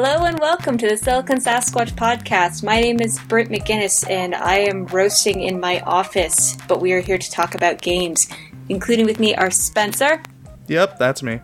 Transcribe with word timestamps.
Hello 0.00 0.26
and 0.26 0.38
welcome 0.38 0.78
to 0.78 0.86
the 0.88 0.96
Silicon 0.96 1.38
Sasquatch 1.38 1.90
podcast. 1.96 2.62
My 2.62 2.80
name 2.80 3.00
is 3.00 3.18
Britt 3.18 3.48
McGinnis 3.48 4.08
and 4.08 4.32
I 4.32 4.58
am 4.58 4.86
roasting 4.86 5.40
in 5.42 5.58
my 5.58 5.80
office, 5.80 6.56
but 6.68 6.80
we 6.80 6.92
are 6.92 7.00
here 7.00 7.18
to 7.18 7.30
talk 7.32 7.56
about 7.56 7.82
games. 7.82 8.28
Including 8.68 9.06
with 9.06 9.18
me 9.18 9.34
are 9.34 9.50
Spencer, 9.50 10.22
Yep, 10.68 11.00
that's 11.00 11.20
me. 11.20 11.40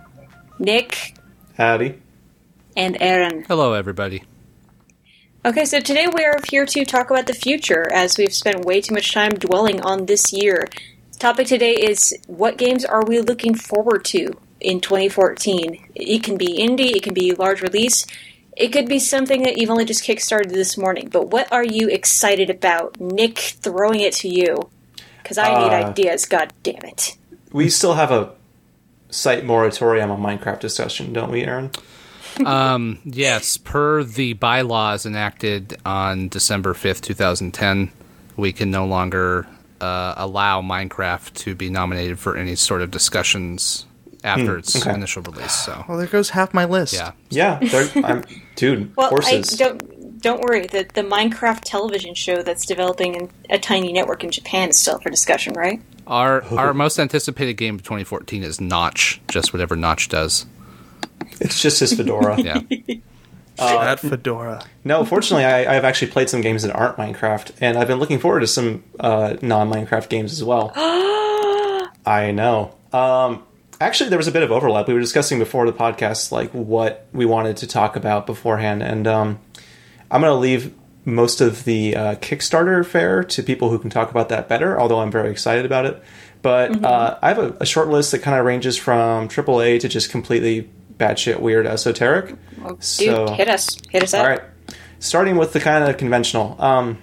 Nick, 0.61 1.17
Howdy. 1.57 2.01
and 2.77 2.97
Aaron. 3.01 3.43
Hello, 3.49 3.73
everybody. 3.73 4.23
Okay, 5.45 5.65
so 5.65 5.81
today 5.81 6.07
we 6.07 6.25
are 6.25 6.39
here 6.49 6.65
to 6.65 6.85
talk 6.85 7.11
about 7.11 7.27
the 7.27 7.35
future 7.35 7.93
as 7.93 8.17
we've 8.17 8.33
spent 8.33 8.65
way 8.65 8.81
too 8.81 8.95
much 8.95 9.13
time 9.13 9.33
dwelling 9.33 9.81
on 9.81 10.07
this 10.07 10.33
year. 10.33 10.69
Topic 11.19 11.49
today 11.49 11.73
is 11.73 12.17
what 12.29 12.57
games 12.57 12.85
are 12.85 13.05
we 13.05 13.19
looking 13.19 13.57
forward 13.57 14.05
to 14.05 14.31
in 14.61 14.81
2014? 14.81 15.89
It 15.97 16.23
can 16.23 16.37
be 16.37 16.57
indie, 16.61 16.95
it 16.95 17.03
can 17.03 17.15
be 17.15 17.33
large 17.33 17.61
release, 17.61 18.07
it 18.57 18.69
could 18.69 18.89
be 18.89 18.99
something 18.99 19.43
that 19.43 19.59
you've 19.59 19.71
only 19.71 19.85
just 19.85 20.05
kickstarted 20.05 20.53
this 20.53 20.77
morning. 20.79 21.09
But 21.09 21.29
what 21.29 21.53
are 21.53 21.65
you 21.65 21.89
excited 21.89 22.51
about? 22.51 23.01
Nick, 23.01 23.39
throwing 23.39 24.01
it 24.01 24.13
to 24.15 24.29
you 24.29 24.71
because 25.23 25.39
I 25.39 25.49
need 25.59 25.73
Uh, 25.73 25.89
ideas. 25.89 26.27
God 26.27 26.53
damn 26.63 26.85
it! 26.85 27.17
We 27.53 27.69
still 27.71 27.95
have 27.95 28.11
a 28.11 28.31
site 29.11 29.45
moratorium 29.45 30.11
on 30.11 30.21
Minecraft 30.21 30.61
discussion, 30.61 31.13
don't 31.13 31.31
we, 31.31 31.45
Aaron? 31.45 31.71
Um, 32.45 32.99
yes, 33.05 33.57
per 33.57 34.03
the 34.03 34.33
bylaws 34.33 35.07
enacted 35.07 35.77
on 35.87 36.29
December 36.29 36.75
5th, 36.75 37.01
2010, 37.03 37.93
we 38.37 38.53
can 38.53 38.73
no 38.73 38.87
longer 38.87 39.47
uh, 39.81 40.15
allow 40.17 40.61
Minecraft 40.61 41.33
to 41.35 41.55
be 41.55 41.71
nominated 41.71 42.19
for 42.19 42.37
any 42.37 42.57
sort 42.57 42.83
of 42.83 42.91
discussions 42.91 43.87
after 44.25 44.59
its 44.59 44.75
okay. 44.75 44.95
initial 44.95 45.23
release. 45.23 45.53
So, 45.53 45.85
Well, 45.89 45.99
there 45.99 46.07
goes 46.07 46.31
half 46.31 46.53
my 46.53 46.65
list. 46.65 46.95
yeah. 46.95 47.13
Yeah, 47.31 47.59
I'm, 48.05 48.25
dude, 48.57 48.95
Well, 48.97 49.11
horses. 49.11 49.61
I 49.61 49.65
don't 49.65 50.21
don't 50.21 50.41
worry. 50.43 50.67
The 50.67 50.87
the 50.95 51.03
Minecraft 51.03 51.61
television 51.65 52.15
show 52.15 52.43
that's 52.43 52.65
developing 52.65 53.15
in 53.15 53.31
a 53.51 53.59
tiny 53.59 53.93
network 53.93 54.25
in 54.25 54.31
Japan 54.31 54.71
is 54.71 54.79
still 54.79 54.95
up 54.95 55.03
for 55.03 55.11
discussion, 55.11 55.53
right? 55.53 55.83
Our 56.07 56.43
our 56.57 56.73
most 56.75 56.99
anticipated 56.99 57.55
game 57.55 57.75
of 57.77 57.83
2014 57.83 58.43
is 58.43 58.61
Notch, 58.61 59.21
just 59.29 59.53
whatever 59.53 59.77
Notch 59.77 60.09
does. 60.09 60.47
It's 61.41 61.61
just 61.61 61.81
his 61.81 61.93
fedora. 61.93 62.37
Yeah. 63.57 63.85
that 63.85 64.01
fedora. 64.01 64.65
No, 64.83 65.05
fortunately, 65.05 65.45
I, 65.45 65.77
I've 65.77 65.85
actually 65.85 66.11
played 66.11 66.29
some 66.29 66.41
games 66.41 66.65
that 66.65 66.75
aren't 66.75 66.97
Minecraft, 66.97 67.53
and 67.61 67.79
I've 67.79 67.87
been 67.87 68.01
looking 68.01 68.19
forward 68.19 68.41
to 68.41 68.49
some 68.49 68.83
uh, 68.99 69.37
non-Minecraft 69.43 70.09
games 70.09 70.33
as 70.33 70.43
well. 70.43 70.73
I 72.05 72.33
know. 72.35 72.75
Um, 72.93 73.45
actually, 73.85 74.11
there 74.11 74.19
was 74.19 74.29
a 74.29 74.33
bit 74.33 74.43
of 74.43 74.51
overlap. 74.53 74.89
We 74.89 74.95
were 74.95 75.01
discussing 75.01 75.39
before 75.39 75.67
the 75.67 75.73
podcast, 75.73 76.33
like 76.33 76.51
what 76.53 77.07
we 77.13 77.25
wanted 77.27 77.57
to 77.59 77.67
talk 77.67 77.97
about 77.97 78.27
beforehand, 78.27 78.83
and 78.83 79.07
um, 79.07 79.39
I'm 80.11 80.21
going 80.21 80.33
to 80.33 80.39
leave 80.39 80.75
most 81.07 81.41
of 81.41 81.65
the 81.65 81.95
uh, 81.97 82.15
Kickstarter 82.17 82.85
fare 82.85 83.23
to 83.25 83.43
people 83.43 83.71
who 83.71 83.79
can 83.79 83.91
talk 83.91 84.11
about 84.11 84.29
that 84.31 84.49
better. 84.49 84.81
Although 84.81 85.01
I'm 85.01 85.11
very 85.11 85.31
excited 85.31 85.65
about 85.67 85.87
it, 85.87 86.03
but 86.43 86.85
uh, 86.85 87.19
I 87.23 87.29
have 87.29 87.39
a, 87.39 87.57
a 87.61 87.67
short 87.67 87.89
list 87.89 88.13
that 88.13 88.21
kind 88.21 88.39
of 88.39 88.45
ranges 88.45 88.77
from 88.77 89.29
AAA 89.29 89.81
to 89.81 89.89
just 89.89 90.11
completely 90.11 90.71
batshit 90.99 91.41
weird 91.41 91.67
esoteric. 91.67 92.37
Well, 92.59 92.75
dude, 92.75 92.85
So- 92.85 93.33
hit 93.35 93.49
us, 93.49 93.77
hit 93.91 94.03
us 94.03 94.15
up. 94.15 94.21
All 94.25 94.31
right. 94.31 94.43
Starting 95.01 95.37
with 95.37 95.53
the 95.53 95.61
kind 95.61 95.85
of 95.89 95.97
conventional. 95.99 96.57
Um, 96.63 96.99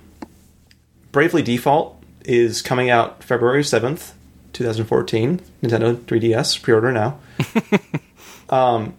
Bravely 1.11 1.41
Default 1.43 2.01
is 2.25 2.61
coming 2.61 2.89
out 2.89 3.23
February 3.23 3.61
7th, 3.63 4.13
2014. 4.53 5.39
Nintendo 5.63 5.95
3DS, 5.95 6.61
pre 6.61 6.73
order 6.73 6.91
now. 6.91 7.19
um, 8.49 8.93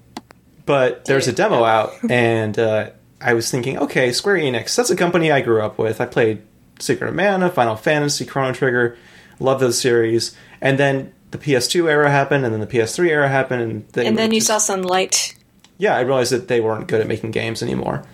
but 0.67 1.05
there's 1.05 1.29
a 1.29 1.33
demo 1.33 1.65
out, 1.65 1.93
and 2.11 2.59
uh, 2.59 2.91
I 3.21 3.35
was 3.35 3.51
thinking, 3.51 3.79
okay, 3.79 4.13
Square 4.13 4.37
Enix, 4.37 4.75
that's 4.77 4.91
a 4.91 4.97
company 4.97 5.31
I 5.33 5.41
grew 5.41 5.63
up 5.63 5.79
with. 5.79 6.01
I 6.01 6.07
played 6.07 6.43
Secret 6.79 7.09
of 7.09 7.15
Mana, 7.15 7.51
Final 7.51 7.77
Fantasy, 7.77 8.25
Chrono 8.25 8.53
Trigger, 8.53 8.97
love 9.41 9.61
those 9.61 9.81
series. 9.81 10.35
And 10.61 10.79
then 10.79 11.13
the 11.33 11.39
PS2 11.39 11.89
era 11.89 12.11
happened, 12.11 12.45
and 12.45 12.53
then 12.55 12.61
the 12.61 12.67
PS3 12.67 13.09
era 13.09 13.29
happened, 13.29 13.63
and, 13.63 14.07
And 14.07 14.17
then 14.19 14.33
you 14.33 14.41
just- 14.41 14.47
saw 14.49 14.59
some 14.59 14.83
light. 14.83 15.35
yeah, 15.79 15.97
I 15.97 16.01
realized 16.01 16.33
that 16.33 16.49
they 16.49 16.61
weren't 16.61 16.87
good 16.89 17.01
at 17.01 17.07
making 17.09 17.33
games 17.33 17.63
anymore. 17.63 18.05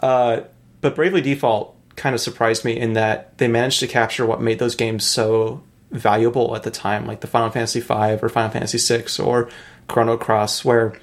Uh, 0.00 0.40
but 0.80 0.94
Bravely 0.96 1.20
Default 1.20 1.74
kind 1.96 2.14
of 2.14 2.20
surprised 2.20 2.64
me 2.64 2.76
in 2.78 2.94
that 2.94 3.38
they 3.38 3.46
managed 3.48 3.78
to 3.80 3.86
capture 3.86 4.26
what 4.26 4.40
made 4.42 4.58
those 4.58 4.74
games 4.74 5.04
so 5.06 5.62
valuable 5.94 6.54
at 6.56 6.62
the 6.62 6.70
time, 6.70 7.06
like 7.06 7.20
the 7.20 7.26
Final 7.26 7.50
Fantasy 7.50 7.80
V 7.80 8.18
or 8.20 8.28
Final 8.28 8.50
Fantasy 8.50 8.78
VI 8.78 9.22
or 9.22 9.48
Chrono 9.88 10.16
Cross, 10.16 10.64
where 10.64 10.98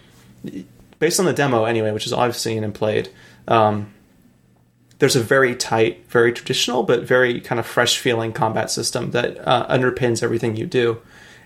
based 1.00 1.20
on 1.20 1.26
the 1.26 1.34
demo 1.34 1.66
anyway, 1.66 1.92
which 1.92 2.06
is 2.06 2.14
all 2.14 2.22
I've 2.22 2.36
seen 2.36 2.64
and 2.64 2.74
played, 2.74 3.10
um, 3.48 3.92
there's 5.00 5.16
a 5.16 5.22
very 5.22 5.56
tight, 5.56 6.06
very 6.10 6.32
traditional, 6.32 6.84
but 6.84 7.04
very 7.04 7.42
kind 7.42 7.60
of 7.60 7.66
fresh 7.66 7.98
feeling 7.98 8.32
combat 8.32 8.70
system 8.70 9.12
that 9.12 9.38
uh, 9.48 9.66
underpins 9.68 10.22
everything 10.22 10.56
you 10.56 10.68
do. 10.68 11.02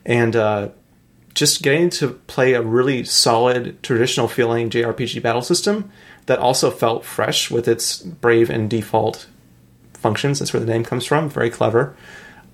And 0.05 0.35
uh, 0.35 0.69
just 1.33 1.63
getting 1.63 1.89
to 1.91 2.09
play 2.27 2.53
a 2.53 2.61
really 2.61 3.05
solid, 3.05 3.81
traditional 3.81 4.27
feeling 4.27 4.69
JRPG 4.69 5.21
battle 5.21 5.41
system 5.41 5.89
that 6.25 6.39
also 6.39 6.69
felt 6.69 7.05
fresh 7.05 7.49
with 7.49 7.67
its 7.67 8.01
brave 8.01 8.49
and 8.49 8.69
default 8.69 9.27
functions. 9.93 10.39
That's 10.39 10.51
where 10.51 10.59
the 10.59 10.65
name 10.65 10.83
comes 10.83 11.05
from. 11.05 11.29
Very 11.29 11.49
clever. 11.49 11.95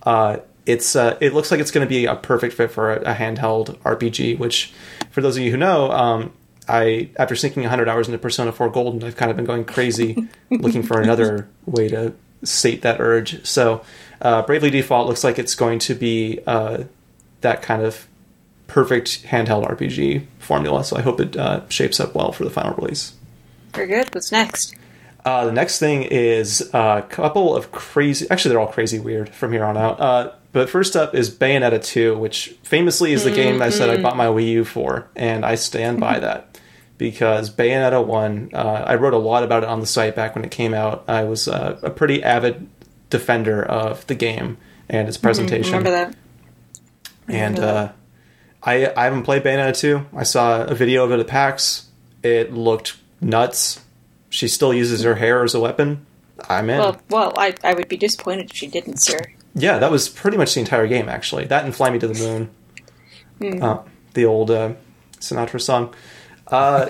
Uh, 0.04 0.38
it's 0.66 0.96
uh, 0.96 1.18
it 1.20 1.34
looks 1.34 1.52
like 1.52 1.60
it's 1.60 1.72
going 1.72 1.86
to 1.86 1.90
be 1.90 2.06
a 2.06 2.16
perfect 2.16 2.54
fit 2.54 2.72
for 2.72 2.94
a, 2.94 3.12
a 3.12 3.14
handheld 3.14 3.78
RPG. 3.80 4.38
Which, 4.38 4.74
for 5.10 5.22
those 5.22 5.38
of 5.38 5.44
you 5.44 5.52
who 5.52 5.58
know, 5.58 5.92
um, 5.92 6.34
I 6.68 7.10
after 7.18 7.36
sinking 7.36 7.64
100 7.64 7.90
hours 7.90 8.08
into 8.08 8.18
Persona 8.18 8.52
4 8.52 8.70
Golden, 8.70 9.04
I've 9.04 9.18
kind 9.18 9.32
of 9.32 9.38
been 9.38 9.46
going 9.46 9.66
crazy 9.66 10.28
looking 10.50 10.84
for 10.84 11.02
another 11.02 11.50
way 11.66 11.88
to 11.90 12.14
sate 12.44 12.82
that 12.84 13.00
urge. 13.00 13.46
So, 13.46 13.84
uh, 14.22 14.44
Bravely 14.44 14.70
Default 14.70 15.08
looks 15.08 15.24
like 15.24 15.40
it's 15.40 15.56
going 15.56 15.80
to 15.80 15.96
be 15.96 16.40
uh, 16.46 16.84
that 17.42 17.62
kind 17.62 17.82
of 17.82 18.08
perfect 18.68 19.24
handheld 19.24 19.68
RPG 19.68 20.26
formula. 20.40 20.84
So 20.84 20.96
I 20.96 21.02
hope 21.02 21.20
it 21.20 21.36
uh, 21.36 21.68
shapes 21.70 22.00
up 22.00 22.16
well 22.16 22.32
for 22.32 22.46
the 22.46 22.50
final 22.50 22.74
release. 22.76 23.14
Very 23.74 23.88
good. 23.88 24.14
What's 24.14 24.32
next? 24.32 24.76
Uh, 25.26 25.46
the 25.46 25.52
next 25.52 25.78
thing 25.78 26.04
is 26.04 26.70
a 26.74 27.06
couple 27.10 27.56
of 27.56 27.72
crazy. 27.72 28.28
Actually, 28.30 28.50
they're 28.50 28.60
all 28.60 28.72
crazy 28.72 29.00
weird 29.00 29.30
from 29.30 29.52
here 29.52 29.64
on 29.64 29.78
out. 29.78 30.00
Uh, 30.00 30.32
but 30.52 30.70
first 30.70 30.96
up 30.96 31.16
is 31.16 31.30
Bayonetta 31.30 31.84
2, 31.84 32.18
which 32.18 32.56
famously 32.64 33.14
is 33.14 33.24
the 33.24 33.32
game 33.32 33.62
I 33.62 33.70
said 33.70 33.90
I 33.90 34.02
bought 34.02 34.18
my 34.18 34.26
Wii 34.28 34.48
U 34.48 34.66
for, 34.66 35.08
and 35.16 35.46
I 35.46 35.56
stand 35.56 36.00
by 36.00 36.20
that 36.20 36.60
because 36.98 37.50
Bayonetta 37.50 38.06
1. 38.06 38.52
Uh, 38.54 38.58
I 38.58 38.96
wrote 38.96 39.14
a 39.14 39.18
lot 39.18 39.44
about 39.44 39.64
it 39.64 39.70
on 39.70 39.80
the 39.80 39.86
site 39.88 40.16
back 40.16 40.36
when 40.36 40.46
it 40.46 40.52
came 40.52 40.74
out. 40.74 41.04
I 41.08 41.24
was 41.24 41.48
uh, 41.48 41.80
a 41.82 41.90
pretty 41.90 42.24
avid 42.24 42.70
defender 43.10 43.64
of 43.64 44.06
the 44.08 44.16
game 44.16 44.58
and 44.88 45.08
its 45.08 45.18
presentation 45.18 45.74
Remember 45.78 45.92
that? 45.92 46.16
and 47.28 47.60
uh, 47.60 47.92
I 48.62 48.92
I 48.96 49.06
haven't 49.06 49.24
played 49.24 49.44
Bayonetta 49.44 49.80
2. 49.80 50.06
I 50.16 50.24
saw 50.24 50.64
a 50.64 50.76
video 50.76 51.04
of 51.04 51.12
it 51.12 51.20
at 51.20 51.28
PAX. 51.28 51.88
It 52.24 52.54
looked 52.54 52.98
nuts. 53.20 53.82
She 54.30 54.48
still 54.48 54.74
uses 54.74 55.04
her 55.04 55.16
hair 55.16 55.44
as 55.44 55.54
a 55.56 55.60
weapon. 55.60 56.06
I'm 56.50 56.70
in. 56.70 56.80
Well, 56.80 57.02
well, 57.10 57.34
I, 57.38 57.56
I 57.64 57.74
would 57.74 57.88
be 57.88 57.98
disappointed 57.98 58.52
if 58.52 58.56
she 58.56 58.68
didn't, 58.68 58.98
sir. 58.98 59.20
Yeah, 59.54 59.80
that 59.80 59.92
was 59.92 60.10
pretty 60.10 60.38
much 60.38 60.54
the 60.54 60.60
entire 60.60 60.88
game, 60.88 61.10
actually. 61.10 61.46
That 61.46 61.66
and 61.66 61.76
Fly 61.76 61.90
Me 61.90 62.00
to 62.00 62.08
the 62.08 62.14
Moon. 62.14 62.50
Hmm. 63.40 63.64
Uh, 63.64 63.78
the 64.14 64.26
old 64.26 64.52
uh, 64.52 64.74
Sinatra 65.20 65.62
song. 65.62 65.94
Uh, 66.48 66.88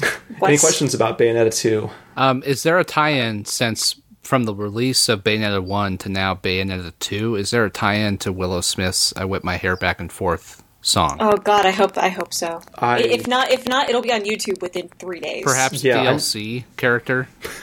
any 0.44 0.58
questions 0.58 0.94
about 0.94 1.18
Bayonetta 1.18 1.54
2? 1.54 1.90
Um, 2.16 2.42
is 2.44 2.62
there 2.62 2.78
a 2.78 2.84
tie-in 2.84 3.44
since 3.44 4.00
from 4.22 4.44
the 4.44 4.54
release 4.54 5.08
of 5.08 5.22
Bayonetta 5.24 5.62
1 5.62 5.98
to 5.98 6.08
now 6.08 6.34
Bayonetta 6.34 6.92
2? 7.00 7.36
Is 7.36 7.50
there 7.50 7.64
a 7.64 7.70
tie-in 7.70 8.18
to 8.18 8.32
Willow 8.32 8.60
Smith's 8.60 9.12
"I 9.16 9.24
Whip 9.24 9.42
My 9.44 9.56
Hair 9.56 9.76
Back 9.76 10.00
and 10.00 10.12
Forth" 10.12 10.62
song? 10.82 11.16
Oh 11.20 11.36
God, 11.36 11.64
I 11.66 11.70
hope 11.70 11.96
I 11.98 12.08
hope 12.10 12.32
so. 12.34 12.60
I- 12.78 12.98
If 13.00 13.26
not, 13.26 13.50
if 13.50 13.66
not, 13.66 13.88
it'll 13.88 14.02
be 14.02 14.12
on 14.12 14.20
YouTube 14.22 14.60
within 14.62 14.88
three 14.98 15.20
days. 15.20 15.44
Perhaps 15.44 15.82
Yeah, 15.82 16.02
I'm- 16.02 16.16
DLC 16.16 16.64
character. 16.76 17.28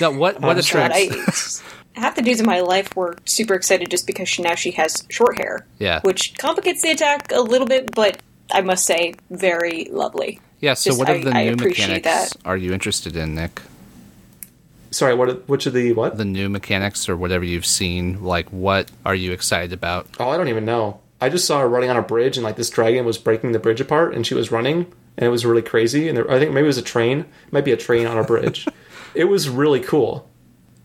now, 0.00 0.10
what 0.12 0.40
what 0.40 0.40
God, 0.40 0.58
attracts? 0.58 1.62
I, 1.62 1.72
half 1.96 2.14
the 2.14 2.22
dudes 2.22 2.40
in 2.40 2.46
my 2.46 2.60
life 2.60 2.94
were 2.94 3.16
super 3.24 3.54
excited 3.54 3.90
just 3.90 4.06
because 4.06 4.28
she, 4.28 4.42
now 4.42 4.54
she 4.54 4.70
has 4.72 5.04
short 5.08 5.38
hair. 5.38 5.66
Yeah. 5.78 6.00
Which 6.02 6.36
complicates 6.38 6.82
the 6.82 6.90
attack 6.90 7.32
a 7.32 7.40
little 7.40 7.66
bit, 7.66 7.94
but 7.94 8.18
I 8.52 8.60
must 8.60 8.84
say, 8.84 9.14
very 9.30 9.86
lovely. 9.90 10.40
Yeah. 10.60 10.74
So, 10.74 10.90
just- 10.90 10.98
what 10.98 11.08
of 11.10 11.24
the 11.24 11.30
I 11.32 11.44
new 11.44 11.52
appreciate 11.54 11.88
mechanics 12.04 12.32
that. 12.34 12.46
are 12.46 12.56
you 12.56 12.72
interested 12.72 13.16
in, 13.16 13.34
Nick? 13.34 13.60
Sorry, 14.90 15.14
what? 15.14 15.48
Which 15.48 15.66
of 15.66 15.72
the 15.72 15.92
what? 15.92 16.16
The 16.16 16.24
new 16.24 16.48
mechanics 16.48 17.08
or 17.08 17.16
whatever 17.16 17.44
you've 17.44 17.66
seen, 17.66 18.22
like 18.22 18.48
what 18.50 18.90
are 19.04 19.14
you 19.14 19.32
excited 19.32 19.72
about? 19.72 20.06
Oh, 20.18 20.30
I 20.30 20.36
don't 20.36 20.48
even 20.48 20.64
know. 20.64 21.00
I 21.20 21.28
just 21.28 21.46
saw 21.46 21.60
her 21.60 21.68
running 21.68 21.90
on 21.90 21.96
a 21.96 22.02
bridge, 22.02 22.36
and 22.36 22.44
like 22.44 22.56
this 22.56 22.70
dragon 22.70 23.04
was 23.04 23.18
breaking 23.18 23.52
the 23.52 23.58
bridge 23.58 23.80
apart, 23.80 24.14
and 24.14 24.26
she 24.26 24.34
was 24.34 24.52
running, 24.52 24.86
and 25.16 25.26
it 25.26 25.28
was 25.28 25.44
really 25.44 25.60
crazy. 25.62 26.08
And 26.08 26.16
there, 26.16 26.30
I 26.30 26.38
think 26.38 26.52
maybe 26.52 26.64
it 26.64 26.68
was 26.68 26.78
a 26.78 26.82
train, 26.82 27.20
it 27.20 27.52
might 27.52 27.64
be 27.64 27.72
a 27.72 27.76
train 27.76 28.06
on 28.06 28.16
a 28.16 28.24
bridge. 28.24 28.66
it 29.14 29.24
was 29.24 29.48
really 29.48 29.80
cool. 29.80 30.28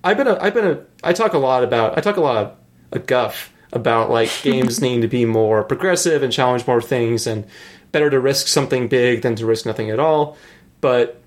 I've 0.04 0.18
been 0.18 0.28
a, 0.28 0.38
I've 0.42 0.54
been 0.54 0.66
a, 0.66 0.86
I 1.04 1.14
talk 1.14 1.34
a 1.34 1.38
lot 1.38 1.64
about, 1.64 1.98
I 1.98 2.02
talk 2.02 2.18
a 2.18 2.22
lot 2.22 2.38
of 2.38 2.54
a 2.92 3.00
guff 3.00 3.52
about 3.72 4.10
like 4.10 4.30
games 4.44 4.82
needing 4.82 5.02
to 5.02 5.08
be 5.08 5.26
more 5.26 5.64
progressive 5.64 6.24
and 6.24 6.32
challenge 6.34 6.66
more 6.68 6.82
things, 6.82 7.28
and 7.28 7.46
better 7.92 8.10
to 8.10 8.20
risk 8.20 8.48
something 8.48 8.88
big 8.88 9.22
than 9.22 9.36
to 9.36 9.46
risk 9.46 9.66
nothing 9.66 9.90
at 9.90 10.00
all. 10.00 10.38
but 10.80 11.18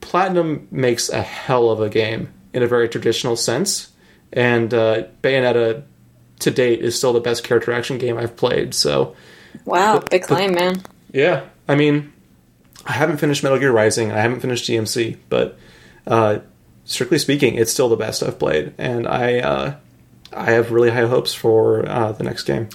Platinum 0.00 0.68
makes 0.70 1.08
a 1.08 1.20
hell 1.20 1.68
of 1.70 1.80
a 1.80 1.88
game 1.88 2.32
in 2.52 2.62
a 2.62 2.66
very 2.68 2.88
traditional 2.88 3.34
sense, 3.34 3.90
and 4.32 4.72
uh, 4.72 5.04
Bayonetta 5.22 5.82
to 6.40 6.50
date 6.50 6.80
is 6.80 6.96
still 6.96 7.12
the 7.12 7.20
best 7.20 7.42
character 7.42 7.72
action 7.72 7.98
game 7.98 8.16
I've 8.16 8.36
played. 8.36 8.72
So 8.72 9.16
Wow, 9.64 9.98
big 9.98 10.22
claim, 10.22 10.54
man. 10.54 10.82
yeah, 11.12 11.46
I 11.66 11.74
mean, 11.74 12.12
I 12.84 12.92
haven't 12.92 13.16
finished 13.16 13.42
Metal 13.42 13.58
Gear 13.58 13.72
Rising, 13.72 14.12
I 14.12 14.20
haven't 14.20 14.40
finished 14.40 14.68
DMC, 14.68 15.16
but 15.28 15.58
uh, 16.06 16.38
strictly 16.86 17.18
speaking, 17.18 17.54
it's 17.56 17.70
still 17.70 17.88
the 17.90 17.96
best 17.96 18.22
I've 18.22 18.38
played, 18.38 18.72
and 18.78 19.06
I 19.06 19.38
uh, 19.40 19.74
I 20.32 20.50
have 20.52 20.70
really 20.72 20.90
high 20.90 21.06
hopes 21.06 21.34
for 21.34 21.86
uh, 21.86 22.12
the 22.12 22.24
next 22.24 22.44
game. 22.44 22.68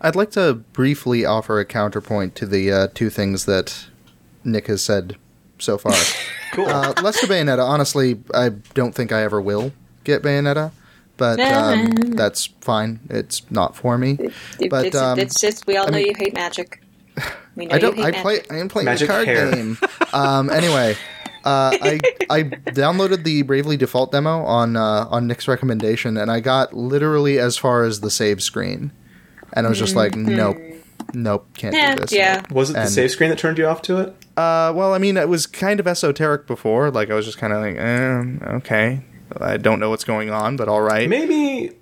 I'd 0.00 0.16
like 0.16 0.30
to 0.32 0.54
briefly 0.54 1.24
offer 1.24 1.58
a 1.60 1.64
counterpoint 1.64 2.34
to 2.36 2.46
the 2.46 2.72
uh, 2.72 2.88
two 2.94 3.10
things 3.10 3.44
that 3.46 3.86
Nick 4.44 4.66
has 4.68 4.82
said 4.82 5.16
so 5.58 5.78
far. 5.78 5.94
Cool. 6.52 6.66
uh, 6.66 6.94
less 7.02 7.20
to 7.20 7.26
Bayonetta. 7.26 7.62
Honestly, 7.62 8.18
I 8.32 8.48
don't 8.72 8.94
think 8.94 9.12
I 9.12 9.22
ever 9.22 9.38
will 9.38 9.70
get 10.04 10.22
Bayonetta, 10.22 10.72
but 11.18 11.38
um, 11.38 11.90
that's 12.16 12.46
fine. 12.62 13.00
It's 13.10 13.42
not 13.50 13.76
for 13.76 13.98
me. 13.98 14.16
It- 14.58 14.70
But, 14.70 14.86
it's, 14.86 14.96
um, 14.96 15.18
it's 15.18 15.38
just 15.38 15.66
we 15.66 15.76
all 15.76 15.88
know 15.88 15.98
mean- 15.98 16.06
you 16.06 16.14
hate 16.16 16.32
magic. 16.32 16.82
We 17.54 17.66
know 17.66 17.74
I 17.74 17.78
don't. 17.78 17.98
you 17.98 18.02
hate 18.04 18.14
I 18.16 18.22
play. 18.22 18.40
I 18.50 18.56
am 18.60 18.68
playing 18.70 18.86
Magic 18.86 19.10
a 19.10 19.12
card 19.12 19.26
hair. 19.28 19.50
game. 19.52 19.76
Um. 20.14 20.48
Anyway, 20.48 20.96
uh, 21.44 21.70
I 21.80 22.00
I 22.30 22.42
downloaded 22.44 23.24
the 23.24 23.42
Bravely 23.42 23.76
Default 23.76 24.12
demo 24.12 24.42
on 24.44 24.76
uh, 24.76 25.06
on 25.10 25.26
Nick's 25.26 25.48
recommendation, 25.48 26.16
and 26.16 26.30
I 26.30 26.40
got 26.40 26.74
literally 26.74 27.38
as 27.38 27.56
far 27.56 27.84
as 27.84 28.00
the 28.00 28.10
save 28.10 28.42
screen, 28.42 28.92
and 29.52 29.66
I 29.66 29.68
was 29.68 29.78
just 29.78 29.96
like, 29.96 30.14
nope, 30.16 30.56
nope, 31.14 31.46
can't 31.56 31.74
Yeah, 31.74 31.94
do 31.94 32.00
this. 32.02 32.12
yeah. 32.12 32.42
Was 32.50 32.70
it 32.70 32.74
the 32.74 32.80
And- 32.80 32.90
save 32.90 33.10
screen 33.10 33.30
that 33.30 33.38
turned 33.38 33.58
you 33.58 33.66
off 33.66 33.82
to 33.82 33.98
it? 33.98 34.08
Uh. 34.36 34.72
Well, 34.74 34.94
I 34.94 34.98
mean, 34.98 35.16
it 35.16 35.28
was 35.28 35.46
kind 35.46 35.80
of 35.80 35.86
esoteric 35.86 36.46
before. 36.46 36.90
Like 36.90 37.10
I 37.10 37.14
was 37.14 37.24
just 37.26 37.38
kind 37.38 37.52
of 37.52 37.60
like, 37.60 37.76
eh, 37.76 38.54
okay. 38.58 39.02
I 39.40 39.56
don't 39.58 39.78
know 39.80 39.90
what's 39.90 40.04
going 40.04 40.30
on, 40.30 40.56
but 40.56 40.68
all 40.68 40.80
right. 40.80 41.08
Maybe 41.08 41.72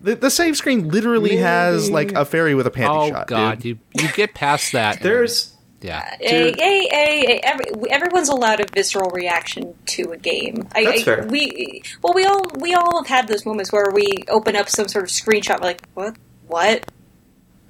The, 0.00 0.14
the 0.16 0.30
save 0.30 0.56
screen 0.56 0.88
literally 0.88 1.36
has 1.38 1.90
like 1.90 2.12
a 2.12 2.24
fairy 2.24 2.54
with 2.54 2.66
a 2.66 2.70
panty 2.70 2.88
Oh 2.88 3.08
shot. 3.08 3.26
god, 3.28 3.58
dude. 3.60 3.78
you 3.94 4.02
you 4.04 4.12
get 4.12 4.34
past 4.34 4.72
that. 4.72 5.00
there's 5.00 5.51
yeah. 5.82 6.16
Hey, 6.20 6.52
hey, 6.52 6.88
hey, 6.90 7.24
hey, 7.26 7.40
every, 7.42 7.66
everyone's 7.90 8.28
allowed 8.28 8.60
a 8.60 8.66
visceral 8.72 9.10
reaction 9.10 9.74
to 9.86 10.12
a 10.12 10.16
game. 10.16 10.68
I, 10.74 10.84
That's 10.84 11.00
I, 11.00 11.04
fair. 11.04 11.26
We 11.26 11.82
well, 12.02 12.14
we 12.14 12.24
all 12.24 12.46
we 12.58 12.74
all 12.74 13.02
have 13.02 13.08
had 13.08 13.28
those 13.28 13.44
moments 13.44 13.72
where 13.72 13.90
we 13.92 14.24
open 14.28 14.56
up 14.56 14.68
some 14.68 14.88
sort 14.88 15.04
of 15.04 15.10
screenshot, 15.10 15.60
we're 15.60 15.66
like 15.66 15.88
what, 15.94 16.16
what? 16.46 16.90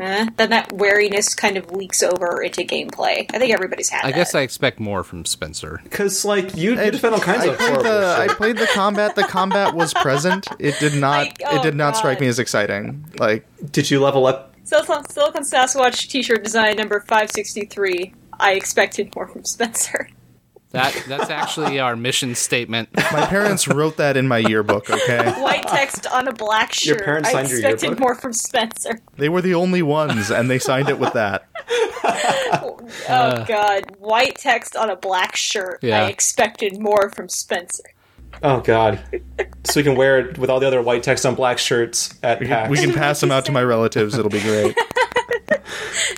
Eh? 0.00 0.26
Then 0.36 0.50
that 0.50 0.72
wariness 0.72 1.32
kind 1.34 1.56
of 1.56 1.70
leaks 1.70 2.02
over 2.02 2.42
into 2.42 2.62
gameplay. 2.62 3.26
I 3.32 3.38
think 3.38 3.52
everybody's 3.54 3.88
had. 3.88 4.04
I 4.04 4.10
that. 4.10 4.16
guess 4.16 4.34
I 4.34 4.40
expect 4.40 4.80
more 4.80 5.04
from 5.04 5.24
Spencer. 5.24 5.80
because 5.84 6.24
like 6.24 6.56
you, 6.56 6.72
you 6.74 6.80
It- 6.80 6.90
defend 6.92 7.14
all 7.14 7.20
kinds 7.20 7.42
I 7.44 7.46
of 7.48 7.58
played 7.58 7.68
horrible 7.70 7.90
the 8.00 8.16
I 8.18 8.26
played 8.28 8.56
the 8.56 8.66
combat. 8.72 9.14
The 9.14 9.24
combat 9.24 9.74
was 9.74 9.94
present. 9.94 10.48
It 10.58 10.78
did 10.80 10.94
not. 10.94 11.26
Like, 11.26 11.42
oh, 11.46 11.56
it 11.56 11.62
did 11.62 11.76
not 11.76 11.96
strike 11.96 12.20
me 12.20 12.26
as 12.26 12.38
exciting. 12.38 13.04
Like 13.18 13.46
Did 13.70 13.90
you 13.90 14.00
level 14.00 14.26
up? 14.26 14.51
Silicon, 14.72 15.04
Silicon 15.10 15.42
Sasquatch 15.42 16.08
T-shirt 16.08 16.42
design 16.42 16.76
number 16.76 17.00
five 17.00 17.30
sixty 17.30 17.66
three. 17.66 18.14
I 18.40 18.52
expected 18.54 19.14
more 19.14 19.28
from 19.28 19.44
Spencer. 19.44 20.08
That 20.72 21.04
that's 21.06 21.28
actually 21.28 21.80
our 21.80 21.96
mission 21.96 22.34
statement. 22.34 22.88
my 22.94 23.26
parents 23.26 23.68
wrote 23.68 23.98
that 23.98 24.16
in 24.16 24.26
my 24.26 24.38
yearbook. 24.38 24.88
Okay, 24.88 25.30
White 25.42 25.66
text 25.68 26.06
on 26.06 26.28
a 26.28 26.32
black 26.32 26.72
shirt. 26.72 26.86
Your 26.86 26.96
shirt. 26.96 27.04
parents 27.04 27.28
I 27.28 27.32
signed 27.32 27.48
your 27.50 27.58
expected 27.58 27.82
yearbook? 27.88 28.00
more 28.00 28.14
from 28.14 28.32
Spencer. 28.32 28.98
they 29.18 29.28
were 29.28 29.42
the 29.42 29.52
only 29.52 29.82
ones, 29.82 30.30
and 30.30 30.48
they 30.48 30.58
signed 30.58 30.88
it 30.88 30.98
with 30.98 31.12
that. 31.12 31.46
Oh 32.04 32.78
uh. 33.08 33.44
god, 33.44 33.96
white 33.98 34.36
text 34.36 34.74
on 34.74 34.88
a 34.88 34.96
black 34.96 35.36
shirt. 35.36 35.80
Yeah. 35.82 36.04
I 36.04 36.08
expected 36.08 36.80
more 36.80 37.10
from 37.10 37.28
Spencer. 37.28 37.84
Oh 38.42 38.60
god! 38.60 39.00
so 39.64 39.78
we 39.80 39.82
can 39.84 39.94
wear 39.94 40.18
it 40.20 40.38
with 40.38 40.50
all 40.50 40.60
the 40.60 40.66
other 40.66 40.82
white 40.82 41.02
text 41.02 41.24
on 41.26 41.34
black 41.34 41.58
shirts 41.58 42.14
at 42.22 42.40
PAX. 42.40 42.70
We 42.70 42.78
can 42.78 42.92
pass 42.92 43.20
them 43.20 43.30
out 43.30 43.44
to 43.46 43.52
my 43.52 43.62
relatives. 43.62 44.16
It'll 44.18 44.30
be 44.30 44.40
great. 44.40 44.76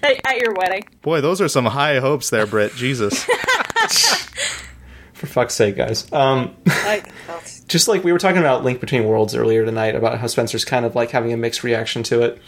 At, 0.02 0.20
at 0.26 0.38
your 0.38 0.52
wedding. 0.54 0.84
Boy, 1.02 1.20
those 1.20 1.40
are 1.40 1.48
some 1.48 1.64
high 1.66 1.98
hopes 1.98 2.28
there, 2.30 2.46
Britt. 2.46 2.74
Jesus. 2.74 3.24
For 5.14 5.26
fuck's 5.26 5.54
sake, 5.54 5.76
guys. 5.76 6.10
Um, 6.12 6.56
Like, 6.66 7.08
just 7.68 7.88
like 7.88 8.04
we 8.04 8.12
were 8.12 8.18
talking 8.18 8.38
about 8.40 8.64
Link 8.64 8.80
Between 8.80 9.04
Worlds 9.04 9.34
earlier 9.34 9.64
tonight 9.64 9.94
about 9.94 10.18
how 10.18 10.26
Spencer's 10.26 10.64
kind 10.64 10.84
of 10.84 10.94
like 10.94 11.10
having 11.10 11.32
a 11.32 11.36
mixed 11.36 11.62
reaction 11.64 12.02
to 12.04 12.22
it. 12.22 12.40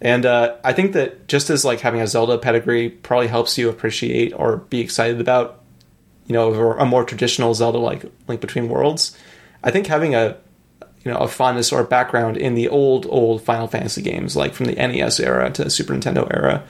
And 0.00 0.24
uh, 0.24 0.56
I 0.64 0.72
think 0.72 0.92
that 0.92 1.28
just 1.28 1.50
as 1.50 1.64
like 1.64 1.80
having 1.80 2.00
a 2.00 2.06
Zelda 2.06 2.38
pedigree 2.38 2.88
probably 2.88 3.28
helps 3.28 3.58
you 3.58 3.68
appreciate 3.68 4.32
or 4.32 4.58
be 4.58 4.80
excited 4.80 5.20
about, 5.20 5.61
you 6.32 6.38
know, 6.38 6.72
a 6.72 6.86
more 6.86 7.04
traditional 7.04 7.54
Zelda 7.54 7.78
like 7.78 8.04
Link 8.28 8.40
Between 8.40 8.68
Worlds, 8.68 9.16
I 9.62 9.70
think 9.70 9.86
having 9.86 10.14
a 10.14 10.36
you 11.04 11.10
know 11.10 11.18
a 11.18 11.28
fondness 11.28 11.72
or 11.72 11.84
background 11.84 12.36
in 12.36 12.54
the 12.54 12.68
old 12.68 13.06
old 13.08 13.42
Final 13.42 13.66
Fantasy 13.66 14.02
games, 14.02 14.36
like 14.36 14.54
from 14.54 14.66
the 14.66 14.74
NES 14.74 15.20
era 15.20 15.50
to 15.50 15.64
the 15.64 15.70
Super 15.70 15.94
Nintendo 15.94 16.26
era, 16.32 16.64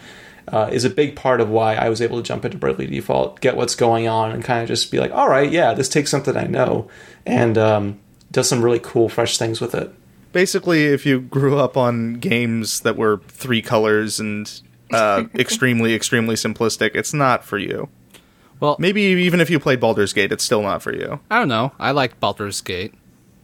uh, 0.49 0.69
is 0.73 0.85
a 0.85 0.91
big 0.91 1.17
part 1.17 1.41
of 1.41 1.49
why 1.49 1.75
I 1.75 1.89
was 1.89 2.01
able 2.01 2.17
to 2.19 2.23
jump 2.23 2.45
into 2.45 2.59
Bravely 2.59 2.87
Default, 2.87 3.41
get 3.41 3.57
what's 3.57 3.75
going 3.75 4.09
on, 4.09 4.33
and 4.33 4.43
kind 4.43 4.63
of 4.63 4.69
just 4.69 4.91
be 4.91 4.99
like, 4.99 5.13
all 5.13 5.29
right, 5.29 5.51
yeah, 5.51 5.75
this 5.75 5.89
takes 5.89 6.11
something 6.11 6.37
I 6.37 6.45
know, 6.45 6.89
and 7.25 7.57
um, 7.57 8.01
does 8.31 8.49
some 8.49 8.63
really 8.63 8.81
cool, 8.81 9.09
fresh 9.09 9.39
things 9.39 9.61
with 9.61 9.75
it. 9.75 9.93
Basically, 10.33 10.87
if 10.87 11.05
you 11.05 11.21
grew 11.21 11.59
up 11.59 11.77
on 11.77 12.15
games 12.15 12.81
that 12.81 12.97
were 12.97 13.21
three 13.29 13.61
colors 13.61 14.19
and 14.19 14.51
uh, 14.91 15.25
extremely, 15.35 15.95
extremely 15.95 16.35
simplistic, 16.35 16.93
it's 16.95 17.13
not 17.13 17.45
for 17.45 17.59
you. 17.59 17.89
Well, 18.63 18.77
Maybe 18.79 19.03
even 19.03 19.41
if 19.41 19.51
you 19.51 19.59
played 19.59 19.81
Baldur's 19.81 20.13
Gate, 20.13 20.31
it's 20.31 20.45
still 20.45 20.63
not 20.63 20.83
for 20.83 20.95
you. 20.95 21.19
I 21.29 21.39
don't 21.41 21.49
know. 21.49 21.73
I 21.81 21.91
like 21.91 22.21
Baldur's 22.21 22.61
Gate, 22.61 22.95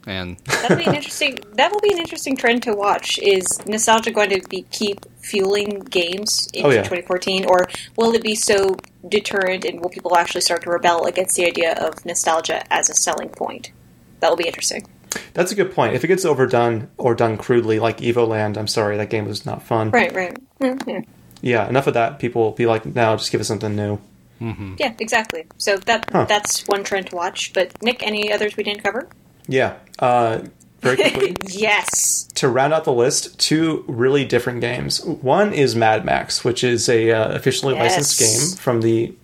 and 0.07 0.39
that'll 0.45 0.77
be 0.77 0.85
an 0.85 0.95
interesting. 0.95 1.39
That 1.55 1.73
will 1.73 1.81
be 1.81 1.91
an 1.93 1.99
interesting 1.99 2.37
trend 2.37 2.63
to 2.63 2.73
watch. 2.75 3.19
Is 3.19 3.45
nostalgia 3.67 4.13
going 4.13 4.31
to 4.31 4.41
be 4.49 4.63
keep 4.71 5.05
fueling 5.21 5.81
games 5.81 6.49
into 6.55 6.69
Oh, 6.69 6.71
yeah. 6.71 6.83
2014, 6.83 7.47
or 7.47 7.67
will 7.97 8.15
it 8.15 8.23
be 8.23 8.37
so 8.37 8.77
deterrent 9.09 9.65
and 9.65 9.81
will 9.81 9.91
people 9.91 10.17
actually 10.17 10.41
start 10.43 10.63
to 10.63 10.71
rebel 10.71 11.05
against 11.07 11.35
the 11.35 11.47
idea 11.47 11.73
of 11.75 12.07
nostalgia 12.07 12.63
as 12.73 12.89
a 12.89 12.95
selling 12.95 13.29
point? 13.29 13.73
That 14.21 14.31
will 14.31 14.37
be 14.37 14.47
interesting. 14.47 14.87
That's 15.35 15.51
a 15.51 15.57
good 15.57 15.73
point. 15.75 15.95
If 15.95 16.05
it 16.05 16.07
gets 16.09 16.25
overdone 16.25 16.91
or 16.97 17.17
done 17.17 17.39
crudely, 17.39 17.81
like 17.81 17.99
Evoland, 17.99 18.57
I'm 18.57 18.69
sorry, 18.69 18.97
that 18.99 19.11
game 19.11 19.27
was 19.27 19.45
not 19.45 19.65
fun. 19.65 19.91
Right, 19.91 20.15
right. 20.15 20.37
Mm, 20.61 20.87
Yeah, 20.87 21.01
Yeah, 21.41 21.69
enough 21.69 21.89
of 21.89 21.95
that. 21.95 22.21
People 22.21 22.43
will 22.43 22.53
be 22.53 22.67
like, 22.67 22.87
now 22.87 23.17
just 23.17 23.33
give 23.33 23.41
us 23.41 23.49
something 23.49 23.75
new. 23.75 23.99
Yeah 24.41 24.95
exactly. 24.99 25.47
So 25.57 25.77
that 25.79 26.09
Huh. 26.13 26.25
that's 26.29 26.67
one 26.67 26.85
trend 26.85 27.09
to 27.11 27.17
watch. 27.17 27.53
But 27.53 27.81
Nick, 27.83 28.03
any 28.07 28.33
others 28.33 28.57
we 28.57 28.63
didn't 28.65 28.83
cover? 28.83 29.09
Yeah. 29.47 29.77
Uh, 29.99 30.41
very 30.81 30.97
quickly. 31.11 31.37
yes. 31.49 32.29
to 32.35 32.49
round 32.49 32.73
out 32.73 32.85
the 32.85 32.93
list, 32.93 33.39
two 33.41 33.85
really 33.89 34.25
different 34.25 34.61
games. 34.61 35.05
One 35.05 35.53
is 35.53 35.75
Mad 35.75 36.05
Max, 36.05 36.45
which 36.45 36.63
is 36.63 36.89
a 36.89 37.11
uh, 37.11 37.35
officially 37.35 37.75
licensed 37.75 38.19
game 38.21 38.57
from 38.59 38.81
the 38.83 39.15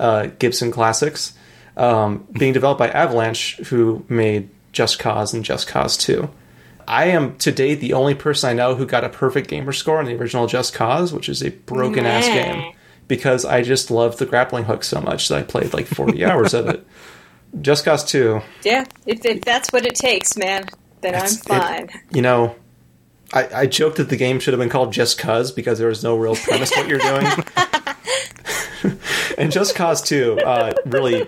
uh, 0.00 0.28
Gibson 0.38 0.70
Classics, 0.70 1.34
um, 1.76 2.26
being 2.32 2.52
developed 2.54 2.78
by 2.78 2.88
Avalanche, 2.88 3.58
who 3.68 4.04
made 4.08 4.48
Just 4.72 4.98
Cause 4.98 5.34
and 5.34 5.44
Just 5.44 5.68
Cause 5.68 5.96
Two. 5.98 6.30
I 6.88 7.04
am 7.06 7.36
to 7.38 7.52
date 7.52 7.76
the 7.76 7.92
only 7.92 8.14
person 8.14 8.50
I 8.50 8.54
know 8.54 8.74
who 8.74 8.86
got 8.86 9.04
a 9.04 9.08
perfect 9.08 9.48
gamer 9.50 9.72
score 9.72 9.98
on 9.98 10.06
the 10.06 10.14
original 10.16 10.46
Just 10.46 10.72
Cause, 10.74 11.12
which 11.12 11.28
is 11.28 11.42
a 11.42 11.50
broken 11.50 12.06
ass 12.06 12.26
game, 12.26 12.72
because 13.08 13.44
I 13.44 13.62
just 13.62 13.90
loved 13.90 14.18
the 14.18 14.26
grappling 14.26 14.64
hook 14.64 14.84
so 14.84 15.00
much 15.00 15.28
that 15.28 15.38
I 15.38 15.42
played 15.42 15.72
like 15.74 15.86
forty 15.86 16.24
hours 16.24 16.54
of 16.54 16.68
it. 16.68 16.86
Just 17.60 17.84
Cause 17.84 18.04
Two, 18.04 18.40
Yeah. 18.64 18.84
If, 19.06 19.24
if 19.26 19.42
that's 19.42 19.70
what 19.72 19.84
it 19.84 19.94
takes, 19.94 20.36
man, 20.38 20.66
then 21.02 21.14
I'm 21.14 21.18
It's- 21.24 21.36
it- 21.40 21.48
fine. 21.48 21.88
you 22.10 22.22
know, 22.22 22.54
I, 23.34 23.48
I 23.62 23.66
joked 23.66 23.96
that 23.98 24.08
the 24.08 24.16
game 24.16 24.40
should 24.40 24.54
have 24.54 24.58
been 24.60 24.70
called 24.70 24.92
Just 24.92 25.18
Cause 25.18 25.52
because 25.52 25.78
there 25.78 25.88
was 25.88 26.02
no 26.02 26.16
real 26.16 26.34
premise 26.36 26.70
to 26.70 26.80
what 26.80 26.88
you're 26.88 26.98
doing. 26.98 27.26
and 29.38 29.52
Just 29.52 29.74
Cause 29.74 30.02
2, 30.02 30.38
uh, 30.40 30.72
really, 30.86 31.26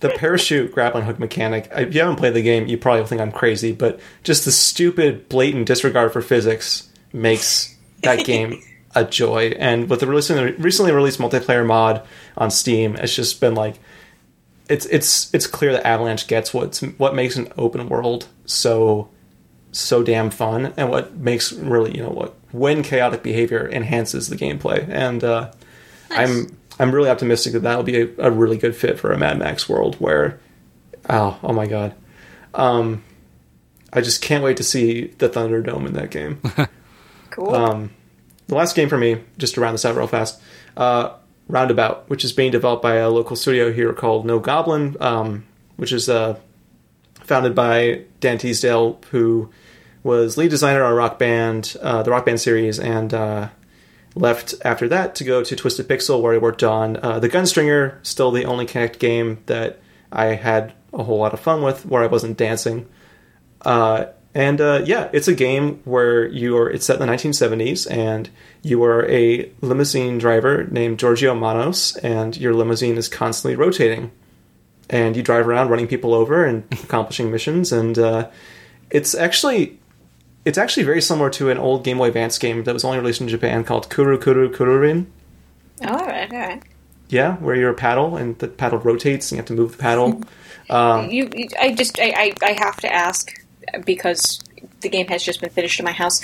the 0.00 0.10
parachute 0.10 0.72
grappling 0.72 1.04
hook 1.04 1.18
mechanic, 1.18 1.68
if 1.72 1.94
you 1.94 2.00
haven't 2.00 2.16
played 2.16 2.34
the 2.34 2.42
game, 2.42 2.66
you 2.66 2.76
probably 2.78 3.04
think 3.06 3.20
I'm 3.20 3.32
crazy, 3.32 3.72
but 3.72 4.00
just 4.22 4.44
the 4.44 4.52
stupid, 4.52 5.28
blatant 5.28 5.66
disregard 5.66 6.12
for 6.12 6.20
physics 6.22 6.88
makes 7.12 7.74
that 8.02 8.24
game 8.26 8.62
a 8.96 9.04
joy. 9.04 9.54
And 9.58 9.88
with 9.88 10.00
the 10.00 10.08
recently, 10.08 10.52
recently 10.52 10.90
released 10.90 11.20
multiplayer 11.20 11.64
mod 11.64 12.04
on 12.36 12.50
Steam, 12.50 12.96
it's 12.96 13.14
just 13.14 13.40
been 13.40 13.54
like, 13.54 13.78
it's 14.68 14.86
it's 14.86 15.32
it's 15.32 15.46
clear 15.46 15.72
that 15.72 15.86
Avalanche 15.86 16.26
gets 16.26 16.52
what's 16.52 16.80
what 16.80 17.14
makes 17.14 17.36
an 17.36 17.52
open 17.56 17.88
world 17.88 18.26
so 18.46 19.08
so 19.70 20.02
damn 20.02 20.30
fun 20.30 20.72
and 20.76 20.90
what 20.90 21.14
makes 21.16 21.52
really 21.52 21.96
you 21.96 22.02
know 22.02 22.10
what 22.10 22.34
when 22.50 22.82
chaotic 22.82 23.22
behavior 23.22 23.68
enhances 23.70 24.28
the 24.28 24.36
gameplay 24.36 24.88
and 24.88 25.22
uh, 25.22 25.52
i'm 26.10 26.56
i'm 26.80 26.92
really 26.92 27.10
optimistic 27.10 27.52
that 27.52 27.62
that'll 27.62 27.82
be 27.82 28.00
a, 28.00 28.08
a 28.18 28.30
really 28.30 28.56
good 28.56 28.74
fit 28.74 28.98
for 28.98 29.12
a 29.12 29.18
mad 29.18 29.38
max 29.38 29.68
world 29.68 29.94
where 29.96 30.40
oh 31.10 31.38
oh 31.42 31.52
my 31.52 31.66
god 31.66 31.94
um 32.54 33.04
i 33.92 34.00
just 34.00 34.22
can't 34.22 34.42
wait 34.42 34.56
to 34.56 34.62
see 34.64 35.08
the 35.18 35.28
thunderdome 35.28 35.86
in 35.86 35.92
that 35.92 36.10
game 36.10 36.40
Cool. 37.30 37.54
um, 37.54 37.90
the 38.48 38.54
last 38.54 38.76
game 38.76 38.88
for 38.88 38.98
me, 38.98 39.20
just 39.38 39.54
to 39.54 39.60
round 39.60 39.74
this 39.74 39.84
out 39.84 39.96
real 39.96 40.06
fast, 40.06 40.40
uh, 40.76 41.14
Roundabout, 41.48 42.08
which 42.08 42.24
is 42.24 42.32
being 42.32 42.50
developed 42.50 42.82
by 42.82 42.96
a 42.96 43.08
local 43.08 43.36
studio 43.36 43.72
here 43.72 43.92
called 43.92 44.26
No 44.26 44.38
Goblin, 44.38 44.96
um, 45.00 45.44
which 45.76 45.92
is 45.92 46.08
uh, 46.08 46.38
founded 47.20 47.54
by 47.54 48.02
Dan 48.20 48.38
Teasdale, 48.38 49.00
who 49.10 49.50
was 50.02 50.36
lead 50.36 50.50
designer 50.50 50.82
on 50.84 50.94
Rock 50.94 51.18
Band, 51.18 51.76
uh, 51.82 52.02
the 52.02 52.10
Rock 52.10 52.26
Band 52.26 52.40
series, 52.40 52.78
and 52.78 53.12
uh, 53.12 53.48
left 54.14 54.54
after 54.64 54.88
that 54.88 55.14
to 55.16 55.24
go 55.24 55.44
to 55.44 55.56
Twisted 55.56 55.88
Pixel, 55.88 56.20
where 56.20 56.34
I 56.34 56.38
worked 56.38 56.62
on 56.62 56.96
uh, 56.98 57.18
the 57.20 57.28
Gunstringer, 57.28 58.04
still 58.04 58.30
the 58.30 58.44
only 58.44 58.66
Kinect 58.66 58.98
game 58.98 59.38
that 59.46 59.80
I 60.10 60.26
had 60.26 60.72
a 60.92 61.04
whole 61.04 61.18
lot 61.18 61.34
of 61.34 61.40
fun 61.40 61.62
with, 61.62 61.84
where 61.86 62.02
I 62.02 62.06
wasn't 62.06 62.36
dancing. 62.36 62.88
Uh, 63.62 64.06
and 64.36 64.60
uh, 64.60 64.82
yeah, 64.84 65.08
it's 65.14 65.28
a 65.28 65.34
game 65.34 65.80
where 65.84 66.26
you 66.26 66.58
are. 66.58 66.68
It's 66.68 66.84
set 66.84 67.00
in 67.00 67.06
the 67.06 67.10
1970s, 67.10 67.90
and 67.90 68.28
you 68.60 68.84
are 68.84 69.08
a 69.08 69.50
limousine 69.62 70.18
driver 70.18 70.64
named 70.64 70.98
Georgio 70.98 71.34
Manos, 71.34 71.96
and 71.96 72.36
your 72.36 72.52
limousine 72.52 72.98
is 72.98 73.08
constantly 73.08 73.56
rotating, 73.56 74.10
and 74.90 75.16
you 75.16 75.22
drive 75.22 75.48
around 75.48 75.70
running 75.70 75.88
people 75.88 76.12
over 76.12 76.44
and 76.44 76.64
accomplishing 76.84 77.30
missions. 77.30 77.72
And 77.72 77.98
uh, 77.98 78.28
it's 78.90 79.14
actually 79.14 79.78
it's 80.44 80.58
actually 80.58 80.82
very 80.82 81.00
similar 81.00 81.30
to 81.30 81.48
an 81.48 81.56
old 81.56 81.82
Game 81.82 81.96
Boy 81.96 82.08
Advance 82.08 82.36
game 82.36 82.62
that 82.64 82.74
was 82.74 82.84
only 82.84 82.98
released 82.98 83.22
in 83.22 83.28
Japan 83.28 83.64
called 83.64 83.88
Kuru 83.88 84.18
Kuru 84.18 84.52
Kururin. 84.52 85.06
Oh, 85.82 85.96
all 85.96 86.06
right, 86.06 86.30
all 86.30 86.38
right. 86.38 86.62
Yeah, 87.08 87.36
where 87.36 87.56
you're 87.56 87.70
a 87.70 87.74
paddle 87.74 88.18
and 88.18 88.38
the 88.38 88.48
paddle 88.48 88.80
rotates 88.80 89.32
and 89.32 89.36
you 89.36 89.38
have 89.38 89.46
to 89.46 89.54
move 89.54 89.72
the 89.72 89.78
paddle. 89.78 90.20
Um, 90.68 91.10
You, 91.10 91.30
you 91.32 91.46
I 91.60 91.74
just, 91.74 92.00
I, 92.00 92.12
I, 92.16 92.34
I 92.42 92.52
have 92.58 92.74
to 92.78 92.92
ask 92.92 93.30
because 93.84 94.40
the 94.80 94.88
game 94.88 95.06
has 95.08 95.22
just 95.22 95.40
been 95.40 95.50
finished 95.50 95.78
in 95.80 95.84
my 95.84 95.92
house. 95.92 96.20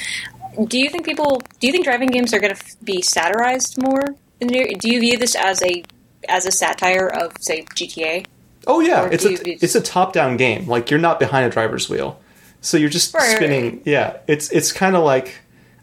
Do 0.67 0.79
you 0.79 0.91
think 0.91 1.05
people? 1.07 1.43
Do 1.61 1.67
you 1.67 1.73
think 1.73 1.85
driving 1.85 2.09
games 2.11 2.35
are 2.35 2.41
going 2.41 2.55
to 2.55 2.63
be 2.85 3.01
satirized 3.03 3.81
more? 3.81 4.05
In 4.41 4.49
the, 4.49 4.75
do 4.79 4.91
you 4.91 5.01
view 5.01 5.17
this 5.19 5.35
as 5.35 5.63
a 5.63 5.83
as 6.29 6.47
a 6.47 6.51
satire 6.53 7.07
of, 7.09 7.33
say, 7.41 7.63
GTA? 7.75 8.27
Oh 8.67 8.81
yeah, 8.81 9.09
it's 9.11 9.25
a 9.25 9.33
you- 9.33 9.39
it's 9.61 9.75
a 9.75 9.81
top 9.81 10.13
down 10.13 10.37
game. 10.37 10.67
Like 10.69 10.91
you're 10.91 11.01
not 11.01 11.19
behind 11.19 11.47
a 11.47 11.51
driver's 11.51 11.89
wheel, 11.89 12.21
so 12.61 12.77
you're 12.77 12.91
just 12.91 13.15
Right, 13.15 13.21
right, 13.29 13.37
spinning. 13.37 13.65
right. 13.65 13.83
Yeah, 13.87 14.17
it's 14.27 14.51
it's 14.51 14.73
kind 14.73 14.95
of 14.95 15.05
like 15.05 15.35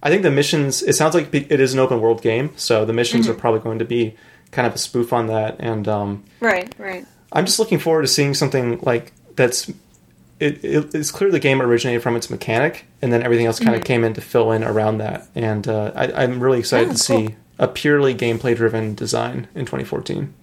I 0.03 0.09
think 0.09 0.21
the 0.23 0.31
missions. 0.31 0.81
It 0.83 0.93
sounds 0.93 1.15
like 1.15 1.33
it 1.33 1.59
is 1.59 1.73
an 1.73 1.79
open 1.79 1.99
world 1.99 2.21
game, 2.21 2.51
so 2.55 2.85
the 2.85 2.93
missions 2.93 3.25
Mm-hmm. 3.25 3.35
are 3.35 3.39
probably 3.39 3.59
going 3.61 3.79
to 3.79 3.85
be 3.85 4.15
kind 4.51 4.65
of 4.67 4.75
a 4.75 4.77
spoof 4.77 5.11
on 5.13 5.27
that. 5.27 5.55
And 5.59 5.87
um, 5.87 6.23
Right, 6.39 6.73
right. 6.77 7.05
I'm 7.33 7.45
just 7.45 7.59
looking 7.59 7.79
forward 7.79 8.03
to 8.03 8.07
seeing 8.07 8.33
something 8.33 8.79
like 8.81 9.11
that's. 9.35 9.71
It, 10.39 10.63
it, 10.63 10.95
it's 10.95 11.11
clear 11.11 11.31
the 11.31 11.39
game 11.39 11.61
originated 11.61 12.01
from 12.01 12.15
its 12.15 12.29
mechanic, 12.29 12.85
and 13.01 13.11
then 13.11 13.23
everything 13.23 13.45
else 13.45 13.59
kind 13.59 13.75
of 13.75 13.83
came 13.83 14.03
in 14.03 14.13
to 14.13 14.21
fill 14.21 14.51
in 14.53 14.63
around 14.63 14.99
that. 14.99 15.27
And 15.35 15.67
uh, 15.67 15.91
I, 15.95 16.23
I'm 16.23 16.39
really 16.41 16.59
excited 16.59 16.89
Oh, 16.89 16.93
to 16.93 16.97
cool. 17.07 17.27
see 17.29 17.35
a 17.57 17.67
purely 17.67 18.15
gameplay 18.15 18.55
driven 18.55 18.95
design 18.95 19.47
in 19.53 19.65
2014. 19.65 20.33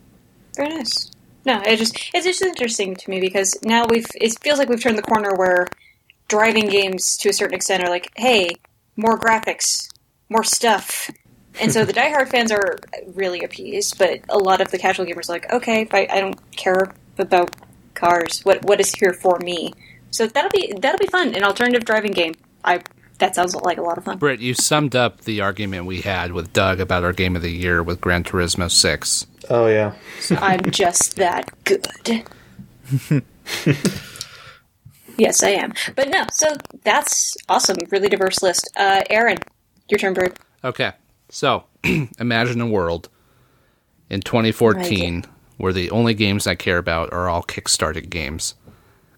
Very 0.56 0.68
nice. 0.68 1.10
No, 1.44 1.62
it 1.64 1.76
just 1.76 1.96
it's 2.12 2.26
just 2.26 2.42
interesting 2.42 2.94
to 2.96 3.10
me 3.10 3.20
because 3.20 3.54
now 3.62 3.86
we've 3.88 4.06
it 4.20 4.36
feels 4.42 4.58
like 4.58 4.68
we've 4.68 4.82
turned 4.82 4.98
the 4.98 5.02
corner 5.02 5.32
where 5.34 5.66
driving 6.28 6.68
games 6.68 7.16
to 7.18 7.28
a 7.28 7.32
certain 7.32 7.54
extent 7.54 7.84
are 7.84 7.88
like, 7.90 8.10
hey, 8.16 8.50
more 8.96 9.18
graphics, 9.18 9.88
more 10.28 10.42
stuff. 10.44 11.08
And 11.60 11.72
so 11.72 11.84
the 11.84 11.92
diehard 12.00 12.28
fans 12.28 12.50
are 12.52 12.78
really 13.14 13.42
appeased, 13.42 13.96
but 13.98 14.20
a 14.28 14.38
lot 14.38 14.60
of 14.60 14.70
the 14.72 14.78
casual 14.78 15.06
gamers 15.06 15.28
are 15.28 15.34
like, 15.34 15.52
okay, 15.52 15.84
but 15.84 16.10
I 16.10 16.20
don't 16.20 16.50
care 16.56 16.92
about 17.16 17.54
cars. 17.94 18.40
What 18.44 18.62
what 18.64 18.80
is 18.80 18.92
here 18.92 19.12
for 19.12 19.38
me? 19.38 19.72
So 20.10 20.26
that'll 20.26 20.50
be 20.50 20.72
that'll 20.80 20.98
be 20.98 21.06
fun. 21.06 21.34
An 21.34 21.44
alternative 21.44 21.84
driving 21.84 22.12
game. 22.12 22.34
I 22.64 22.82
that 23.18 23.34
sounds 23.34 23.54
like 23.54 23.78
a 23.78 23.82
lot 23.82 23.98
of 23.98 24.04
fun. 24.04 24.18
Britt, 24.18 24.40
you 24.40 24.54
summed 24.54 24.94
up 24.94 25.22
the 25.22 25.40
argument 25.40 25.86
we 25.86 26.02
had 26.02 26.32
with 26.32 26.52
Doug 26.52 26.80
about 26.80 27.04
our 27.04 27.12
game 27.12 27.34
of 27.34 27.42
the 27.42 27.50
year 27.50 27.82
with 27.82 28.00
Gran 28.00 28.24
Turismo 28.24 28.70
6. 28.70 29.26
Oh 29.48 29.66
yeah, 29.66 29.94
I'm 30.32 30.70
just 30.70 31.16
that 31.16 31.50
good. 31.64 31.86
yes, 35.16 35.42
I 35.42 35.50
am. 35.50 35.72
But 35.94 36.08
no, 36.08 36.24
so 36.32 36.54
that's 36.84 37.36
awesome. 37.48 37.76
Really 37.90 38.08
diverse 38.08 38.42
list. 38.42 38.70
Uh, 38.76 39.02
Aaron, 39.08 39.38
your 39.88 39.98
turn, 39.98 40.14
Bird. 40.14 40.38
Okay, 40.64 40.92
so 41.28 41.64
imagine 42.18 42.60
a 42.60 42.66
world 42.66 43.08
in 44.10 44.20
2014 44.20 45.24
where 45.56 45.72
the 45.72 45.90
only 45.90 46.14
games 46.14 46.46
I 46.46 46.54
care 46.54 46.78
about 46.78 47.12
are 47.12 47.28
all 47.28 47.42
Kickstarted 47.42 48.10
games. 48.10 48.54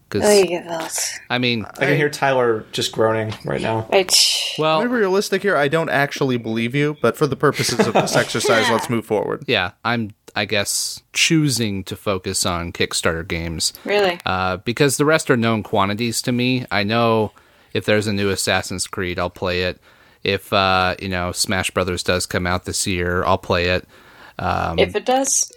Because, 0.09 0.25
Oh, 0.29 0.33
you 0.33 0.63
God. 0.63 0.91
I 1.29 1.39
mean, 1.39 1.65
I 1.67 1.87
can 1.87 1.97
hear 1.97 2.09
Tyler 2.09 2.65
just 2.73 2.93
groaning 2.93 3.35
right 3.45 3.61
now. 3.61 3.87
Right. 3.93 4.11
well, 4.59 4.81
To 4.83 4.89
be 4.89 4.95
realistic 4.95 5.43
here, 5.43 5.57
I 5.57 5.69
don't 5.69 5.91
actually 5.91 6.39
believe 6.39 6.75
you, 6.75 6.97
but 7.03 7.17
for 7.17 7.27
the 7.27 7.37
purposes 7.37 7.87
of 7.87 7.93
this 7.93 8.17
exercise, 8.25 8.71
let's 8.71 8.89
move 8.89 9.05
forward. 9.05 9.45
yeah, 9.47 9.73
I'm, 9.85 10.13
I 10.35 10.47
guess, 10.47 11.03
choosing 11.13 11.85
to 11.85 11.97
focus 11.97 12.47
on 12.47 12.73
Kickstarter 12.73 13.27
games. 13.27 13.73
Really? 13.85 14.19
uh, 14.25 14.57
because 14.59 14.97
the 14.97 15.05
rest 15.05 15.31
are 15.31 15.37
known 15.37 15.63
quantities 15.63 16.23
to 16.23 16.33
me. 16.33 16.65
I 16.71 16.85
know 16.85 17.33
if 17.75 17.85
there's 17.85 18.07
a 18.07 18.13
new 18.13 18.31
Assassin's 18.31 18.87
Creed, 18.87 19.19
I'll 19.19 19.29
play 19.31 19.63
it. 19.65 19.79
If 20.25 20.53
uh, 20.53 20.97
you 21.01 21.09
know 21.11 21.33
Smash 21.33 21.71
Brothers 21.71 22.03
does 22.03 22.25
come 22.27 22.47
out 22.47 22.65
this 22.65 22.87
year, 22.87 23.25
I'll 23.25 23.39
play 23.39 23.67
it. 23.71 23.87
if 24.39 24.97
it 24.97 25.05
does, 25.05 25.53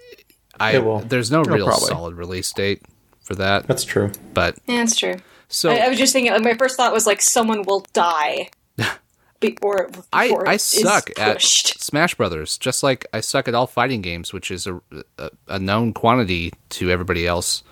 I 0.59 0.73
It 0.73 0.83
will. 0.85 0.99
there's 0.99 1.31
no 1.31 1.41
real 1.43 1.65
probably. 1.67 1.87
solid 1.87 2.15
release 2.15 2.51
date 2.53 2.83
for 3.31 3.35
that, 3.35 3.67
That's 3.67 3.83
true. 3.83 4.11
but 4.33 4.57
yeah, 4.67 4.77
that's 4.77 4.97
true. 4.97 5.15
so 5.47 5.69
I, 5.71 5.77
I 5.85 5.89
was 5.89 5.97
just 5.97 6.13
thinking. 6.13 6.31
My 6.43 6.53
first 6.55 6.77
thought 6.77 6.93
was 6.93 7.05
like 7.07 7.21
someone 7.21 7.63
will 7.63 7.85
die 7.93 8.49
before. 9.39 9.89
I, 10.13 10.27
before 10.27 10.47
I 10.47 10.53
it 10.53 10.55
is 10.55 10.61
suck 10.63 11.09
at. 11.19 11.41
Smash 11.41 12.15
Brothers, 12.15 12.57
just 12.57 12.83
like 12.83 13.05
I 13.13 13.21
suck 13.21 13.47
at 13.47 13.55
all 13.55 13.67
fighting 13.67 14.01
games, 14.01 14.33
which 14.33 14.51
is 14.51 14.67
a, 14.67 14.81
a, 15.17 15.29
a 15.47 15.59
known 15.59 15.93
quantity 15.93 16.53
to 16.69 16.89
everybody 16.91 17.25
else 17.27 17.63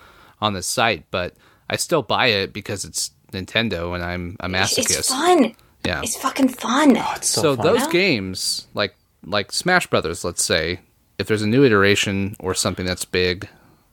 on 0.42 0.54
the 0.54 0.62
site. 0.64 1.06
But 1.12 1.36
I 1.70 1.76
still 1.76 2.02
buy 2.02 2.28
it 2.28 2.54
because 2.54 2.86
it's 2.86 3.12
Nintendo 3.32 3.94
and 3.96 4.04
I'm 4.04 4.36
a 4.40 4.48
masochist. 4.48 4.98
It's 5.00 5.10
fun. 5.10 5.56
Yeah. 5.86 6.02
It's 6.04 6.18
fucking 6.18 6.50
fun. 6.50 6.98
Oh, 6.98 7.14
it's 7.16 7.28
so, 7.30 7.42
so 7.42 7.56
fun. 7.56 7.66
those 7.66 7.82
Yeah. 7.86 7.92
games 7.92 8.68
like 8.74 8.96
like 9.26 9.52
smash 9.52 9.86
brothers 9.88 10.24
let's 10.24 10.44
say 10.44 10.80
if 11.18 11.28
there's 11.28 11.42
a 11.42 11.48
new 11.48 11.64
iteration 11.66 12.36
or 12.40 12.54
something 12.54 12.86
that's 12.86 13.04
big 13.06 13.48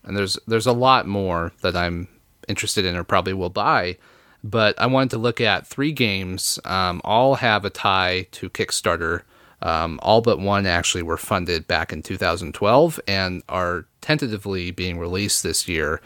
and 0.07 0.17
there's 0.17 0.39
there's 0.47 0.67
a 0.67 0.73
lot 0.73 1.07
more 1.07 1.53
that 1.63 1.77
i'm 1.77 2.09
interested 2.49 2.85
in 2.85 2.97
or 2.97 3.05
probably 3.05 3.33
will 3.33 3.51
buy 3.51 3.97
but 4.45 4.75
i 4.81 4.87
wanted 4.87 5.11
to 5.11 5.19
look 5.19 5.41
at 5.41 5.67
three 5.67 5.93
games 5.93 6.59
um, 6.65 7.01
all 7.05 7.37
have 7.37 7.65
a 7.65 7.71
tie 7.71 8.27
to 8.31 8.49
kickstarter 8.51 9.23
um, 9.63 9.99
all 10.03 10.21
but 10.21 10.39
one 10.39 10.67
actually 10.67 11.03
were 11.03 11.17
funded 11.17 11.67
back 11.67 11.93
in 11.93 12.03
2012 12.03 13.01
and 13.09 13.43
are 13.49 13.87
tentatively 14.01 14.71
being 14.71 14.99
released 14.99 15.43
this 15.43 15.67
year 15.67 16.01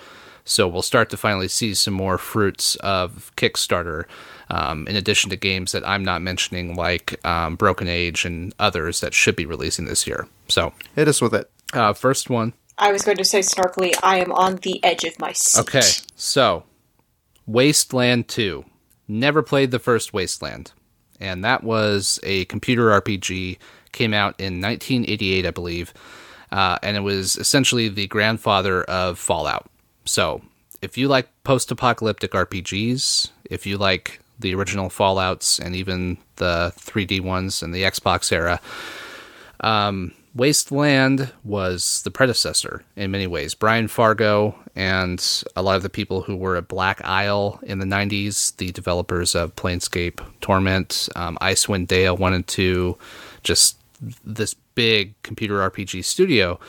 so 0.44 0.66
we'll 0.66 0.82
start 0.82 1.10
to 1.10 1.16
finally 1.16 1.48
see 1.48 1.74
some 1.74 1.94
more 1.94 2.18
fruits 2.18 2.74
of 2.76 3.30
Kickstarter, 3.36 4.06
um, 4.48 4.88
in 4.88 4.96
addition 4.96 5.30
to 5.30 5.36
games 5.36 5.70
that 5.72 5.86
I'm 5.86 6.04
not 6.04 6.22
mentioning, 6.22 6.74
like 6.74 7.24
um, 7.24 7.56
Broken 7.56 7.86
Age 7.86 8.24
and 8.24 8.52
others 8.58 9.00
that 9.00 9.14
should 9.14 9.36
be 9.36 9.46
releasing 9.46 9.84
this 9.84 10.06
year. 10.06 10.26
So, 10.48 10.72
Hit 10.96 11.06
us 11.08 11.20
with 11.20 11.34
it. 11.34 11.50
uh, 11.72 11.92
first 11.92 12.30
one. 12.30 12.52
I 12.80 12.92
was 12.92 13.02
going 13.02 13.18
to 13.18 13.24
say 13.24 13.40
snarkily, 13.40 13.94
I 14.02 14.18
am 14.20 14.32
on 14.32 14.56
the 14.56 14.82
edge 14.82 15.04
of 15.04 15.18
my 15.18 15.32
seat. 15.32 15.60
Okay, 15.60 15.86
so 16.16 16.64
Wasteland 17.46 18.26
2. 18.28 18.64
Never 19.06 19.42
played 19.42 19.70
the 19.70 19.80
first 19.80 20.12
Wasteland, 20.12 20.72
and 21.18 21.44
that 21.44 21.64
was 21.64 22.20
a 22.22 22.44
computer 22.46 22.86
RPG. 23.00 23.58
Came 23.92 24.14
out 24.14 24.38
in 24.38 24.60
1988, 24.60 25.46
I 25.46 25.50
believe, 25.50 25.92
uh, 26.52 26.78
and 26.80 26.96
it 26.96 27.00
was 27.00 27.36
essentially 27.36 27.88
the 27.88 28.06
grandfather 28.06 28.84
of 28.84 29.18
Fallout. 29.18 29.68
So, 30.04 30.42
if 30.80 30.96
you 30.96 31.08
like 31.08 31.28
post-apocalyptic 31.42 32.30
RPGs, 32.30 33.30
if 33.44 33.66
you 33.66 33.78
like 33.78 34.20
the 34.38 34.54
original 34.54 34.88
Fallout's 34.88 35.58
and 35.58 35.74
even 35.74 36.18
the 36.36 36.72
3D 36.78 37.20
ones 37.20 37.64
and 37.64 37.74
the 37.74 37.82
Xbox 37.82 38.30
era, 38.30 38.60
Wasteland 40.34 41.32
was 41.42 42.02
the 42.02 42.10
predecessor 42.10 42.84
in 42.94 43.10
many 43.10 43.26
ways. 43.26 43.54
Brian 43.54 43.88
Fargo 43.88 44.54
and 44.76 45.42
a 45.56 45.62
lot 45.62 45.76
of 45.76 45.82
the 45.82 45.90
people 45.90 46.22
who 46.22 46.36
were 46.36 46.56
at 46.56 46.68
Black 46.68 47.00
Isle 47.04 47.58
in 47.62 47.80
the 47.80 47.84
90s, 47.84 48.56
the 48.56 48.70
developers 48.70 49.34
of 49.34 49.56
Planescape 49.56 50.20
Torment, 50.40 51.08
um, 51.16 51.36
Icewind 51.40 51.88
Dale 51.88 52.16
1 52.16 52.32
and 52.32 52.46
2, 52.46 52.96
just 53.42 53.76
this 54.24 54.54
big 54.74 55.20
computer 55.22 55.58
RPG 55.68 56.04
studio. 56.04 56.60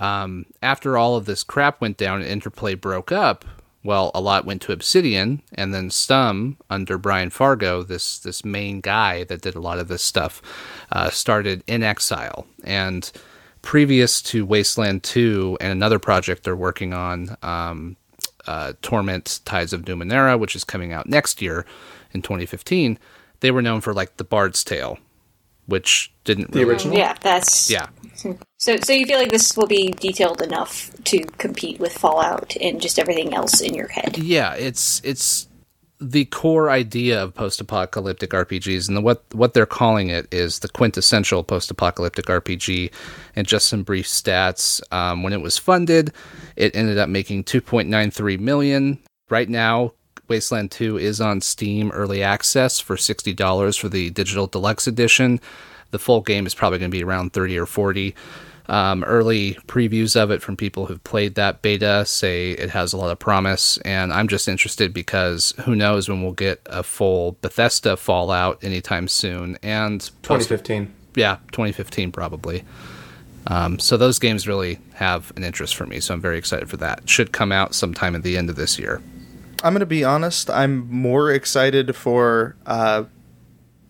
Um, 0.00 0.46
after 0.62 0.96
all 0.96 1.16
of 1.16 1.26
this 1.26 1.42
crap 1.42 1.80
went 1.80 1.96
down 1.96 2.20
and 2.20 2.30
Interplay 2.30 2.74
broke 2.74 3.12
up, 3.12 3.44
well, 3.84 4.10
a 4.14 4.20
lot 4.20 4.46
went 4.46 4.62
to 4.62 4.72
Obsidian, 4.72 5.42
and 5.52 5.74
then 5.74 5.90
some 5.90 6.56
under 6.70 6.96
Brian 6.96 7.30
Fargo, 7.30 7.82
this 7.82 8.18
this 8.18 8.44
main 8.44 8.80
guy 8.80 9.24
that 9.24 9.42
did 9.42 9.54
a 9.54 9.60
lot 9.60 9.78
of 9.78 9.88
this 9.88 10.02
stuff, 10.02 10.40
uh, 10.90 11.10
started 11.10 11.64
inXile. 11.66 12.46
And 12.64 13.12
previous 13.60 14.22
to 14.22 14.46
Wasteland 14.46 15.02
Two 15.02 15.58
and 15.60 15.70
another 15.70 15.98
project 15.98 16.44
they're 16.44 16.56
working 16.56 16.94
on, 16.94 17.36
um, 17.42 17.96
uh, 18.46 18.72
Torment: 18.80 19.40
Tides 19.44 19.74
of 19.74 19.82
Numenera, 19.82 20.38
which 20.38 20.56
is 20.56 20.64
coming 20.64 20.92
out 20.92 21.06
next 21.06 21.42
year 21.42 21.66
in 22.12 22.22
2015, 22.22 22.98
they 23.40 23.50
were 23.50 23.62
known 23.62 23.82
for 23.82 23.92
like 23.92 24.16
the 24.16 24.24
Bard's 24.24 24.64
Tale 24.64 24.98
which 25.66 26.12
didn't 26.24 26.52
The 26.52 26.60
really, 26.60 26.72
original? 26.72 26.96
Yeah, 26.96 27.14
that's 27.20 27.70
Yeah, 27.70 27.86
So, 28.58 28.76
so 28.82 28.92
you 28.92 29.06
feel 29.06 29.18
like 29.18 29.30
this 29.30 29.56
will 29.56 29.66
be 29.66 29.90
detailed 29.92 30.40
enough 30.42 30.90
to 31.04 31.18
compete 31.38 31.78
with 31.80 31.92
Fallout 31.96 32.56
and 32.60 32.80
just 32.80 32.98
everything 32.98 33.34
else 33.34 33.60
in 33.60 33.74
your 33.74 33.88
head? 33.88 34.18
yeah. 34.18 34.54
It's 34.54 35.00
it's 35.04 35.48
the 36.00 36.24
core 36.26 36.70
idea 36.70 37.22
of 37.22 37.34
post-apocalyptic 37.34 38.30
RPGs, 38.30 38.88
and 38.88 38.96
the, 38.96 39.00
what 39.00 39.24
what 39.32 39.54
they're 39.54 39.64
calling 39.66 40.08
it 40.08 40.26
is 40.32 40.58
the 40.58 40.68
quintessential 40.68 41.42
post-apocalyptic 41.44 42.26
RPG. 42.26 42.92
And 43.36 43.46
just 43.46 43.68
some 43.68 43.82
brief 43.84 44.06
stats: 44.06 44.80
um, 44.92 45.22
when 45.22 45.32
it 45.32 45.40
was 45.40 45.56
funded, 45.58 46.12
it 46.56 46.74
ended 46.76 46.98
up 46.98 47.08
making 47.08 47.44
2.93 47.44 48.38
million. 48.40 48.98
Right 49.30 49.48
now, 49.48 49.92
Wasteland 50.28 50.70
2 50.70 50.98
is 50.98 51.20
on 51.20 51.40
Steam 51.40 51.90
Early 51.90 52.22
Access 52.22 52.80
for 52.80 52.96
sixty 52.96 53.32
dollars 53.32 53.76
for 53.76 53.88
the 53.88 54.10
digital 54.10 54.46
deluxe 54.46 54.86
edition. 54.86 55.40
The 55.90 55.98
full 55.98 56.20
game 56.22 56.46
is 56.46 56.54
probably 56.54 56.78
going 56.78 56.90
to 56.90 56.96
be 56.96 57.04
around 57.04 57.32
thirty 57.32 57.58
or 57.58 57.66
forty. 57.66 58.14
Um, 58.66 59.04
early 59.04 59.54
previews 59.66 60.16
of 60.18 60.30
it 60.30 60.40
from 60.40 60.56
people 60.56 60.86
who've 60.86 61.04
played 61.04 61.34
that 61.34 61.60
beta 61.60 62.02
say 62.06 62.52
it 62.52 62.70
has 62.70 62.94
a 62.94 62.96
lot 62.96 63.10
of 63.10 63.18
promise, 63.18 63.76
and 63.84 64.10
I'm 64.10 64.26
just 64.26 64.48
interested 64.48 64.94
because 64.94 65.52
who 65.66 65.76
knows 65.76 66.08
when 66.08 66.22
we'll 66.22 66.32
get 66.32 66.62
a 66.64 66.82
full 66.82 67.36
Bethesda 67.42 67.94
Fallout 67.98 68.64
anytime 68.64 69.06
soon, 69.06 69.58
and 69.62 70.00
post- 70.22 70.48
2015. 70.48 70.94
yeah, 71.14 71.36
2015 71.52 72.10
probably. 72.10 72.64
Um, 73.48 73.78
so 73.78 73.98
those 73.98 74.18
games 74.18 74.48
really 74.48 74.78
have 74.94 75.30
an 75.36 75.44
interest 75.44 75.76
for 75.76 75.84
me, 75.84 76.00
so 76.00 76.14
I'm 76.14 76.20
very 76.22 76.38
excited 76.38 76.70
for 76.70 76.78
that. 76.78 77.06
Should 77.06 77.32
come 77.32 77.52
out 77.52 77.74
sometime 77.74 78.14
at 78.14 78.22
the 78.22 78.38
end 78.38 78.48
of 78.48 78.56
this 78.56 78.78
year. 78.78 79.02
I'm 79.64 79.72
gonna 79.72 79.86
be 79.86 80.04
honest. 80.04 80.50
I'm 80.50 80.90
more 80.92 81.32
excited 81.32 81.96
for 81.96 82.54
uh, 82.66 83.04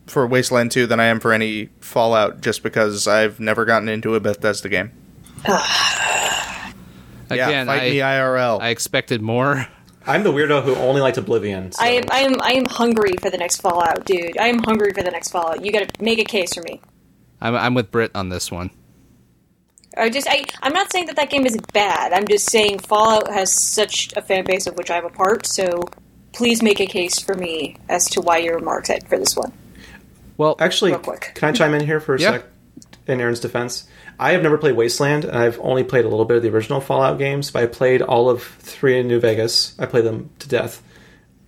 for 0.07 0.25
Wasteland 0.25 0.71
2 0.71 0.87
than 0.87 1.01
I 1.01 1.07
am 1.07 1.19
for 1.19 1.33
any 1.33 1.71
Fallout, 1.81 2.41
just 2.41 2.63
because 2.63 3.09
I've 3.09 3.41
never 3.41 3.65
gotten 3.65 3.89
into 3.89 4.15
a 4.15 4.21
Bethesda 4.21 4.69
game. 4.69 4.93
Again, 7.31 7.49
yeah, 7.51 7.65
fight 7.65 7.83
I, 7.83 7.91
me 7.91 7.97
IRL. 7.97 8.61
I 8.61 8.69
expected 8.69 9.21
more. 9.21 9.67
I'm 10.07 10.23
the 10.23 10.33
weirdo 10.33 10.63
who 10.63 10.77
only 10.77 11.01
likes 11.01 11.19
Oblivion. 11.19 11.73
So. 11.73 11.83
I 11.83 11.89
am, 11.89 12.05
I 12.11 12.19
am, 12.21 12.41
I 12.41 12.53
am 12.53 12.67
hungry 12.67 13.15
for 13.21 13.31
the 13.31 13.39
next 13.39 13.61
Fallout, 13.63 14.05
dude. 14.05 14.37
I 14.39 14.49
am 14.49 14.59
hungry 14.63 14.93
for 14.93 15.03
the 15.03 15.11
next 15.11 15.31
Fallout. 15.31 15.65
You 15.65 15.73
got 15.73 15.89
to 15.89 16.03
make 16.03 16.19
a 16.19 16.25
case 16.25 16.55
for 16.55 16.63
me. 16.63 16.83
I'm, 17.41 17.57
I'm 17.57 17.75
with 17.75 17.91
Britt 17.91 18.11
on 18.15 18.29
this 18.29 18.53
one. 18.53 18.71
I 19.97 20.11
just, 20.11 20.27
I, 20.29 20.45
I'm 20.63 20.73
not 20.73 20.91
saying 20.93 21.07
that 21.07 21.17
that 21.17 21.31
game 21.31 21.47
is 21.47 21.57
bad. 21.73 22.13
I'm 22.13 22.27
just 22.27 22.51
saying 22.51 22.81
Fallout 22.81 23.29
has 23.29 23.53
such 23.53 24.13
a 24.17 24.23
fan 24.23 24.45
base 24.45 24.67
of 24.67 24.77
which 24.77 24.91
I'm 24.91 25.05
a 25.05 25.11
part. 25.11 25.47
So 25.47 25.85
please 26.33 26.63
make 26.63 26.81
a 26.81 26.87
case 26.87 27.19
for 27.21 27.35
me 27.35 27.77
as 27.89 28.09
to 28.11 28.21
why 28.21 28.39
you're 28.39 28.59
more 28.61 28.79
excited 28.79 29.09
for 29.09 29.19
this 29.19 29.37
one. 29.37 29.53
Well, 30.37 30.57
Actually, 30.59 30.91
Real 30.93 31.01
quick. 31.01 31.33
can 31.37 31.49
I 31.49 31.53
chime 31.53 31.75
in 31.75 31.87
here 31.87 32.01
for 32.01 32.17
a 32.17 32.21
Yeah. 32.21 32.31
sec? 32.33 32.45
In 33.07 33.21
Aaron's 33.21 33.39
defense, 33.41 33.85
I 34.19 34.33
have 34.33 34.43
never 34.43 34.57
played 34.57 34.77
Wasteland, 34.77 35.25
and 35.27 35.37
I've 35.37 35.61
only 35.61 35.85
played 35.85 36.07
a 36.07 36.09
little 36.09 36.25
bit 36.25 36.39
of 36.39 36.43
the 36.43 36.49
original 36.49 36.81
Fallout 36.81 37.19
games. 37.19 37.51
But 37.51 37.63
I 37.63 37.67
played 37.67 38.01
all 38.01 38.31
of 38.31 38.43
three 38.43 38.99
in 38.99 39.07
New 39.09 39.21
Vegas. 39.21 39.75
I 39.79 39.85
played 39.87 40.05
them 40.05 40.31
to 40.39 40.49
death. 40.49 40.83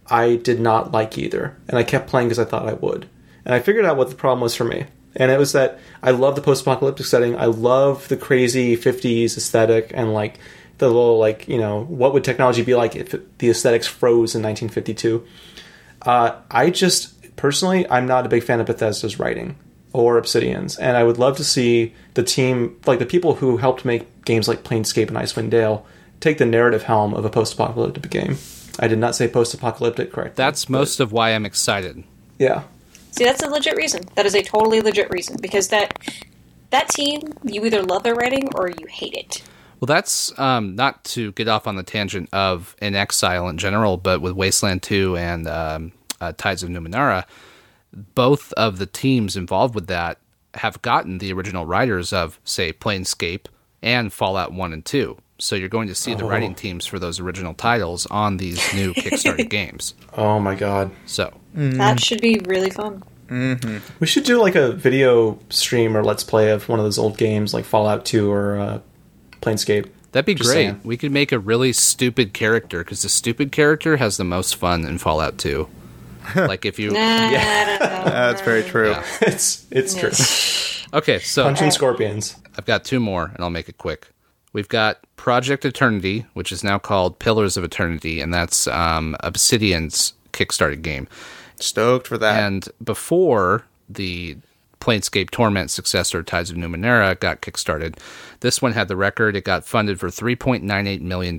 I 0.09 0.37
did 0.37 0.61
not 0.61 0.93
like 0.93 1.17
either, 1.17 1.57
and 1.67 1.79
I 1.79 1.83
kept 1.83 2.09
playing 2.09 2.29
because 2.29 2.39
I 2.39 2.45
thought 2.45 2.69
I 2.69 2.75
would. 2.75 3.09
And 3.47 3.55
I 3.55 3.61
figured 3.61 3.87
out 3.87 3.97
what 3.97 4.11
the 4.11 4.15
problem 4.17 4.41
was 4.43 4.55
for 4.55 4.65
me, 4.65 4.85
and 5.17 5.31
it 5.31 5.39
was 5.39 5.53
that 5.53 5.79
I 6.03 6.13
love 6.13 6.37
the 6.37 6.43
post-apocalyptic 6.43 7.07
setting. 7.07 7.37
I 7.37 7.47
love 7.47 8.09
the 8.09 8.17
crazy 8.17 8.77
'50s 8.77 9.37
aesthetic 9.37 9.91
and 9.95 10.13
like 10.13 10.39
the 10.79 10.87
little 10.87 11.19
like 11.19 11.49
you 11.49 11.59
know 11.59 11.85
what 11.85 12.13
would 12.13 12.25
technology 12.25 12.63
be 12.63 12.75
like 12.75 12.95
if 12.97 13.15
it, 13.15 13.39
the 13.39 13.51
aesthetics 13.51 13.87
froze 13.87 14.35
in 14.35 14.43
1952. 14.43 15.27
Uh, 16.03 16.41
I 16.51 16.71
just 16.71 17.37
personally, 17.37 17.89
I'm 17.91 18.07
not 18.07 18.27
a 18.27 18.29
big 18.29 18.43
fan 18.43 18.61
of 18.61 18.67
Bethesda's 18.67 19.19
writing 19.19 19.57
or 19.93 20.19
Obsidian's, 20.19 20.77
and 20.77 20.97
I 20.97 21.05
would 21.05 21.19
love 21.19 21.37
to 21.39 21.45
see 21.45 21.95
the 22.15 22.23
team, 22.23 22.79
like 22.87 22.99
the 22.99 23.07
people 23.07 23.37
who 23.37 23.57
helped 23.57 23.85
make 23.85 24.25
games 24.25 24.47
like 24.47 24.63
Planescape 24.63 25.09
and 25.09 25.17
Icewind 25.17 25.51
Dale, 25.51 25.87
take 26.21 26.39
the 26.39 26.47
narrative 26.47 26.83
helm 26.83 27.15
of 27.15 27.25
a 27.25 27.31
post-apocalyptic 27.31 28.11
game. 28.11 28.37
I 28.79 28.89
did 28.89 28.99
not 28.99 29.15
say 29.15 29.27
post-apocalyptic, 29.27 30.13
correct? 30.13 30.37
that's 30.37 30.69
most 30.69 31.01
of 31.01 31.13
why 31.13 31.31
I'm 31.31 31.47
excited. 31.47 32.05
yeah. 32.39 32.65
See, 33.17 33.25
that's 33.25 33.43
a 33.43 33.49
legit 33.49 33.77
reason. 33.77 34.03
That 34.15 34.27
is 34.27 34.35
a 34.35 34.43
totally 34.43 34.81
legit 34.81 35.11
reason 35.11 35.37
because 35.41 35.69
that 35.69 35.99
that 36.71 36.89
team, 36.89 37.21
you 37.45 37.65
either 37.65 37.83
love 37.83 38.03
their 38.03 38.15
writing 38.15 38.49
or 38.57 38.69
you 38.69 38.87
hate 38.89 39.15
it. 39.15 39.43
Well, 39.81 39.87
that's 39.87 40.37
um, 40.39 40.75
not 40.75 41.05
to 41.05 41.33
get 41.33 41.49
off 41.49 41.67
on 41.67 41.77
the 41.77 41.83
tangent 41.83 42.29
of 42.33 42.75
inXile 42.83 43.49
in 43.51 43.59
general, 43.59 43.97
but 43.99 44.21
with 44.21 44.33
Wasteland 44.33 44.83
2 44.83 45.17
and 45.17 45.47
um, 45.47 45.93
uh, 46.21 46.33
Tides 46.37 46.63
of 46.63 46.71
Numenera, 46.71 47.25
both 47.93 48.53
of 48.55 48.79
the 48.79 48.87
teams 48.87 49.37
involved 49.37 49.75
with 49.75 49.87
that 49.87 50.19
have 50.55 50.81
gotten 50.83 51.19
the 51.19 51.33
original 51.33 51.67
writers 51.67 52.13
of, 52.13 52.41
say, 52.45 52.73
Planescape 52.73 53.47
and 53.83 54.13
Fallout 54.13 54.53
1 54.53 54.73
and 54.73 54.85
2. 54.85 55.17
So 55.39 55.55
you're 55.55 55.69
going 55.69 55.89
to 55.89 55.95
see 55.95 56.15
the 56.15 56.25
Oh. 56.25 56.29
writing 56.29 56.55
teams 56.55 56.87
for 56.87 56.99
those 56.99 57.21
original 57.21 57.53
titles 57.55 58.07
on 58.07 58.39
these 58.39 58.59
new 58.75 58.93
Kickstarter 58.95 59.49
games. 59.49 59.95
Oh 60.17 60.41
my 60.41 60.55
god. 60.55 60.91
So 61.05 61.33
That 61.57 62.01
should 62.01 62.21
be 62.21 62.41
really 62.45 62.71
fun. 62.71 63.03
We 63.99 64.07
should 64.07 64.25
do 64.25 64.41
like 64.41 64.55
a 64.55 64.71
video 64.73 65.39
stream 65.51 65.97
or 65.97 66.05
let's 66.05 66.23
play 66.23 66.51
of 66.51 66.69
one 66.69 66.79
of 66.79 66.85
those 66.85 66.99
old 66.99 67.19
games 67.19 67.53
like 67.53 67.65
Fallout 67.65 68.05
2 68.05 68.31
or 68.31 68.59
uh, 68.59 68.79
Planescape. 69.41 69.89
that'd 70.13 70.27
be 70.27 70.35
Just 70.35 70.49
great. 70.49 70.55
saying. 70.55 70.81
We 70.85 70.97
could 70.97 71.11
make 71.13 71.33
a 71.33 71.39
really 71.39 71.73
stupid 71.73 72.33
character 72.35 72.85
because 72.85 73.03
the 73.03 73.09
stupid 73.09 73.51
character 73.53 73.97
has 73.97 74.17
the 74.17 74.25
most 74.25 74.55
fun 74.57 74.85
in 74.85 74.99
Fallout 74.99 75.39
2. 75.39 75.69
like 76.37 76.65
if 76.65 76.79
you 76.79 76.91
Nah, 76.93 76.99
I. 77.01 77.77
That's 78.05 78.43
very 78.43 78.63
true. 78.63 78.91
Yeah. 78.91 79.05
it's 79.23 79.67
it's 79.71 79.95
true. 79.95 80.11
okay, 80.99 81.19
so 81.19 81.45
Punching 81.45 81.71
scorpions. 81.73 82.37
I've 82.59 82.67
got 82.67 82.85
two 82.85 83.01
more, 83.01 83.31
and 83.35 83.43
I'll 83.43 83.51
make 83.51 83.69
it 83.69 83.79
quick. 83.79 84.09
We've 84.53 84.69
got 84.69 84.99
Project 85.17 85.65
Eternity, 85.65 86.27
which 86.35 86.51
is 86.51 86.65
now 86.65 86.79
called 86.79 87.19
Pillars 87.19 87.57
of 87.57 87.65
Eternity, 87.65 88.21
and 88.21 88.33
that's 88.33 88.67
um, 88.69 89.15
Obsidian's 89.21 90.15
Kickstarter 90.33 90.81
game. 90.81 91.07
Stoked 91.59 92.07
for 92.07 92.19
that. 92.19 92.43
And 92.43 92.69
before 92.83 93.65
the 93.89 94.37
Planescape 94.81 95.31
Torment 95.31 95.71
successor, 95.71 96.23
Tides 96.23 96.51
of 96.51 96.57
Numenera, 96.57 97.19
got 97.19 97.41
kickstarted, 97.43 97.99
this 98.41 98.61
one 98.61 98.73
had 98.73 98.89
the 98.89 98.97
record. 98.97 99.37
It 99.37 99.45
got 99.45 99.65
funded 99.65 99.99
for 99.99 100.09
$3.98 100.09 101.01
million. 101.01 101.39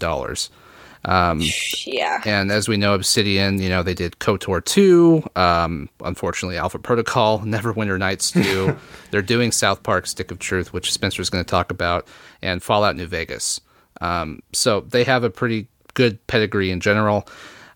yeah. 1.85 2.21
And 2.25 2.51
as 2.51 2.67
we 2.67 2.75
know, 2.75 2.93
Obsidian, 2.93 3.61
you 3.61 3.69
know, 3.69 3.83
they 3.83 3.93
did 3.93 4.19
KOTOR 4.19 4.65
2, 4.65 5.23
um, 5.35 5.89
unfortunately, 6.03 6.57
Alpha 6.57 6.79
Protocol, 6.79 7.39
Neverwinter 7.45 7.97
Nights 7.97 8.31
2. 8.31 8.75
They're 9.11 9.21
doing 9.21 9.51
South 9.51 9.83
Park 9.83 10.07
Stick 10.07 10.31
of 10.31 10.39
Truth, 10.39 10.73
which 10.73 10.91
Spencer's 10.91 11.29
going 11.29 11.43
to 11.43 11.49
talk 11.49 11.71
about, 11.71 12.07
and 12.41 12.61
Fallout 12.61 12.95
New 12.95 13.07
Vegas. 13.07 13.61
Um, 14.01 14.41
so 14.53 14.81
they 14.81 15.03
have 15.05 15.23
a 15.23 15.29
pretty 15.29 15.67
good 15.93 16.25
pedigree 16.27 16.71
in 16.71 16.79
general. 16.79 17.27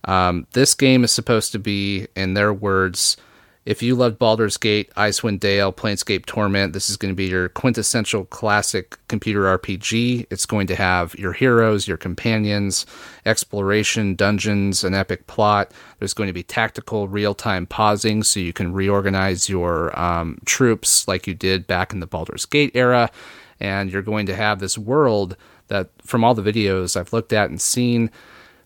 Um, 0.05 0.47
this 0.53 0.73
game 0.73 1.03
is 1.03 1.11
supposed 1.11 1.51
to 1.51 1.59
be, 1.59 2.07
in 2.15 2.33
their 2.33 2.53
words, 2.53 3.17
if 3.63 3.83
you 3.83 3.93
loved 3.93 4.17
Baldur's 4.17 4.57
Gate, 4.57 4.91
Icewind 4.95 5.39
Dale, 5.39 5.71
Planescape 5.71 6.25
Torment, 6.25 6.73
this 6.73 6.89
is 6.89 6.97
going 6.97 7.11
to 7.11 7.15
be 7.15 7.27
your 7.27 7.47
quintessential 7.47 8.25
classic 8.25 8.97
computer 9.07 9.43
RPG. 9.43 10.25
It's 10.31 10.47
going 10.47 10.65
to 10.65 10.75
have 10.75 11.13
your 11.13 11.33
heroes, 11.33 11.87
your 11.87 11.97
companions, 11.97 12.87
exploration, 13.23 14.15
dungeons, 14.15 14.83
an 14.83 14.95
epic 14.95 15.27
plot. 15.27 15.71
There's 15.99 16.15
going 16.15 16.25
to 16.25 16.33
be 16.33 16.41
tactical, 16.41 17.07
real 17.07 17.35
time 17.35 17.67
pausing 17.67 18.23
so 18.23 18.39
you 18.39 18.51
can 18.51 18.73
reorganize 18.73 19.47
your 19.47 19.97
um, 19.99 20.39
troops 20.45 21.07
like 21.07 21.27
you 21.27 21.35
did 21.35 21.67
back 21.67 21.93
in 21.93 21.99
the 21.99 22.07
Baldur's 22.07 22.45
Gate 22.45 22.71
era. 22.73 23.11
And 23.59 23.91
you're 23.91 24.01
going 24.01 24.25
to 24.25 24.35
have 24.35 24.57
this 24.57 24.75
world 24.75 25.37
that, 25.67 25.89
from 26.01 26.23
all 26.23 26.33
the 26.33 26.41
videos 26.41 26.99
I've 26.99 27.13
looked 27.13 27.31
at 27.31 27.51
and 27.51 27.61
seen, 27.61 28.09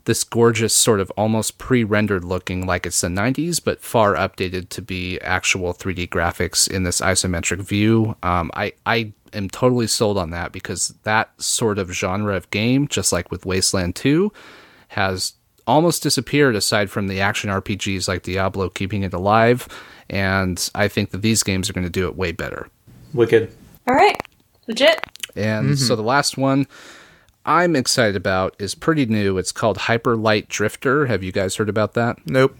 this 0.06 0.24
gorgeous 0.24 0.74
sort 0.74 1.00
of 1.00 1.12
almost 1.12 1.58
pre-rendered 1.58 2.24
looking 2.24 2.66
like 2.66 2.86
it's 2.86 3.02
the 3.02 3.08
90s 3.08 3.62
but 3.64 3.82
far 3.82 4.16
updated 4.16 4.70
to 4.70 4.82
be 4.82 5.20
actual 5.22 5.74
3d 5.74 6.10
graphics 6.10 6.70
in 6.70 6.84
this 6.84 7.02
isometric 7.02 7.60
view 7.60 8.16
um, 8.24 8.50
I, 8.54 8.74
I 8.86 9.14
am 9.34 9.50
totally 9.50 9.88
sold 9.88 10.18
on 10.18 10.30
that 10.30 10.52
because 10.52 10.94
that 11.04 11.30
sort 11.42 11.78
of 11.78 11.92
genre 11.92 12.36
of 12.36 12.50
game 12.52 12.88
just 12.88 13.12
like 13.12 13.32
with 13.32 13.46
wasteland 13.46 13.96
2 13.96 14.32
has 14.90 15.34
almost 15.68 16.04
disappeared 16.04 16.56
aside 16.56 16.90
from 16.90 17.08
the 17.08 17.20
action 17.22 17.50
rpgs 17.50 18.08
like 18.08 18.24
diablo 18.24 18.70
keeping 18.70 19.04
it 19.04 19.14
alive 19.14 19.68
and 20.10 20.70
i 20.76 20.88
think 20.88 21.10
that 21.10 21.22
these 21.22 21.42
games 21.44 21.70
are 21.70 21.74
going 21.74 21.84
to 21.84 21.90
do 21.90 22.08
it 22.08 22.16
way 22.16 22.32
better 22.32 22.70
Wicked. 23.16 23.50
All 23.88 23.96
right. 23.96 24.18
Legit. 24.68 25.00
and 25.36 25.78
so 25.78 25.96
the 25.96 26.04
last 26.04 26.38
one 26.38 26.68
I'm 27.46 27.76
excited 27.76 28.16
about 28.16 28.56
is 28.60 28.74
pretty 28.76 29.06
new. 29.06 29.38
It's 29.38 29.52
called 29.52 29.78
Hyper 29.78 30.16
Light 30.16 30.50
Drifter. 30.50 31.06
Have 31.06 31.24
you 31.24 31.32
guys 31.32 31.56
heard 31.56 31.70
about 31.70 31.94
that? 31.94 32.18
nope. 32.26 32.60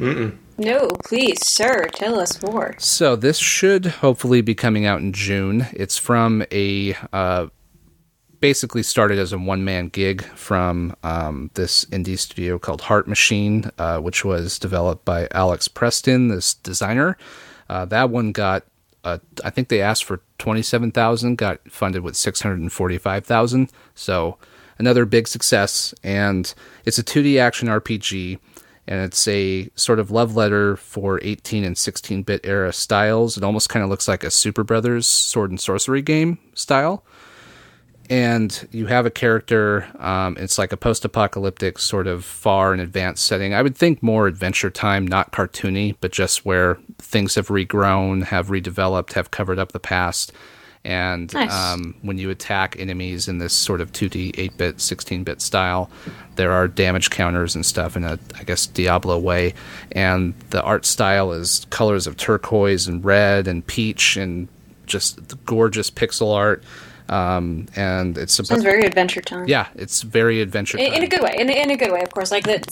No, 0.58 0.88
please, 1.04 1.46
sir, 1.46 1.88
tell 1.88 2.18
us 2.20 2.42
more. 2.42 2.76
So 2.78 3.16
this 3.18 3.38
should 3.38 3.86
hopefully 3.86 4.42
be 4.42 4.56
coming 4.56 4.86
out 4.86 5.02
in 5.02 5.12
June. 5.12 5.68
It's 5.74 5.98
from 5.98 6.46
a 6.52 6.96
uh, 7.12 7.48
basically 8.40 8.84
started 8.84 9.20
as 9.20 9.34
a 9.34 9.38
one 9.38 9.66
man 9.66 9.90
gig 9.90 10.24
from 10.36 10.96
um, 11.04 11.50
this 11.56 11.84
indie 11.86 12.18
studio 12.18 12.58
called 12.58 12.82
Heart 12.82 13.08
Machine, 13.08 13.70
uh, 13.78 14.00
which 14.00 14.24
was 14.24 14.58
developed 14.58 15.04
by 15.04 15.28
Alex 15.32 15.68
Preston, 15.68 16.30
this 16.30 16.54
designer. 16.54 17.18
Uh, 17.68 17.84
that 17.86 18.10
one 18.10 18.32
got 18.32 18.64
uh, 19.04 19.20
I 19.44 19.50
think 19.50 19.68
they 19.68 19.82
asked 19.82 20.04
for 20.04 20.22
twenty 20.38 20.62
seven 20.62 20.92
thousand, 20.92 21.38
got 21.38 21.60
funded 21.70 22.02
with 22.02 22.16
six 22.16 22.42
hundred 22.42 22.60
and 22.60 22.72
forty 22.72 22.98
five 22.98 23.26
thousand. 23.26 23.72
So 23.94 24.38
another 24.78 25.06
big 25.06 25.28
success, 25.28 25.94
and 26.04 26.54
it's 26.86 26.98
a 26.98 27.04
two 27.04 27.24
D 27.24 27.40
action 27.40 27.68
RPG, 27.68 28.40
and 28.88 29.02
it's 29.02 29.28
a 29.28 29.70
sort 29.76 30.00
of 30.00 30.12
love 30.12 30.36
letter 30.36 30.76
for 30.78 31.20
eighteen 31.24 31.64
and 31.64 31.78
sixteen 31.78 32.24
bit 32.24 32.42
era 32.44 32.74
styles. 32.74 33.38
It 33.38 33.44
almost 33.44 33.70
kind 33.70 33.84
of 33.84 33.90
looks 33.90 34.08
like 34.08 34.24
a 34.24 34.28
Superbrothers 34.28 35.06
Sword 35.06 35.52
and 35.52 35.60
Sworcery 35.60 36.04
game 36.04 36.40
style 36.54 37.04
and 38.10 38.68
you 38.72 38.88
have 38.88 39.06
a 39.06 39.12
character. 39.12 39.88
Um, 40.00 40.38
it's 40.40 40.58
like 40.58 40.72
a 40.72 40.78
post-apocalyptic 40.78 41.80
sort 41.80 42.08
of 42.08 42.24
far 42.24 42.74
and 42.74 42.82
advanced 42.82 43.26
setting. 43.26 43.54
I 43.54 43.62
would 43.62 43.76
think 43.76 44.04
more 44.04 44.28
Adventure 44.28 44.70
Time, 44.70 45.08
not 45.08 45.32
cartoony, 45.32 45.96
but 46.02 46.12
just 46.12 46.46
where 46.46 46.78
things 47.00 47.36
have 47.36 47.48
regrown, 47.48 48.26
have 48.26 48.48
redeveloped, 48.48 49.14
have 49.14 49.32
covered 49.32 49.60
up 49.60 49.72
the 49.72 49.80
past. 49.80 50.32
And 50.86 51.34
Nice. 51.34 51.52
um, 51.52 51.96
when 52.04 52.20
you 52.20 52.30
attack 52.30 52.76
enemies 52.80 53.28
in 53.28 53.40
this 53.40 53.54
sort 53.54 53.82
of 53.82 53.92
2D, 53.92 54.34
8-bit, 54.36 54.78
16-bit 54.78 55.42
style, 55.42 55.90
there 56.36 56.52
are 56.52 56.68
damage 56.68 57.10
counters 57.10 57.56
and 57.56 57.66
stuff 57.66 57.98
in 57.98 58.04
a, 58.04 58.20
I 58.36 58.44
guess, 58.44 58.68
Diablo 58.68 59.18
way. 59.18 59.56
And 59.94 60.36
the 60.52 60.62
art 60.62 60.86
style 60.86 61.32
is 61.32 61.66
colors 61.72 62.06
of 62.06 62.18
turquoise 62.18 62.88
and 62.88 63.04
red 63.04 63.48
and 63.48 63.66
peach 63.66 64.16
and 64.16 64.48
just 64.86 65.44
gorgeous 65.46 65.90
pixel 65.90 66.36
art. 66.36 66.64
Um, 67.08 67.68
and 67.76 68.18
it's 68.18 68.34
Sounds 68.34 68.64
very 68.64 68.84
Adventure 68.86 69.22
Time. 69.22 69.48
yeah, 69.48 69.68
it's 69.76 70.02
very 70.02 70.42
adventure. 70.42 70.78
In, 70.78 70.94
in 70.94 71.04
a 71.04 71.08
good 71.08 71.22
way. 71.22 71.36
In, 71.38 71.50
in 71.50 71.70
a 71.70 71.78
good 71.78 71.92
way, 71.92 72.02
of 72.02 72.12
course. 72.12 72.32
Like 72.32 72.46
that, 72.46 72.66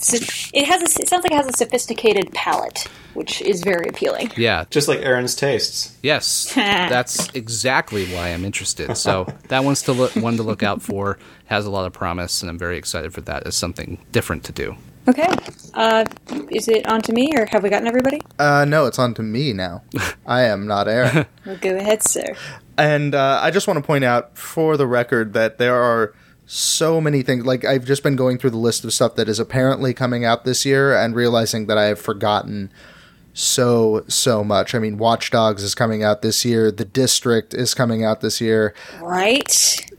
it 0.52 0.64
has. 0.66 0.82
A, 0.82 1.00
it 1.02 1.08
sounds 1.08 1.22
like 1.22 1.32
it 1.32 1.36
has 1.36 1.46
a 1.46 1.52
sophisticated 1.52 2.32
palette, 2.32 2.88
which 3.14 3.40
is 3.42 3.62
very 3.62 3.88
appealing. 3.88 4.32
Yeah, 4.36 4.64
Just 4.70 4.88
like 4.88 4.98
Aaron's 5.00 5.34
tastes. 5.36 5.96
yes, 6.02 6.52
that's 6.54 7.28
exactly 7.34 8.06
why 8.12 8.28
I'm 8.30 8.44
interested. 8.44 8.96
So 8.96 9.26
that 9.48 9.62
one's 9.64 9.82
to 9.82 9.92
look 9.92 10.16
one 10.16 10.36
to 10.38 10.42
look 10.42 10.62
out 10.62 10.82
for. 10.82 11.18
Has 11.46 11.66
a 11.66 11.70
lot 11.70 11.86
of 11.86 11.92
promise, 11.92 12.40
and 12.42 12.50
I'm 12.50 12.58
very 12.58 12.76
excited 12.78 13.12
for 13.14 13.20
that 13.22 13.46
as 13.46 13.54
something 13.54 13.98
different 14.12 14.44
to 14.44 14.52
do. 14.52 14.76
Okay. 15.06 15.26
Uh, 15.74 16.04
is 16.50 16.68
it 16.68 16.86
on 16.86 17.02
to 17.02 17.12
me, 17.12 17.36
or 17.36 17.46
have 17.46 17.62
we 17.62 17.68
gotten 17.68 17.86
everybody? 17.86 18.22
Uh, 18.38 18.64
no, 18.64 18.86
it's 18.86 18.98
on 18.98 19.12
to 19.14 19.22
me 19.22 19.52
now. 19.52 19.82
I 20.26 20.42
am 20.42 20.66
not 20.66 20.88
Aaron. 20.88 21.26
Well, 21.46 21.58
go 21.60 21.76
ahead, 21.76 22.02
sir. 22.02 22.34
And 22.78 23.14
uh, 23.14 23.38
I 23.42 23.50
just 23.50 23.66
want 23.66 23.76
to 23.78 23.86
point 23.86 24.02
out, 24.02 24.38
for 24.38 24.78
the 24.78 24.86
record, 24.86 25.34
that 25.34 25.58
there 25.58 25.76
are 25.76 26.14
so 26.46 27.02
many 27.02 27.20
things. 27.22 27.44
Like, 27.44 27.66
I've 27.66 27.84
just 27.84 28.02
been 28.02 28.16
going 28.16 28.38
through 28.38 28.50
the 28.50 28.56
list 28.56 28.82
of 28.82 28.94
stuff 28.94 29.14
that 29.16 29.28
is 29.28 29.38
apparently 29.38 29.92
coming 29.92 30.24
out 30.24 30.44
this 30.46 30.64
year 30.64 30.96
and 30.96 31.14
realizing 31.14 31.66
that 31.66 31.76
I 31.76 31.84
have 31.84 32.00
forgotten 32.00 32.72
so, 33.34 34.04
so 34.08 34.42
much. 34.44 34.74
I 34.74 34.78
mean, 34.78 34.96
Watch 34.96 35.30
Dogs 35.30 35.62
is 35.62 35.74
coming 35.74 36.02
out 36.02 36.22
this 36.22 36.44
year, 36.44 36.70
The 36.70 36.84
District 36.84 37.52
is 37.52 37.74
coming 37.74 38.04
out 38.04 38.20
this 38.20 38.40
year. 38.40 38.72
Right. 39.02 39.50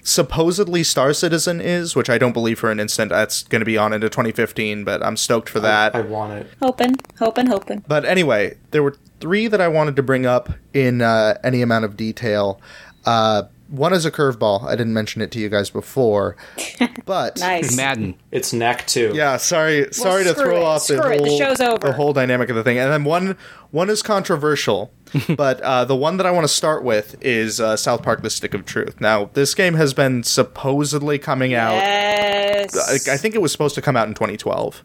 Supposedly, 0.01 0.83
Star 0.83 1.13
Citizen 1.13 1.59
is, 1.59 1.95
which 1.95 2.09
I 2.09 2.17
don't 2.17 2.31
believe 2.31 2.57
for 2.59 2.71
an 2.71 2.79
instant. 2.79 3.09
That's 3.09 3.43
going 3.43 3.59
to 3.59 3.65
be 3.65 3.77
on 3.77 3.91
into 3.91 4.09
2015, 4.09 4.83
but 4.85 5.03
I'm 5.03 5.17
stoked 5.17 5.49
for 5.49 5.59
that. 5.59 5.93
I 5.93 6.01
want 6.01 6.33
it. 6.33 6.47
Hoping, 6.61 6.95
hoping, 7.19 7.47
hoping. 7.47 7.83
But 7.87 8.05
anyway, 8.05 8.57
there 8.71 8.81
were 8.81 8.95
three 9.19 9.47
that 9.47 9.59
I 9.59 9.67
wanted 9.67 9.95
to 9.97 10.03
bring 10.03 10.25
up 10.25 10.49
in 10.73 11.01
uh, 11.01 11.37
any 11.43 11.61
amount 11.61 11.85
of 11.85 11.97
detail. 11.97 12.61
Uh, 13.05 13.43
one 13.67 13.93
is 13.93 14.05
a 14.05 14.11
curveball. 14.11 14.63
I 14.65 14.75
didn't 14.75 14.93
mention 14.93 15.21
it 15.21 15.31
to 15.31 15.39
you 15.39 15.49
guys 15.49 15.69
before, 15.69 16.35
but 17.05 17.39
Nice. 17.39 17.75
Madden. 17.75 18.15
It's 18.31 18.53
Knack 18.53 18.85
too. 18.87 19.11
yeah, 19.15 19.37
sorry, 19.37 19.87
sorry 19.91 20.23
to 20.23 20.33
throw 20.33 20.57
it. 20.57 20.63
off 20.63 20.87
the 20.87 20.95
it. 20.95 21.19
whole 21.19 21.25
The 21.25 21.37
show's 21.45 21.61
over. 21.61 21.87
the 21.87 21.93
whole 21.93 22.13
dynamic 22.13 22.49
of 22.49 22.55
the 22.55 22.63
thing. 22.63 22.77
And 22.77 22.91
then 22.91 23.03
one 23.03 23.37
one 23.71 23.89
is 23.89 24.01
controversial, 24.01 24.91
but 25.35 25.59
uh, 25.61 25.83
the 25.85 25.95
one 25.95 26.17
that 26.17 26.25
I 26.25 26.31
want 26.31 26.43
to 26.45 26.53
start 26.53 26.83
with 26.83 27.15
is 27.21 27.59
uh, 27.59 27.75
South 27.75 28.03
Park: 28.03 28.21
The 28.21 28.29
Stick 28.29 28.53
of 28.53 28.65
Truth. 28.65 29.01
Now, 29.01 29.29
this 29.33 29.53
game 29.55 29.73
has 29.73 29.93
been 29.93 30.23
supposedly 30.23 31.17
coming 31.19 31.53
out. 31.53 31.73
Yes. 31.75 33.09
I 33.09 33.13
I 33.13 33.17
think 33.17 33.35
it 33.35 33.41
was 33.41 33.51
supposed 33.51 33.75
to 33.75 33.81
come 33.81 33.97
out 33.97 34.07
in 34.07 34.13
2012. 34.13 34.83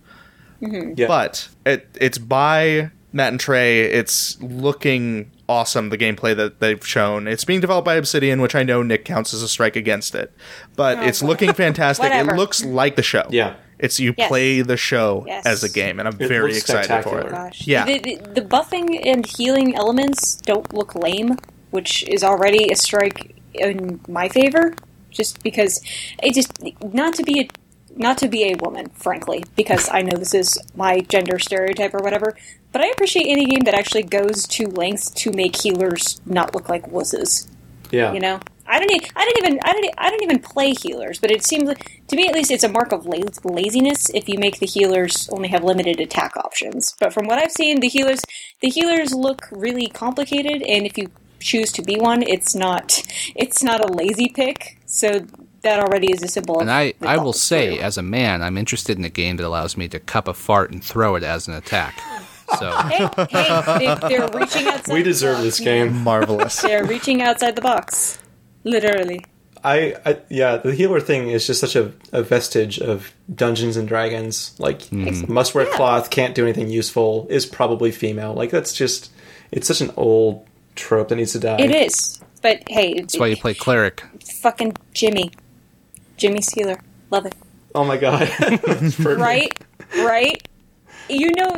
Yeah. 0.63 1.07
but 1.07 1.49
it 1.65 1.89
it's 2.01 2.19
by 2.19 2.91
Matt 3.13 3.29
and 3.33 3.41
Trey. 3.41 3.83
It's 3.83 4.41
looking 4.43 5.31
awesome. 5.51 5.89
The 5.91 5.99
gameplay 5.99 6.35
that 6.37 6.61
they've 6.61 6.85
shown. 6.87 7.27
It's 7.27 7.45
being 7.45 7.61
developed 7.61 7.85
by 7.85 7.97
Obsidian, 7.97 8.41
which 8.41 8.55
I 8.55 8.63
know 8.63 8.83
Nick 8.83 9.05
counts 9.05 9.35
as 9.35 9.43
a 9.43 9.49
strike 9.49 9.75
against 9.77 10.15
it, 10.15 10.33
but 10.77 10.99
Oh, 10.99 11.03
it's 11.03 11.23
looking 11.23 11.53
fantastic. 11.67 12.11
it 12.13 12.27
looks 12.37 12.65
like 12.65 12.97
the 12.97 13.03
show. 13.03 13.25
Yeah. 13.31 13.55
It's 13.79 13.99
you 13.99 14.15
Yes. 14.17 14.29
play 14.29 14.61
the 14.61 14.77
show 14.77 15.25
Yes. 15.27 15.47
as 15.47 15.65
a 15.65 15.69
game, 15.69 15.99
and 15.99 16.07
I'm 16.07 16.17
It 16.21 16.29
very 16.29 16.57
excited 16.57 17.03
for 17.03 17.21
it. 17.21 17.27
Oh 17.27 17.31
gosh. 17.31 17.67
Yeah. 17.67 17.85
The, 17.87 17.99
the, 17.99 18.17
the 18.35 18.43
buffing 18.43 19.01
and 19.05 19.27
healing 19.27 19.75
elements 19.75 20.37
don't 20.37 20.73
look 20.73 20.95
lame, 20.95 21.37
which 21.71 22.05
is 22.09 22.23
already 22.23 22.71
a 22.71 22.77
strike 22.77 23.35
in 23.55 24.01
my 24.09 24.29
favor. 24.29 24.75
Just 25.11 25.43
because 25.43 25.83
it 26.23 26.35
just 26.35 26.53
not 26.95 27.15
to 27.15 27.25
be 27.25 27.41
a 27.41 27.49
not 27.97 28.19
to 28.19 28.29
be 28.29 28.45
a 28.45 28.57
woman, 28.57 28.91
frankly, 28.91 29.45
because 29.57 29.89
I 29.91 30.03
know 30.03 30.17
this 30.17 30.35
is 30.35 30.59
my 30.75 31.01
gender 31.01 31.39
stereotype 31.39 31.95
or 31.95 32.03
whatever. 32.03 32.37
But 32.73 32.83
I 32.83 32.89
appreciate 32.89 33.27
any 33.27 33.47
game 33.47 33.65
that 33.65 33.75
actually 33.75 34.05
goes 34.05 34.47
to 34.49 34.69
lengths 34.69 35.11
to 35.11 35.33
make 35.33 35.57
healers 35.57 36.21
not 36.25 36.55
look 36.55 36.69
like 36.69 36.91
wusses. 36.91 37.49
Yeah. 37.91 38.13
You 38.13 38.21
know, 38.21 38.41
I 38.67 38.79
don't. 38.79 38.91
I 39.17 39.25
didn't 39.25 39.45
even. 39.45 39.61
I 39.65 39.73
didn't. 39.73 39.95
I 39.99 40.11
don't 40.11 40.23
even 40.23 40.39
play 40.39 40.73
healers, 40.73 41.19
but 41.19 41.33
it 41.33 41.45
seems 41.45 41.65
like, 41.65 42.07
to 42.07 42.15
me 42.15 42.29
at 42.29 42.35
least 42.35 42.53
it's 42.53 42.63
a 42.63 42.69
mark 42.69 42.93
of 42.93 43.05
la- 43.05 43.19
laziness 43.43 44.09
if 44.11 44.29
you 44.29 44.39
make 44.39 44.61
the 44.61 44.67
healers 44.67 45.29
only 45.33 45.49
have 45.49 45.65
limited 45.65 45.99
attack 46.01 46.37
options. 46.37 46.95
But 47.01 47.13
from 47.13 47.27
what 47.27 47.41
I've 47.41 47.51
seen, 47.51 47.81
the 47.81 47.89
healers 47.89 48.23
the 48.61 48.69
healers 48.69 49.13
look 49.13 49.49
really 49.51 49.89
complicated, 49.89 50.63
and 50.63 50.87
if 50.87 50.97
you 50.97 51.11
choose 51.41 51.73
to 51.73 51.83
be 51.83 51.99
one, 51.99 52.23
it's 52.23 52.55
not. 52.55 53.03
It's 53.35 53.63
not 53.63 53.81
a 53.81 53.93
lazy 53.93 54.29
pick. 54.29 54.79
So 54.87 55.27
that 55.63 55.79
already 55.81 56.13
is 56.13 56.23
a 56.23 56.29
symbol. 56.29 56.57
of 56.57 56.63
And 56.63 56.71
I, 56.71 56.95
I 57.01 57.17
will 57.19 57.33
say, 57.33 57.77
true. 57.77 57.85
as 57.85 57.99
a 57.99 58.03
man, 58.03 58.43
I'm 58.43 58.57
interested 58.57 58.99
in 58.99 59.05
a 59.05 59.11
game 59.11 59.37
that 59.37 59.47
allows 59.47 59.77
me 59.77 59.89
to 59.89 59.99
cup 60.01 60.27
a 60.29 60.35
fart 60.35 60.71
and 60.73 60.83
throw 60.83 61.17
it 61.17 61.23
as 61.23 61.49
an 61.49 61.55
attack. 61.55 62.01
So 62.59 62.71
hey, 62.89 63.09
hey, 63.31 63.79
they, 63.79 64.09
they're 64.09 64.29
reaching 64.29 64.67
outside. 64.69 64.93
we 64.93 65.01
the 65.03 65.11
deserve 65.11 65.37
box, 65.37 65.45
this 65.45 65.61
game. 65.61 65.97
Marvelous. 66.03 66.61
They're 66.63 66.85
reaching 66.85 67.23
outside 67.23 67.55
the 67.57 67.63
box, 67.63 68.19
literally. 68.65 69.25
I, 69.63 69.95
I 70.07 70.19
yeah, 70.31 70.57
the 70.57 70.75
healer 70.75 71.01
thing 71.01 71.29
is 71.31 71.47
just 71.47 71.61
such 71.61 71.77
a, 71.77 71.93
a 72.13 72.23
vestige 72.23 72.81
of 72.81 73.13
Dungeons 73.33 73.77
and 73.77 73.87
Dragons. 73.87 74.59
Like 74.59 74.83
hmm. 74.85 75.33
must 75.33 75.55
wear 75.55 75.67
Yeah. 75.67 75.77
cloth, 75.77 76.11
can't 76.11 76.35
do 76.35 76.43
anything 76.43 76.71
useful, 76.71 77.27
is 77.31 77.45
probably 77.47 77.93
female. 77.93 78.33
Like 78.35 78.51
that's 78.51 78.73
just 78.73 79.13
it's 79.53 79.69
such 79.69 79.81
an 79.83 79.93
old 79.97 80.47
trope 80.77 81.09
that 81.11 81.17
needs 81.17 81.33
to 81.33 81.39
die. 81.39 81.59
It 81.61 81.71
is, 81.75 82.19
but 82.43 82.63
hey, 82.69 83.01
that's 83.01 83.19
why 83.19 83.27
you 83.29 83.37
play 83.37 83.55
cleric. 83.55 84.03
fucking 84.41 84.77
Jimmy. 84.95 85.31
Jimmy 86.21 86.43
Sealer. 86.43 86.79
Love 87.11 87.27
it. 87.27 87.35
Oh 87.75 87.85
my 87.85 87.97
god. 87.97 88.31
It's. 88.41 89.01
Right? 89.01 89.59
right? 89.97 90.49
You 91.09 91.31
know, 91.35 91.57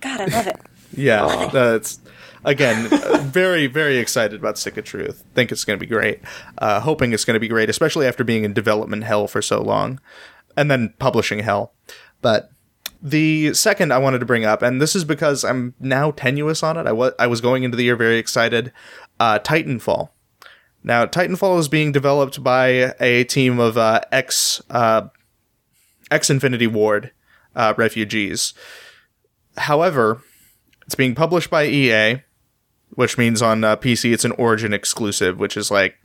God, 0.00 0.20
I 0.22 0.24
love 0.24 0.46
it. 0.46 0.60
Yeah, 0.96 1.48
that's 1.52 2.00
again 2.44 2.88
very 3.30 3.66
very 3.66 3.98
excited 3.98 4.40
about 4.40 4.58
Stick 4.58 4.78
of 4.78 4.84
Truth. 4.84 5.22
Think 5.34 5.52
it's 5.52 5.64
going 5.64 5.78
to 5.78 5.80
be 5.80 5.88
great. 5.88 6.20
Uh, 6.58 6.80
hoping 6.80 7.12
it's 7.12 7.24
going 7.24 7.34
to 7.34 7.40
be 7.40 7.46
great, 7.46 7.68
especially 7.68 8.06
after 8.06 8.24
being 8.24 8.42
in 8.42 8.54
development 8.54 9.04
hell 9.04 9.28
for 9.28 9.42
so 9.42 9.62
long, 9.62 10.00
and 10.56 10.70
then 10.70 10.94
publishing 10.98 11.40
hell. 11.40 11.74
But 12.22 12.50
the 13.02 13.54
second 13.54 13.92
I 13.92 13.98
wanted 13.98 14.18
to 14.20 14.26
bring 14.26 14.44
up, 14.44 14.62
and 14.62 14.80
this 14.80 14.96
is 14.96 15.04
because 15.04 15.44
I'm 15.44 15.74
now 15.78 16.10
tenuous 16.10 16.62
on 16.62 16.76
it. 16.76 16.86
I 16.86 16.92
was 16.92 17.12
I 17.18 17.26
was 17.26 17.40
going 17.40 17.64
into 17.64 17.76
the 17.76 17.84
year 17.84 17.96
very 17.96 18.16
excited. 18.16 18.72
Uh, 19.20 19.38
Titanfall. 19.38 20.08
Now, 20.82 21.04
Titanfall 21.06 21.58
is 21.58 21.68
being 21.68 21.92
developed 21.92 22.42
by 22.42 22.94
a 23.00 23.24
team 23.24 23.58
of 23.58 23.76
uh, 23.76 24.00
ex 24.10 24.62
uh, 24.70 25.08
ex 26.10 26.30
Infinity 26.30 26.66
Ward 26.66 27.12
uh, 27.54 27.74
refugees. 27.76 28.54
However, 29.56 30.22
it's 30.86 30.94
being 30.94 31.14
published 31.14 31.50
by 31.50 31.66
EA, 31.66 32.22
which 32.94 33.18
means 33.18 33.42
on 33.42 33.62
uh, 33.62 33.76
PC 33.76 34.12
it's 34.12 34.24
an 34.24 34.32
Origin 34.32 34.72
exclusive, 34.72 35.38
which 35.38 35.56
is 35.56 35.70
like. 35.70 35.98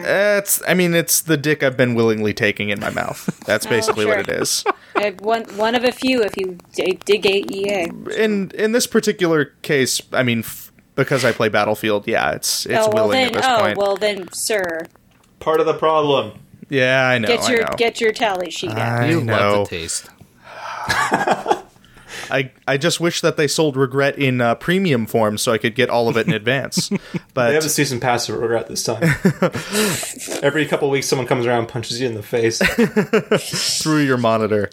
It's. 0.00 0.62
I 0.68 0.74
mean, 0.74 0.94
it's 0.94 1.20
the 1.20 1.36
dick 1.36 1.64
I've 1.64 1.76
been 1.76 1.96
willingly 1.96 2.32
taking 2.32 2.70
in 2.70 2.78
my 2.78 2.90
mouth. 2.90 3.26
That's 3.44 3.66
basically 3.66 4.06
what 4.06 4.24
sure. 4.24 4.36
it 4.36 4.42
is. 4.42 4.64
One, 5.20 5.44
one 5.56 5.76
of 5.76 5.84
a 5.84 5.92
few 5.92 6.22
if 6.24 6.36
you 6.36 6.58
dig 6.74 7.24
EA. 7.26 7.88
In 8.16 8.50
in 8.50 8.72
this 8.72 8.88
particular 8.88 9.44
case, 9.62 10.02
I 10.12 10.24
mean, 10.24 10.42
because 10.98 11.24
I 11.24 11.32
play 11.32 11.48
Battlefield, 11.48 12.06
yeah, 12.06 12.32
it's 12.32 12.66
it's 12.66 12.86
oh, 12.86 12.90
well 12.92 13.08
willing 13.08 13.12
then, 13.12 13.26
at 13.28 13.32
this 13.34 13.46
oh, 13.46 13.58
point. 13.60 13.78
well 13.78 13.96
then, 13.96 14.30
sir, 14.32 14.86
Part 15.40 15.60
of 15.60 15.66
the 15.66 15.74
problem. 15.74 16.38
yeah, 16.68 17.06
I 17.08 17.16
know. 17.18 17.28
get 17.28 17.48
your 17.48 17.66
I 17.66 17.70
know. 17.70 17.76
get 17.78 18.00
your 18.00 18.12
tally 18.12 18.50
sheet 18.50 18.70
out. 18.72 18.78
I 19.02 19.08
You 19.10 19.22
know. 19.22 19.32
love 19.32 19.68
the 19.70 19.76
taste. 19.76 20.10
I, 22.30 22.50
I 22.66 22.76
just 22.76 23.00
wish 23.00 23.20
that 23.22 23.36
they 23.36 23.46
sold 23.46 23.76
regret 23.76 24.18
in 24.18 24.40
uh, 24.40 24.54
premium 24.56 25.06
form 25.06 25.38
so 25.38 25.52
I 25.52 25.58
could 25.58 25.74
get 25.74 25.88
all 25.88 26.08
of 26.08 26.16
it 26.16 26.26
in 26.26 26.32
advance. 26.34 26.88
But 26.90 26.98
They 27.12 27.20
But 27.34 27.54
have 27.54 27.64
a 27.64 27.68
season 27.68 28.00
pass 28.00 28.26
for 28.26 28.36
regret 28.38 28.68
this 28.68 28.82
time. 28.84 29.02
Every 30.42 30.66
couple 30.66 30.90
weeks, 30.90 31.06
someone 31.06 31.26
comes 31.26 31.46
around 31.46 31.60
and 31.60 31.68
punches 31.68 32.00
you 32.00 32.06
in 32.06 32.14
the 32.14 32.22
face. 32.22 32.58
through 33.82 34.00
your 34.02 34.18
monitor. 34.18 34.68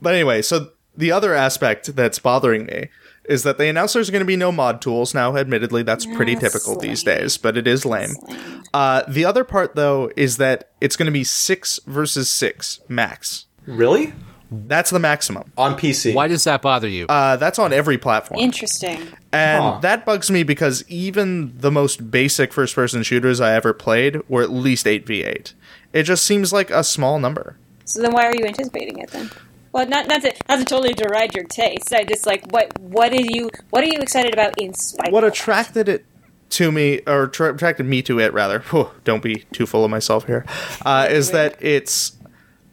but 0.00 0.14
anyway, 0.14 0.42
so 0.42 0.70
the 0.96 1.10
other 1.10 1.34
aspect 1.34 1.96
that's 1.96 2.18
bothering 2.20 2.66
me 2.66 2.88
is 3.28 3.42
that 3.42 3.58
they 3.58 3.68
announced 3.68 3.94
there's 3.94 4.10
going 4.10 4.20
to 4.20 4.26
be 4.26 4.36
no 4.36 4.52
mod 4.52 4.80
tools. 4.82 5.14
Now, 5.14 5.36
admittedly, 5.36 5.82
that's 5.82 6.06
pretty 6.06 6.36
typical 6.36 6.78
these 6.78 7.02
days, 7.02 7.36
but 7.38 7.56
it 7.56 7.66
is 7.66 7.84
lame. 7.84 8.10
Lame. 8.28 8.62
Uh, 8.72 9.02
the 9.08 9.24
other 9.24 9.44
part, 9.44 9.74
though, 9.74 10.10
is 10.16 10.36
that 10.38 10.70
it's 10.80 10.96
going 10.96 11.06
to 11.06 11.12
be 11.12 11.24
six 11.24 11.80
versus 11.86 12.28
six 12.28 12.80
max. 12.88 13.46
Really? 13.66 14.12
That's 14.50 14.90
the 14.90 14.98
maximum. 15.00 15.50
On 15.58 15.74
PC. 15.76 16.14
Why 16.14 16.28
does 16.28 16.44
that 16.44 16.62
bother 16.62 16.86
you? 16.86 17.06
Uh, 17.08 17.36
that's 17.36 17.58
on 17.58 17.72
every 17.72 17.98
platform. 17.98 18.38
Interesting. 18.40 19.00
And 19.32 19.62
Huh. 19.62 19.78
that 19.80 20.04
bugs 20.04 20.30
me 20.30 20.42
because 20.44 20.84
even 20.88 21.52
the 21.58 21.72
most 21.72 22.10
basic 22.10 22.52
first 22.52 22.74
person 22.74 23.02
shooters 23.02 23.40
I 23.40 23.54
ever 23.54 23.72
played 23.72 24.20
were 24.28 24.42
at 24.42 24.50
least 24.50 24.86
8v8. 24.86 25.54
It 25.92 26.02
just 26.04 26.24
seems 26.24 26.52
like 26.52 26.70
a 26.70 26.84
small 26.84 27.18
number. 27.18 27.56
So 27.84 28.00
then, 28.00 28.12
why 28.12 28.26
are 28.26 28.34
you 28.36 28.44
anticipating 28.44 28.98
it 28.98 29.10
then? 29.10 29.30
Well, 29.74 29.88
not 29.88 30.06
not 30.06 30.22
to 30.22 30.32
not 30.48 30.60
to 30.60 30.64
totally 30.64 30.94
deride 30.94 31.34
your 31.34 31.44
taste. 31.44 31.92
I 31.92 32.04
just 32.04 32.26
like 32.26 32.46
what 32.52 32.78
what 32.78 33.12
are 33.12 33.20
you 33.20 33.50
what 33.70 33.82
are 33.82 33.88
you 33.88 33.98
excited 33.98 34.32
about 34.32 34.56
in 34.56 34.72
spite? 34.72 35.10
What 35.10 35.24
attracted 35.24 35.88
it 35.88 36.06
to 36.50 36.70
me, 36.70 37.00
or 37.08 37.26
tra- 37.26 37.52
attracted 37.52 37.84
me 37.84 38.00
to 38.02 38.20
it 38.20 38.32
rather, 38.32 38.60
whew, 38.70 38.92
don't 39.02 39.20
be 39.20 39.44
too 39.52 39.66
full 39.66 39.84
of 39.84 39.90
myself 39.90 40.26
here, 40.26 40.46
uh, 40.86 41.08
is 41.10 41.32
that 41.32 41.56
it's 41.60 42.16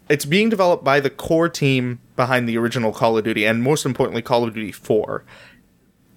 it's 0.10 0.26
being 0.26 0.50
developed 0.50 0.84
by 0.84 1.00
the 1.00 1.10
core 1.10 1.50
team 1.50 2.00
behind 2.16 2.48
the 2.48 2.56
original 2.56 2.92
Call 2.92 3.18
of 3.18 3.24
Duty, 3.24 3.46
and 3.46 3.64
most 3.64 3.84
importantly, 3.84 4.22
Call 4.22 4.44
of 4.44 4.54
Duty 4.54 4.72
4. 4.72 5.24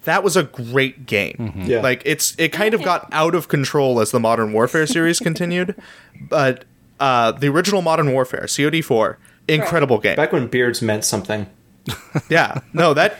That 0.02 0.22
was 0.22 0.36
a 0.36 0.42
great 0.42 1.06
game. 1.06 1.62
Yeah. 1.64 1.80
Like 1.80 2.02
it's 2.04 2.38
it 2.38 2.52
kind 2.52 2.74
of 2.74 2.82
got 2.82 3.08
out 3.10 3.34
of 3.34 3.48
control 3.48 4.00
as 4.00 4.10
the 4.10 4.20
Modern 4.20 4.52
Warfare 4.52 4.86
series 4.86 5.18
continued, 5.18 5.80
but 6.28 6.66
uh, 7.00 7.32
the 7.32 7.48
original 7.48 7.80
Modern 7.80 8.12
Warfare, 8.12 8.42
COD4, 8.42 9.16
incredible 9.48 9.98
game. 9.98 10.16
Back 10.16 10.32
when 10.32 10.46
beards 10.46 10.82
meant 10.82 11.04
something. 11.04 11.46
yeah, 12.30 12.60
no 12.72 12.94
that 12.94 13.18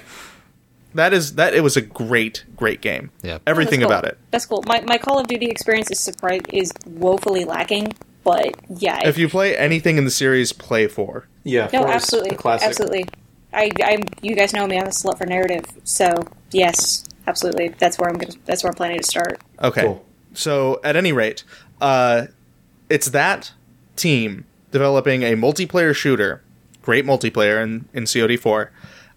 that 0.94 1.12
is 1.12 1.34
that 1.34 1.54
it 1.54 1.60
was 1.60 1.76
a 1.76 1.82
great 1.82 2.44
great 2.56 2.80
game. 2.80 3.10
Yeah. 3.22 3.38
everything 3.46 3.80
That's 3.80 3.90
cool. 3.90 3.98
about 3.98 4.04
it. 4.04 4.18
That's 4.30 4.46
cool. 4.46 4.64
My 4.66 4.80
my 4.82 4.98
Call 4.98 5.18
of 5.18 5.26
Duty 5.26 5.46
experience 5.46 5.90
is 5.90 6.00
surprise 6.00 6.40
is 6.52 6.72
woefully 6.86 7.44
lacking, 7.44 7.94
but 8.22 8.54
yeah. 8.68 9.06
If 9.06 9.18
you 9.18 9.28
play 9.28 9.56
anything 9.56 9.98
in 9.98 10.04
the 10.04 10.10
series, 10.10 10.52
play 10.52 10.86
four. 10.86 11.28
Yeah. 11.42 11.68
no, 11.72 11.80
four 11.80 11.88
is 11.88 11.94
absolutely, 11.94 12.36
classic. 12.36 12.68
absolutely. 12.68 13.06
I 13.52 13.70
I'm 13.84 14.02
you 14.22 14.34
guys 14.34 14.52
know 14.52 14.66
me. 14.66 14.78
I'm 14.78 14.86
a 14.86 14.90
slut 14.90 15.18
for 15.18 15.26
narrative. 15.26 15.64
So 15.84 16.24
yes, 16.52 17.04
absolutely. 17.26 17.68
That's 17.68 17.98
where 17.98 18.08
I'm 18.08 18.16
gonna. 18.16 18.34
That's 18.44 18.62
where 18.62 18.70
I'm 18.70 18.76
planning 18.76 19.00
to 19.00 19.06
start. 19.06 19.40
Okay. 19.62 19.82
Cool. 19.82 20.04
So 20.32 20.80
at 20.82 20.96
any 20.96 21.12
rate, 21.12 21.44
uh, 21.80 22.26
it's 22.88 23.10
that 23.10 23.52
team 23.96 24.46
developing 24.74 25.22
a 25.22 25.32
multiplayer 25.36 25.94
shooter, 25.94 26.42
great 26.82 27.06
multiplayer 27.06 27.62
in, 27.62 27.88
in 27.94 28.04
COD4, 28.04 28.68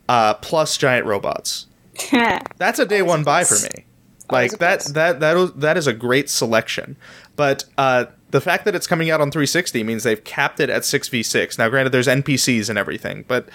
uh, 0.08 0.36
plus 0.36 0.78
giant 0.78 1.06
robots. 1.06 1.66
That's 2.58 2.80
a 2.80 2.86
day 2.86 3.02
one 3.02 3.24
buy 3.26 3.44
for 3.44 3.56
me. 3.76 3.84
Like 4.32 4.60
that 4.60 4.82
that 4.94 5.20
that 5.22 5.36
is- 5.38 5.54
that 5.54 5.76
is 5.78 5.88
a 5.88 5.94
great 5.94 6.30
selection. 6.30 6.96
But 7.36 7.66
uh, 7.78 8.06
the 8.32 8.42
fact 8.42 8.66
that 8.66 8.76
it's 8.76 8.86
coming 8.88 9.10
out 9.10 9.20
on 9.22 9.32
360 9.32 9.84
means 9.84 10.04
they've 10.04 10.24
capped 10.24 10.60
it 10.60 10.70
at 10.70 10.82
6v6. 10.84 11.58
Now 11.58 11.70
granted 11.70 11.92
there's 11.92 12.08
NPCs 12.08 12.70
and 12.70 12.78
everything, 12.78 13.24
but 13.28 13.48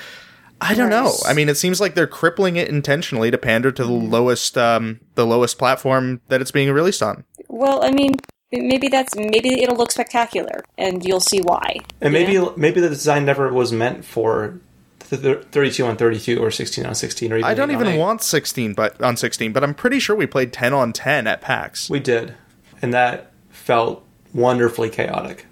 I 0.63 0.75
don't 0.75 0.89
know. 0.91 1.13
I 1.27 1.35
mean 1.35 1.49
it 1.51 1.57
seems 1.57 1.79
like 1.81 1.95
they're 1.95 2.07
crippling 2.07 2.57
it 2.57 2.69
intentionally 2.69 3.31
to 3.31 3.39
pander 3.39 3.71
to 3.71 3.85
the 3.85 3.91
Mm-hmm. 3.91 4.11
lowest 4.11 4.57
um, 4.59 5.01
the 5.15 5.27
lowest 5.27 5.59
platform 5.59 6.21
that 6.29 6.41
it's 6.41 6.51
being 6.51 6.71
released 6.73 7.03
on. 7.03 7.25
well, 7.49 7.85
I 7.85 7.91
mean, 7.91 8.15
maybe 8.53 8.89
that's 8.89 9.17
maybe 9.17 9.63
it'll 9.63 9.77
look 9.77 9.91
spectacular, 9.91 10.65
and 10.77 11.05
you'll 11.05 11.21
see 11.21 11.41
why. 11.41 11.79
And 12.01 12.13
maybe 12.13 12.35
know? 12.35 12.53
maybe 12.57 12.81
the 12.81 12.89
design 12.89 13.25
never 13.25 13.53
was 13.53 13.73
meant 13.73 14.05
for 14.05 14.61
th- 15.01 15.23
th- 15.23 15.45
32 15.51 15.87
on 15.87 15.97
32 15.97 16.43
or 16.43 16.51
16 16.51 16.87
on 16.87 16.95
16 16.95 17.33
or 17.33 17.37
even 17.37 17.45
I 17.45 17.55
don't 17.55 17.71
even 17.71 17.87
8. 17.87 17.99
want 17.99 18.23
16 18.23 18.75
but 18.75 19.01
on 19.03 19.17
16, 19.17 19.53
but 19.53 19.63
I'm 19.63 19.75
pretty 19.75 19.99
sure 19.99 20.17
we 20.17 20.27
played 20.27 20.53
10 20.53 20.73
on 20.73 20.93
10 20.93 21.27
at 21.27 21.41
PAX. 21.41 21.91
We 21.91 22.01
did. 22.01 22.35
And 22.81 22.93
that 22.95 23.33
felt 23.51 24.05
wonderfully 24.33 24.91
chaotic. 24.91 25.47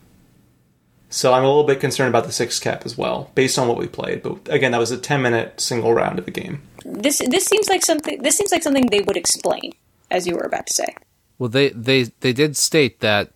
So 1.13 1.33
I'm 1.33 1.43
a 1.43 1.49
little 1.49 1.65
bit 1.65 1.81
concerned 1.81 2.09
about 2.09 2.25
the 2.25 2.33
six 2.33 2.61
cap 2.61 2.87
as 2.87 2.97
well, 2.97 3.33
based 3.35 3.59
on 3.59 3.67
what 3.67 3.77
we 3.77 3.89
played. 3.89 4.23
But 4.23 4.49
again, 4.49 4.71
that 4.73 4.79
was 4.79 4.93
a 4.93 4.99
10 4.99 5.21
minute 5.21 5.61
single 5.61 5.93
round 5.93 6.19
of 6.19 6.25
the 6.25 6.31
game. 6.31 6.63
this 6.85 7.19
this 7.19 7.45
seems 7.45 7.69
like 7.69 7.85
something. 7.85 8.23
This 8.23 8.37
seems 8.37 8.53
like 8.53 8.63
something 8.63 8.87
they 8.87 9.01
would 9.01 9.17
explain, 9.17 9.73
as 10.11 10.27
you 10.27 10.35
were 10.35 10.47
about 10.47 10.69
to 10.69 10.75
say. 10.75 10.95
Well, 11.41 11.49
they, 11.49 11.71
they, 11.71 12.03
they 12.21 12.35
did 12.35 12.55
state 12.55 13.01
that, 13.01 13.31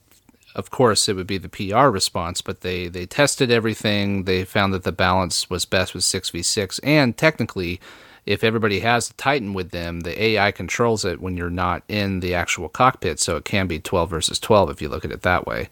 of 0.54 0.70
course, 0.70 1.08
it 1.08 1.16
would 1.16 1.26
be 1.26 1.38
the 1.38 1.48
PR 1.48 1.86
response, 1.88 2.42
but 2.42 2.60
they, 2.60 2.86
they 2.86 3.06
tested 3.06 3.50
everything. 3.50 4.24
They 4.24 4.44
found 4.44 4.74
that 4.74 4.82
the 4.82 4.92
balance 4.92 5.48
was 5.48 5.64
best 5.64 5.94
with 5.94 6.04
6v6. 6.04 6.80
And 6.84 7.16
technically, 7.16 7.80
if 8.26 8.44
everybody 8.44 8.80
has 8.80 9.08
the 9.08 9.14
Titan 9.14 9.54
with 9.54 9.70
them, 9.70 10.00
the 10.00 10.22
AI 10.22 10.52
controls 10.52 11.06
it 11.06 11.22
when 11.22 11.38
you're 11.38 11.48
not 11.48 11.82
in 11.88 12.20
the 12.20 12.34
actual 12.34 12.68
cockpit. 12.68 13.20
So 13.20 13.38
it 13.38 13.46
can 13.46 13.66
be 13.66 13.80
12 13.80 14.10
versus 14.10 14.38
12 14.38 14.68
if 14.68 14.82
you 14.82 14.90
look 14.90 15.06
at 15.06 15.10
it 15.10 15.22
that 15.22 15.46
way. 15.46 15.70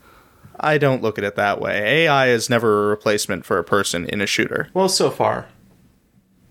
I 0.59 0.79
don't 0.79 1.03
look 1.03 1.19
at 1.19 1.25
it 1.25 1.37
that 1.37 1.61
way. 1.61 2.05
AI 2.07 2.29
is 2.29 2.49
never 2.49 2.85
a 2.85 2.87
replacement 2.87 3.45
for 3.45 3.59
a 3.59 3.65
person 3.65 4.07
in 4.07 4.23
a 4.23 4.27
shooter. 4.27 4.71
Well, 4.73 4.89
so 4.89 5.11
far. 5.11 5.49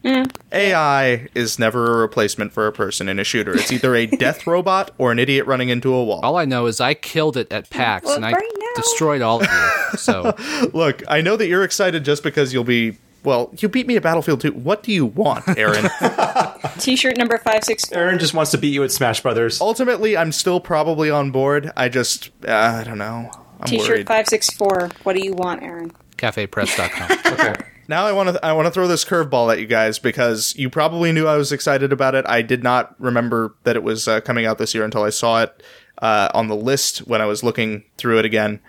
AI 0.04 1.28
is 1.36 1.60
never 1.60 1.94
a 1.94 1.98
replacement 2.02 2.52
for 2.54 2.68
a 2.68 2.72
person 2.72 3.08
in 3.08 3.20
a 3.20 3.24
shooter. 3.24 3.54
It's 3.56 3.72
either 3.72 3.96
a 3.96 4.06
death 4.08 4.46
robot 4.48 4.92
or 4.98 5.12
an 5.12 5.20
idiot 5.20 5.46
running 5.48 5.70
into 5.70 5.94
a 5.94 6.04
wall. 6.04 6.20
All 6.24 6.38
I 6.38 6.46
know 6.46 6.66
is 6.66 6.80
I 6.82 6.94
killed 6.94 7.38
it 7.38 7.52
at 7.52 7.70
PAX 7.70 8.06
Well, 8.06 8.16
and 8.16 8.26
I 8.26 8.32
now- 8.32 8.38
destroyed 8.76 9.22
all 9.22 9.42
of 9.44 9.48
you. 9.50 9.68
So 9.98 10.34
Look, 10.74 11.04
I 11.10 11.20
know 11.20 11.36
that 11.36 11.48
you're 11.48 11.64
excited 11.64 12.06
just 12.06 12.24
because 12.24 12.54
you'll 12.54 12.64
be. 12.64 12.98
Well, 13.26 13.52
you 13.60 13.68
beat 13.68 13.86
me 13.88 13.98
at 13.98 14.04
Battlefield 14.04 14.40
2. 14.42 14.54
What 14.54 14.82
do 14.84 14.92
you 14.94 15.06
want, 15.06 15.44
Aaron? 15.50 15.90
T-shirt 16.80 17.18
number 17.18 17.38
five 17.38 17.64
six 17.66 17.86
four. 17.86 17.98
Aaron 18.00 18.18
just 18.18 18.34
wants 18.34 18.52
to 18.52 18.58
beat 18.58 18.74
you 18.74 18.84
at 18.84 18.92
Smash 18.92 19.22
Brothers. 19.22 19.60
Ultimately, 19.62 20.16
I'm 20.18 20.32
still 20.32 20.60
probably 20.62 21.12
on 21.12 21.30
board. 21.32 21.72
I 21.78 21.90
just. 21.90 22.32
Uh, 22.48 22.52
I 22.54 22.84
don't 22.86 22.98
know. 22.98 23.30
I'm 23.60 23.68
T-shirt 23.68 23.90
worried. 23.90 24.08
five 24.08 24.28
six 24.28 24.50
four. 24.54 24.90
What 25.04 25.16
do 25.16 25.24
you 25.24 25.34
want, 25.34 25.62
Aaron? 25.62 25.92
cafepress.com. 26.18 27.34
Okay. 27.34 27.56
Now 27.92 28.06
I 28.06 28.14
want 28.14 28.30
to 28.30 28.46
I 28.46 28.54
want 28.54 28.68
to 28.68 28.72
throw 28.72 28.88
this 28.88 29.04
curveball 29.04 29.52
at 29.52 29.60
you 29.60 29.66
guys 29.68 30.00
because 30.00 30.56
you 30.56 30.70
probably 30.70 31.12
knew 31.12 31.28
I 31.28 31.36
was 31.36 31.52
excited 31.52 31.92
about 31.92 32.16
it. 32.16 32.24
I 32.26 32.42
did 32.42 32.64
not 32.64 32.96
remember 33.02 33.54
that 33.66 33.76
it 33.76 33.84
was 33.84 34.08
uh, 34.08 34.22
coming 34.22 34.46
out 34.46 34.60
this 34.60 34.74
year 34.74 34.86
until 34.86 35.04
I 35.04 35.10
saw 35.10 35.42
it 35.42 35.62
uh, 36.02 36.30
on 36.34 36.48
the 36.48 36.56
list 36.56 37.00
when 37.00 37.20
I 37.20 37.26
was 37.26 37.44
looking 37.44 37.84
through 37.98 38.20
it 38.20 38.24
again. 38.24 38.62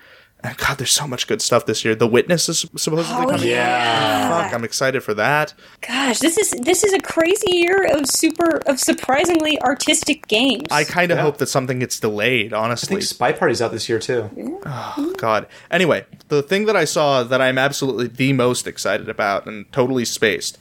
And 0.44 0.56
God, 0.56 0.78
there's 0.78 0.90
so 0.90 1.06
much 1.06 1.28
good 1.28 1.40
stuff 1.40 1.66
this 1.66 1.84
year. 1.84 1.94
The 1.94 2.06
Witness 2.08 2.48
is 2.48 2.66
supposedly 2.76 3.24
Oh, 3.24 3.30
coming. 3.30 3.46
yeah. 3.48 4.28
Fuck, 4.42 4.52
I'm 4.54 4.64
excited 4.64 5.02
for 5.04 5.14
that. 5.14 5.54
Gosh, 5.86 6.18
this 6.18 6.36
is 6.36 6.50
this 6.62 6.82
is 6.82 6.92
a 6.92 6.98
crazy 6.98 7.52
year 7.52 7.86
of 7.96 8.08
super 8.08 8.56
of 8.66 8.80
surprisingly 8.80 9.60
artistic 9.62 10.26
games. 10.26 10.66
I 10.70 10.82
kind 10.84 11.12
of 11.12 11.18
Yeah. 11.18 11.22
hope 11.22 11.38
that 11.38 11.46
something 11.48 11.78
gets 11.78 12.00
delayed. 12.00 12.52
I 12.52 12.58
Honestly, 12.58 12.96
think 12.96 13.02
Spy 13.02 13.30
Party's 13.32 13.62
out 13.62 13.70
this 13.72 13.88
year, 13.88 13.98
too. 14.00 14.60
Oh, 14.66 15.14
God. 15.16 15.46
Anyway, 15.70 16.06
the 16.28 16.42
thing 16.42 16.66
that 16.66 16.76
I 16.76 16.84
saw 16.86 17.22
that 17.22 17.40
I'm 17.40 17.58
absolutely 17.58 18.08
the 18.08 18.32
most 18.32 18.66
excited 18.66 19.08
about 19.08 19.46
and 19.46 19.70
totally 19.72 20.04
spaced, 20.04 20.58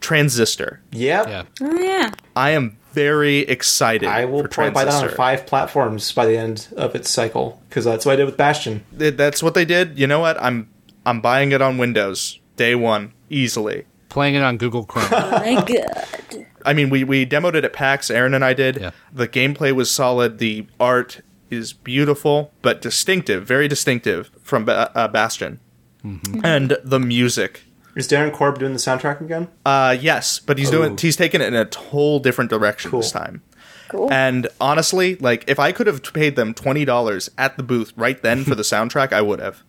Transistor. 0.00 0.82
Yep. 0.92 1.28
yeah. 1.28 1.42
oh 1.60 1.80
yeah. 1.80 2.10
I 2.34 2.50
am 2.50 2.78
very 2.92 3.40
excited. 3.40 4.08
I 4.08 4.24
will 4.24 4.42
for 4.42 4.48
probably 4.48 4.72
buy 4.72 4.84
that 4.84 5.04
on 5.04 5.10
five 5.14 5.46
platforms 5.46 6.12
by 6.12 6.26
the 6.26 6.36
end 6.36 6.68
of 6.76 6.94
its 6.94 7.10
cycle, 7.10 7.62
because 7.68 7.84
that's 7.84 8.04
what 8.04 8.12
I 8.12 8.16
did 8.16 8.24
with 8.24 8.36
Bastion. 8.36 8.84
That's 8.92 9.42
what 9.42 9.54
they 9.54 9.64
did. 9.64 9.98
You 9.98 10.06
know 10.06 10.20
what? 10.20 10.40
I'm 10.42 10.70
I'm 11.06 11.20
buying 11.20 11.52
it 11.52 11.62
on 11.62 11.78
Windows 11.78 12.40
day 12.56 12.74
one 12.74 13.12
easily. 13.28 13.86
Playing 14.08 14.34
it 14.34 14.42
on 14.42 14.56
Google 14.56 14.84
Chrome. 14.84 15.08
My 15.10 15.64
God. 15.66 16.46
I 16.66 16.72
mean, 16.72 16.90
we 16.90 17.04
we 17.04 17.24
demoed 17.24 17.54
it 17.54 17.64
at 17.64 17.72
PAX. 17.72 18.10
Aaron 18.10 18.34
and 18.34 18.44
I 18.44 18.54
did. 18.54 18.78
Yeah. 18.80 18.90
The 19.12 19.28
gameplay 19.28 19.72
was 19.72 19.90
solid. 19.90 20.38
The 20.38 20.66
art 20.78 21.20
is 21.48 21.72
beautiful, 21.72 22.52
but 22.62 22.80
distinctive, 22.80 23.44
very 23.46 23.68
distinctive 23.68 24.30
from 24.42 24.64
ba- 24.64 24.96
uh, 24.96 25.08
Bastion. 25.08 25.60
Mm-hmm. 26.04 26.40
And 26.44 26.76
the 26.82 26.98
music. 27.00 27.62
Is 27.96 28.06
Darren 28.08 28.32
Korb 28.32 28.58
doing 28.58 28.72
the 28.72 28.78
soundtrack 28.78 29.20
again? 29.20 29.48
Uh, 29.66 29.96
yes, 30.00 30.38
but 30.38 30.58
he's 30.58 30.70
doing 30.70 30.92
Oh. 30.92 30.96
he's 30.98 31.16
taking 31.16 31.40
it 31.40 31.52
in 31.52 31.56
a 31.56 31.68
whole 31.76 32.18
different 32.20 32.50
direction 32.50 32.90
this 32.92 33.10
time. 33.12 33.42
Cool. 33.88 34.12
And 34.12 34.46
honestly, 34.60 35.16
like 35.16 35.44
if 35.48 35.58
I 35.58 35.72
could 35.72 35.86
have 35.88 36.02
paid 36.12 36.36
them 36.36 36.54
twenty 36.54 36.84
dollars 36.84 37.30
at 37.36 37.56
the 37.56 37.62
booth 37.62 37.92
right 37.96 38.20
then 38.22 38.44
for 38.44 38.54
the 38.54 38.62
soundtrack, 38.74 39.12
I 39.12 39.20
would 39.22 39.40
have. 39.40 39.62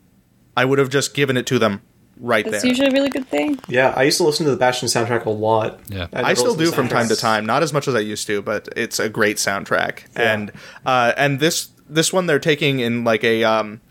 I 0.56 0.66
would 0.66 0.80
have 0.80 0.90
just 0.90 1.14
given 1.16 1.38
it 1.38 1.46
to 1.48 1.58
them 1.58 1.82
right 2.20 2.44
there. 2.46 2.52
That's 2.52 2.64
there. 2.64 2.70
usually 2.70 2.90
a 2.90 2.92
really 2.92 3.10
good 3.10 3.28
thing. 3.28 3.58
Yeah, 3.68 3.94
I 3.96 4.04
used 4.04 4.18
to 4.18 4.24
listen 4.24 4.46
to 4.46 4.52
the 4.52 4.58
Bastion 4.58 4.88
soundtrack 4.90 5.26
a 5.26 5.30
lot. 5.32 5.80
Yeah. 5.90 6.08
never 6.14 6.28
I 6.28 6.34
still 6.36 6.56
do 6.56 6.72
from 6.72 6.88
time 6.90 7.08
to 7.08 7.16
time, 7.16 7.46
not 7.46 7.64
as 7.64 7.74
much 7.74 7.88
as 7.88 7.96
I 7.96 8.00
used 8.02 8.28
to, 8.28 8.42
but 8.44 8.70
it's 8.76 9.00
a 9.00 9.10
great 9.10 9.38
soundtrack. 9.38 10.04
Yeah. 10.16 10.34
And 10.34 10.52
uh, 10.86 11.14
and 11.18 11.40
this 11.40 11.70
this 11.90 12.14
one 12.14 12.28
they're 12.28 12.38
taking 12.40 12.80
in 12.80 13.04
like 13.04 13.24
a 13.24 13.44
um, 13.44 13.82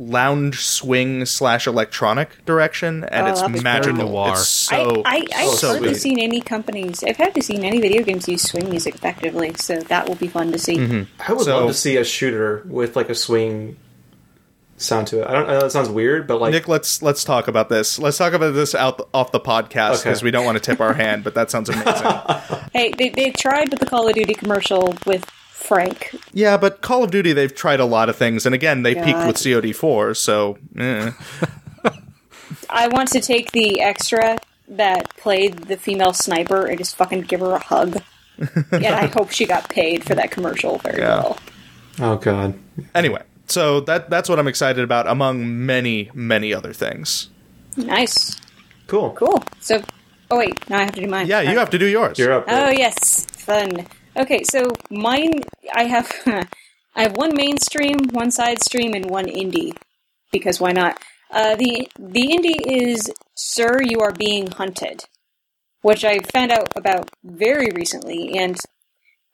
lounge 0.00 0.64
swing 0.64 1.26
slash 1.26 1.66
electronic 1.66 2.44
direction, 2.46 3.04
and 3.04 3.26
Oh, 3.26 3.30
it's 3.30 3.40
that'd 3.42 3.54
be 3.54 3.60
magical. 3.60 4.08
Noir. 4.08 4.30
It's 4.32 4.48
so 4.48 5.02
I, 5.04 5.26
I, 5.34 5.42
I've 5.42 5.48
so 5.50 5.68
hardly 5.68 5.90
sweet. 5.90 6.00
seen 6.00 6.18
any 6.18 6.40
companies. 6.40 7.04
I've 7.04 7.18
hardly 7.18 7.42
seen 7.42 7.64
any 7.64 7.80
video 7.80 8.02
games 8.02 8.26
use 8.26 8.42
swing 8.42 8.70
music 8.70 8.94
effectively, 8.94 9.52
so 9.58 9.78
that 9.80 10.08
will 10.08 10.14
be 10.16 10.26
fun 10.26 10.52
to 10.52 10.58
see. 10.58 10.76
Mm-hmm. 10.78 11.22
I 11.28 11.32
would 11.34 11.44
So- 11.44 11.58
love 11.58 11.68
to 11.68 11.74
see 11.74 11.96
a 11.98 12.04
shooter 12.04 12.62
with 12.66 12.96
like 12.96 13.10
a 13.10 13.14
swing 13.14 13.76
sound 14.78 15.06
to 15.08 15.20
it. 15.20 15.26
I 15.26 15.32
don't 15.32 15.46
know. 15.46 15.60
That 15.60 15.70
sounds 15.72 15.90
weird, 15.90 16.26
but 16.26 16.40
like 16.40 16.52
Nick, 16.52 16.66
let's 16.66 17.02
let's 17.02 17.22
talk 17.22 17.46
about 17.48 17.68
this. 17.68 17.98
Let's 17.98 18.16
talk 18.16 18.32
about 18.32 18.54
this 18.54 18.74
out 18.74 19.06
off 19.12 19.30
the 19.32 19.40
podcast 19.40 19.90
Okay. 20.00 20.04
because 20.04 20.22
we 20.22 20.30
don't 20.30 20.46
want 20.46 20.56
to 20.56 20.62
tip 20.62 20.80
our 20.80 20.94
hand, 20.94 21.22
but 21.22 21.34
that 21.34 21.50
sounds 21.50 21.68
amazing. 21.68 22.10
Hey, 22.72 22.92
they, 22.96 23.08
they 23.08 23.30
tried 23.32 23.68
with 23.70 23.80
the 23.80 23.84
Call 23.86 24.06
of 24.08 24.14
Duty 24.14 24.32
commercial 24.32 24.94
with 25.04 25.28
Frank. 25.60 26.14
yeah, 26.32 26.56
but 26.56 26.80
Call 26.80 27.04
of 27.04 27.10
Duty, 27.10 27.32
they've 27.32 27.54
tried 27.54 27.80
a 27.80 27.84
lot 27.84 28.08
of 28.08 28.16
things, 28.16 28.46
and 28.46 28.54
again, 28.54 28.82
they 28.82 28.94
peaked 28.94 29.26
with 29.26 29.36
COD4, 29.36 30.16
so 30.16 30.58
eh. 30.78 31.12
I 32.68 32.88
want 32.88 33.10
to 33.10 33.20
take 33.20 33.52
the 33.52 33.80
extra 33.80 34.38
that 34.68 35.16
played 35.16 35.58
the 35.64 35.76
female 35.76 36.12
sniper 36.12 36.66
and 36.66 36.78
just 36.78 36.96
fucking 36.96 37.22
give 37.22 37.40
her 37.40 37.52
a 37.52 37.58
hug. 37.58 38.00
and 38.72 38.86
I 38.86 39.06
hope 39.06 39.30
she 39.30 39.44
got 39.46 39.68
paid 39.68 40.04
for 40.04 40.14
that 40.14 40.30
commercial 40.30 40.78
very 40.78 41.00
Yeah. 41.00 41.18
well. 41.18 41.38
oh 42.00 42.16
god, 42.16 42.54
anyway. 42.94 43.22
So 43.46 43.80
that 43.80 44.08
that's 44.10 44.28
what 44.28 44.38
I'm 44.38 44.48
excited 44.48 44.82
about, 44.82 45.06
among 45.06 45.66
many 45.66 46.10
many 46.14 46.54
other 46.54 46.72
things. 46.72 47.28
Nice. 47.76 48.40
cool. 48.86 49.10
Cool. 49.12 49.42
So, 49.60 49.82
oh 50.30 50.38
wait, 50.38 50.68
now 50.70 50.78
I 50.78 50.82
have 50.84 50.92
to 50.94 51.00
do 51.02 51.06
mine. 51.06 51.26
Yeah, 51.26 51.40
you 51.42 51.58
have 51.58 51.70
to 51.70 51.78
do 51.78 51.86
yours. 51.86 52.18
You're 52.18 52.32
up. 52.32 52.44
Oh 52.48 52.70
yes, 52.70 53.26
fun. 53.26 53.86
Okay, 54.20 54.42
so 54.44 54.72
mine, 54.90 55.40
I 55.72 55.84
have, 55.84 56.12
I 56.26 57.02
have 57.02 57.16
one 57.16 57.34
mainstream, 57.34 57.96
one 58.10 58.30
side 58.30 58.62
stream, 58.62 58.92
and 58.92 59.08
one 59.08 59.24
indie, 59.24 59.74
because 60.30 60.60
why 60.60 60.72
not? 60.72 61.00
Uh, 61.30 61.56
the 61.56 61.88
the 61.98 62.28
indie 62.28 62.60
is 62.66 63.10
"Sir, 63.34 63.80
You 63.82 64.00
Are 64.00 64.12
Being 64.12 64.50
Hunted," 64.50 65.04
which 65.80 66.04
I 66.04 66.18
found 66.18 66.52
out 66.52 66.68
about 66.76 67.10
very 67.24 67.70
recently, 67.74 68.36
and 68.36 68.58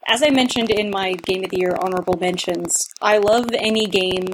as 0.07 0.22
I 0.22 0.31
mentioned 0.31 0.70
in 0.70 0.88
my 0.88 1.14
Game 1.14 1.42
of 1.42 1.51
the 1.51 1.59
Year 1.59 1.77
honorable 1.81 2.16
mentions, 2.20 2.88
I 3.03 3.18
love 3.18 3.49
any 3.55 3.88
game. 3.88 4.29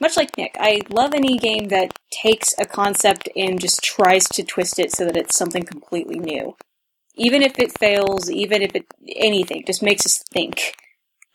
Much 0.00 0.18
like 0.18 0.36
Nick, 0.36 0.54
I 0.60 0.82
love 0.90 1.14
any 1.14 1.38
game 1.38 1.68
that 1.68 1.94
takes 2.10 2.52
a 2.58 2.66
concept 2.66 3.30
and 3.34 3.58
just 3.58 3.82
tries 3.82 4.28
to 4.30 4.42
twist 4.42 4.78
it 4.78 4.92
so 4.92 5.06
that 5.06 5.16
it's 5.16 5.38
something 5.38 5.62
completely 5.62 6.18
new 6.18 6.54
even 7.16 7.42
if 7.42 7.58
it 7.58 7.78
fails, 7.78 8.30
even 8.30 8.62
if 8.62 8.74
it 8.74 8.86
anything, 9.16 9.64
just 9.66 9.82
makes 9.82 10.04
us 10.06 10.22
think 10.32 10.74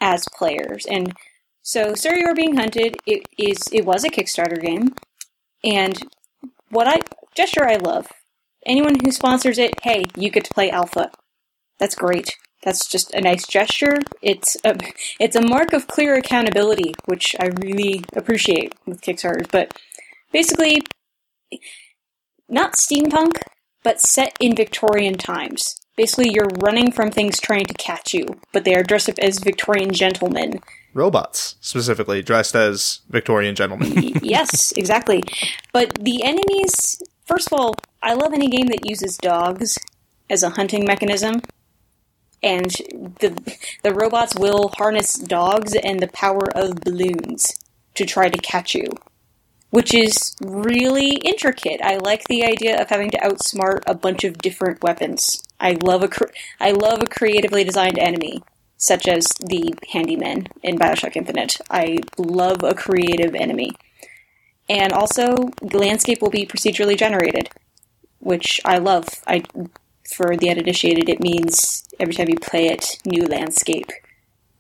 as 0.02 0.26
players. 0.36 0.86
And 0.86 1.14
so, 1.62 1.94
Sir, 1.94 2.16
You're 2.16 2.36
Being 2.36 2.58
Hunted. 2.58 2.98
It 3.06 3.24
is. 3.38 3.60
It 3.72 3.86
was 3.86 4.04
a 4.04 4.10
Kickstarter 4.10 4.62
game, 4.62 4.96
and 5.64 5.98
what 6.70 6.88
I 6.88 7.00
gesture 7.36 7.68
I 7.68 7.76
love. 7.76 8.08
Anyone 8.66 8.98
who 9.04 9.12
sponsors 9.12 9.58
it, 9.58 9.74
hey, 9.84 10.06
you 10.18 10.30
get 10.30 10.44
to 10.46 10.54
play 10.54 10.70
alpha. 10.70 11.12
That's 11.80 11.96
great. 11.96 12.36
That's 12.64 12.88
just 12.88 13.14
a 13.14 13.22
nice 13.22 13.48
gesture. 13.48 14.00
It's 14.22 14.58
a, 14.66 14.76
it's 15.20 15.36
a 15.36 15.48
mark 15.48 15.74
of 15.74 15.88
clear 15.88 16.16
accountability, 16.16 16.94
which 17.06 17.36
I 17.40 17.48
really 17.48 18.04
appreciate 18.16 18.76
with 18.86 19.02
Kickstarters. 19.02 19.50
But 19.50 19.80
basically, 20.32 20.82
not 22.50 22.74
steampunk, 22.74 23.42
but 23.84 24.02
set 24.02 24.36
in 24.40 24.56
Victorian 24.56 25.18
times. 25.18 25.76
Basically, 25.96 26.32
you're 26.32 26.48
running 26.62 26.92
from 26.92 27.12
things 27.12 27.40
trying 27.40 27.66
to 27.66 27.74
catch 27.74 28.14
you, 28.14 28.26
but 28.54 28.64
they 28.64 28.76
are 28.76 28.84
dressed 28.84 29.10
up 29.10 29.20
as 29.20 29.40
Victorian 29.40 29.92
gentlemen. 29.92 30.62
Robots, 30.94 31.56
specifically 31.62 32.22
dressed 32.22 32.56
as 32.56 33.02
Victorian 33.10 33.56
gentlemen. 33.56 34.14
yes, 34.24 34.72
exactly. 34.74 35.24
But 35.74 35.96
the 35.96 36.24
enemies, 36.24 37.02
first 37.26 37.52
of 37.52 37.60
all, 37.60 37.76
I 38.02 38.14
love 38.14 38.34
any 38.34 38.48
game 38.48 38.68
that 38.68 38.90
uses 38.90 39.18
dogs 39.18 39.78
as 40.30 40.42
a 40.42 40.52
hunting 40.52 40.86
mechanism. 40.86 41.42
And 42.42 42.72
the 43.20 43.58
the 43.84 43.94
robots 43.94 44.36
will 44.36 44.70
harness 44.78 45.16
dogs 45.16 45.76
and 45.76 46.00
the 46.00 46.08
power 46.08 46.46
of 46.56 46.76
balloons 46.82 47.54
to 47.96 48.06
try 48.06 48.30
to 48.30 48.38
catch 48.38 48.74
you, 48.74 48.86
which 49.70 49.94
is 49.94 50.36
really 50.42 51.12
intricate. 51.24 51.82
I 51.82 51.98
like 51.98 52.24
the 52.26 52.44
idea 52.44 52.82
of 52.82 52.90
having 52.90 53.12
to 53.12 53.20
outsmart 53.20 53.82
a 53.86 53.94
bunch 53.94 54.24
of 54.24 54.40
different 54.40 54.82
weapons. 54.82 55.44
I 55.60 55.74
love 55.74 56.04
a 56.04 56.08
cr- 56.08 56.34
I 56.60 56.72
love 56.72 57.02
a 57.02 57.08
creatively 57.08 57.64
designed 57.64 58.00
enemy, 58.00 58.42
such 58.78 59.08
as 59.08 59.28
the 59.40 59.74
handyman 59.92 60.48
in 60.64 60.78
Bioshock 60.78 61.16
Infinite. 61.16 61.58
I 61.70 62.00
love 62.18 62.64
a 62.64 62.74
creative 62.74 63.36
enemy. 63.36 63.72
And 64.68 64.94
also, 64.94 65.50
the 65.62 65.78
landscape 65.78 66.22
will 66.22 66.30
be 66.30 66.46
procedurally 66.46 66.98
generated, 66.98 67.50
which 68.20 68.62
I 68.66 68.78
love. 68.78 69.08
I 69.28 69.44
for 70.10 70.36
the 70.36 70.50
uninitiated, 70.50 71.08
it 71.08 71.20
means 71.20 71.88
every 72.00 72.16
time 72.16 72.30
you 72.30 72.38
play 72.38 72.68
it, 72.68 72.98
new 73.06 73.26
landscape, 73.26 73.92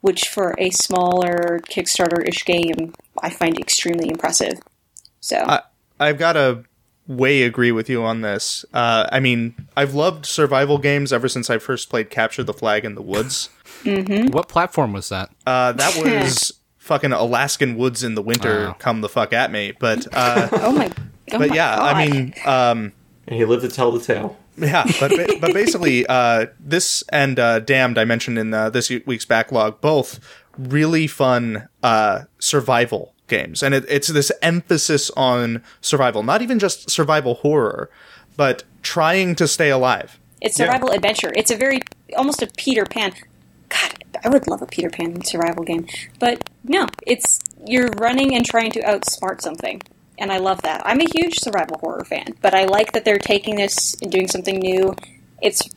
which 0.01 0.27
for 0.27 0.53
a 0.59 0.69
smaller 0.69 1.59
Kickstarter-ish 1.67 2.45
game, 2.45 2.93
I 3.23 3.31
find 3.31 3.57
extremely 3.57 4.09
impressive. 4.09 4.59
So, 5.29 5.37
I, 5.37 5.61
I've 5.99 6.17
got 6.17 6.33
to 6.33 6.63
way 7.07 7.43
agree 7.43 7.71
with 7.71 7.89
you 7.89 8.03
on 8.03 8.21
this. 8.21 8.63
Uh, 8.73 9.07
I 9.11 9.19
mean, 9.19 9.55
I've 9.75 9.93
loved 9.95 10.25
survival 10.25 10.77
games 10.77 11.11
ever 11.11 11.27
since 11.27 11.49
I 11.49 11.57
first 11.57 11.89
played 11.89 12.09
Capture 12.09 12.43
the 12.43 12.53
Flag 12.53 12.85
in 12.85 12.95
the 12.95 13.01
Woods. 13.01 13.49
What 13.83 14.47
platform 14.47 14.93
was 14.93 15.09
that? 15.09 15.29
Uh, 15.45 15.71
that 15.73 15.95
was 16.23 16.53
fucking 16.77 17.11
Alaskan 17.11 17.77
woods 17.77 18.03
in 18.03 18.15
the 18.15 18.21
winter. 18.21 18.67
Wow. 18.67 18.75
Come 18.79 19.01
the 19.01 19.09
fuck 19.09 19.33
at 19.33 19.51
me. 19.51 19.73
But 19.79 20.07
uh, 20.13 20.49
oh 20.53 20.71
my, 20.71 20.87
oh 20.87 21.39
but 21.39 21.49
my 21.49 21.55
yeah, 21.55 21.75
God. 21.75 21.95
I 21.95 22.07
mean, 22.07 22.33
um, 22.45 22.93
And 23.27 23.35
he 23.37 23.45
lived 23.45 23.63
to 23.63 23.69
tell 23.69 23.91
the 23.91 23.99
tale. 23.99 24.37
yeah, 24.57 24.83
but 24.99 25.11
ba- 25.11 25.37
but 25.39 25.53
basically, 25.53 26.05
uh, 26.07 26.47
this 26.59 27.03
and 27.11 27.39
uh, 27.39 27.59
Damned 27.59 27.97
I 27.97 28.05
mentioned 28.05 28.37
in 28.37 28.53
uh, 28.53 28.69
this 28.69 28.89
week's 28.89 29.25
backlog 29.25 29.79
both 29.81 30.19
really 30.57 31.07
fun 31.07 31.69
uh, 31.81 32.23
survival 32.39 33.13
games, 33.29 33.63
and 33.63 33.73
it, 33.73 33.85
it's 33.87 34.07
this 34.07 34.31
emphasis 34.41 35.09
on 35.11 35.63
survival, 35.81 36.23
not 36.23 36.41
even 36.41 36.59
just 36.59 36.89
survival 36.89 37.35
horror, 37.35 37.89
but 38.35 38.63
trying 38.81 39.35
to 39.35 39.47
stay 39.47 39.69
alive. 39.69 40.19
It's 40.41 40.55
survival 40.55 40.91
adventure. 40.91 41.31
It's 41.35 41.51
a 41.51 41.55
very 41.55 41.81
almost 42.15 42.41
a 42.41 42.47
Peter 42.57 42.85
Pan. 42.85 43.13
God, 43.69 44.03
I 44.23 44.29
would 44.29 44.47
love 44.47 44.61
a 44.61 44.65
Peter 44.65 44.89
Pan 44.89 45.23
survival 45.23 45.63
game, 45.63 45.85
but 46.19 46.49
no, 46.63 46.87
it's 47.05 47.39
you're 47.65 47.89
running 47.97 48.35
and 48.35 48.45
trying 48.45 48.71
to 48.71 48.81
outsmart 48.81 49.41
something, 49.41 49.81
and 50.17 50.31
I 50.31 50.37
love 50.37 50.61
that. 50.63 50.81
I'm 50.85 51.01
a 51.01 51.09
huge 51.13 51.39
survival 51.39 51.77
horror 51.79 52.05
fan, 52.05 52.35
but 52.41 52.53
I 52.53 52.65
like 52.65 52.93
that 52.93 53.05
they're 53.05 53.19
taking 53.19 53.55
this 53.55 53.95
and 54.01 54.11
doing 54.11 54.27
something 54.27 54.59
new. 54.59 54.95
It's 55.41 55.69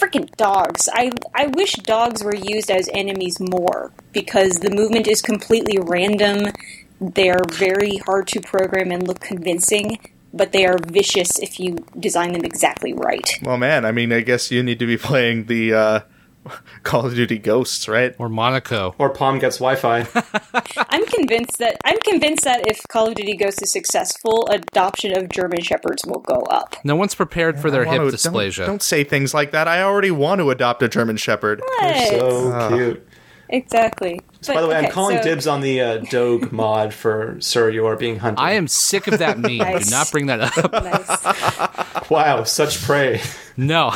freaking 0.00 0.34
dogs. 0.36 0.88
I 0.92 1.12
I 1.34 1.46
wish 1.46 1.74
dogs 1.74 2.24
were 2.24 2.34
used 2.34 2.70
as 2.70 2.88
enemies 2.92 3.38
more 3.38 3.92
because 4.12 4.60
the 4.60 4.70
movement 4.70 5.06
is 5.06 5.20
completely 5.20 5.78
random. 5.78 6.52
They 7.00 7.30
are 7.30 7.44
very 7.52 7.98
hard 7.98 8.26
to 8.28 8.40
program 8.40 8.90
and 8.90 9.06
look 9.06 9.20
convincing, 9.20 9.98
but 10.32 10.52
they 10.52 10.66
are 10.66 10.78
vicious 10.78 11.38
if 11.38 11.60
you 11.60 11.76
design 11.98 12.32
them 12.32 12.44
exactly 12.44 12.92
right. 12.92 13.38
Well, 13.42 13.56
man, 13.56 13.84
I 13.84 13.92
mean, 13.92 14.12
I 14.12 14.20
guess 14.20 14.50
you 14.50 14.62
need 14.62 14.78
to 14.78 14.86
be 14.86 14.96
playing 15.10 15.46
the 15.46 15.74
uh, 15.74 16.00
Call 16.82 17.06
of 17.06 17.14
Duty 17.14 17.38
Ghosts, 17.38 17.88
right? 17.88 18.14
Or 18.18 18.28
Monaco? 18.28 18.94
Or 18.98 19.10
Palm 19.10 19.38
gets 19.38 19.58
Wi-Fi. 19.58 20.06
I'm 20.88 21.06
convinced 21.06 21.58
that 21.58 21.76
I'm 21.84 21.98
convinced 22.00 22.44
that 22.44 22.66
if 22.68 22.80
Call 22.88 23.08
of 23.08 23.14
Duty 23.14 23.36
Ghosts 23.36 23.62
is 23.62 23.70
successful, 23.72 24.46
adoption 24.50 25.16
of 25.16 25.28
German 25.28 25.60
Shepherds 25.62 26.04
will 26.06 26.20
go 26.20 26.36
up. 26.50 26.76
No 26.84 26.96
one's 26.96 27.14
prepared 27.14 27.60
for 27.60 27.70
their 27.70 27.84
hip 27.84 27.98
wanna- 27.98 28.10
don't- 28.10 28.14
dysplasia. 28.34 28.66
Don't, 28.66 28.82
say 28.82 29.04
things 29.04 29.34
like 29.34 29.50
that. 29.52 29.68
I 29.68 29.82
already 29.82 30.10
want 30.10 30.40
to 30.40 30.50
adopt 30.50 30.82
a 30.82 30.88
German 30.88 31.16
Shepherd. 31.18 31.60
What? 31.60 32.08
so 32.08 32.68
cute. 32.74 33.06
exactly. 33.50 34.20
By 34.46 34.62
the 34.62 34.68
way, 34.68 34.76
I'm 34.76 34.90
calling 34.90 35.18
so- 35.18 35.22
dibs 35.22 35.46
on 35.46 35.60
the 35.60 35.80
uh, 35.82 35.98
Doge 35.98 36.50
mod 36.52 36.94
for 36.94 37.36
Sir, 37.40 37.68
You 37.68 37.84
Are 37.86 37.96
Being 37.96 38.18
Hunted. 38.18 38.40
I 38.40 38.52
am 38.52 38.66
sick 38.66 39.06
of 39.06 39.18
that 39.18 39.38
meme. 39.38 39.58
Nice. 39.58 39.84
Do 39.88 39.90
not 39.90 40.10
bring 40.10 40.26
that 40.26 40.40
up. 40.40 40.72
Nice. 40.72 42.10
Wow, 42.10 42.44
such 42.44 42.80
prey. 42.82 43.20
No. 43.60 43.92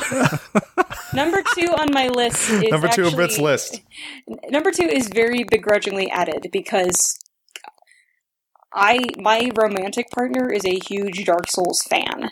Number 1.14 1.42
two 1.55 1.68
on 1.68 1.88
my 1.90 2.09
list 2.09 2.50
is 2.50 2.62
Number 2.70 2.88
two 2.88 3.03
of 3.03 3.07
actually- 3.09 3.14
Britt's 3.16 3.38
list. 3.38 3.81
Number 4.50 4.70
two 4.70 4.85
is 4.85 5.09
very 5.09 5.42
begrudgingly 5.44 6.11
added 6.11 6.48
because 6.53 7.18
I 8.74 8.98
my 9.16 9.50
romantic 9.57 10.11
partner 10.11 10.53
is 10.53 10.64
a 10.66 10.79
huge 10.87 11.24
Dark 11.24 11.49
Souls 11.49 11.80
fan. 11.82 12.30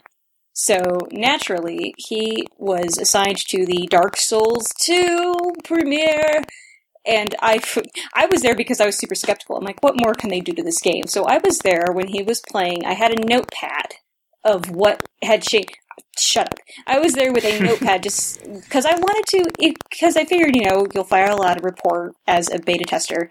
So 0.53 0.99
naturally, 1.11 1.95
he 1.97 2.47
was 2.59 2.99
assigned 2.99 3.39
to 3.49 3.65
the 3.65 3.87
Dark 3.91 4.19
Souls 4.19 4.71
2 4.81 5.53
premiere 5.65 6.43
and 7.07 7.35
I, 7.41 7.55
f- 7.55 7.79
I 8.15 8.27
was 8.27 8.43
there 8.43 8.55
because 8.55 8.79
I 8.81 8.87
was 8.87 8.99
super 8.99 9.15
skeptical. 9.15 9.57
I'm 9.57 9.65
like, 9.65 9.83
what 9.83 9.99
more 9.99 10.13
can 10.13 10.29
they 10.29 10.41
do 10.41 10.53
to 10.53 10.63
this 10.63 10.81
game? 10.81 11.07
So 11.07 11.25
I 11.25 11.39
was 11.43 11.59
there 11.61 11.87
when 11.93 12.09
he 12.09 12.23
was 12.23 12.43
playing. 12.49 12.85
I 12.85 12.93
had 12.93 13.19
a 13.19 13.27
notepad 13.27 13.95
of 14.45 14.71
what 14.71 15.03
had 15.23 15.43
changed. 15.43 15.79
Shut 16.19 16.47
up. 16.47 16.59
I 16.87 16.99
was 16.99 17.15
there 17.15 17.33
with 17.33 17.45
a 17.45 17.61
notepad 17.63 18.03
just 18.03 18.43
because 18.43 18.85
I 18.85 18.95
wanted 18.95 19.27
to, 19.29 19.75
because 19.91 20.17
I 20.17 20.25
figured, 20.25 20.55
you 20.55 20.65
know, 20.65 20.87
you'll 20.95 21.05
file 21.05 21.35
a 21.35 21.41
lot 21.41 21.59
of 21.59 21.65
report 21.65 22.15
as 22.27 22.53
a 22.53 22.59
beta 22.59 22.85
tester 22.85 23.31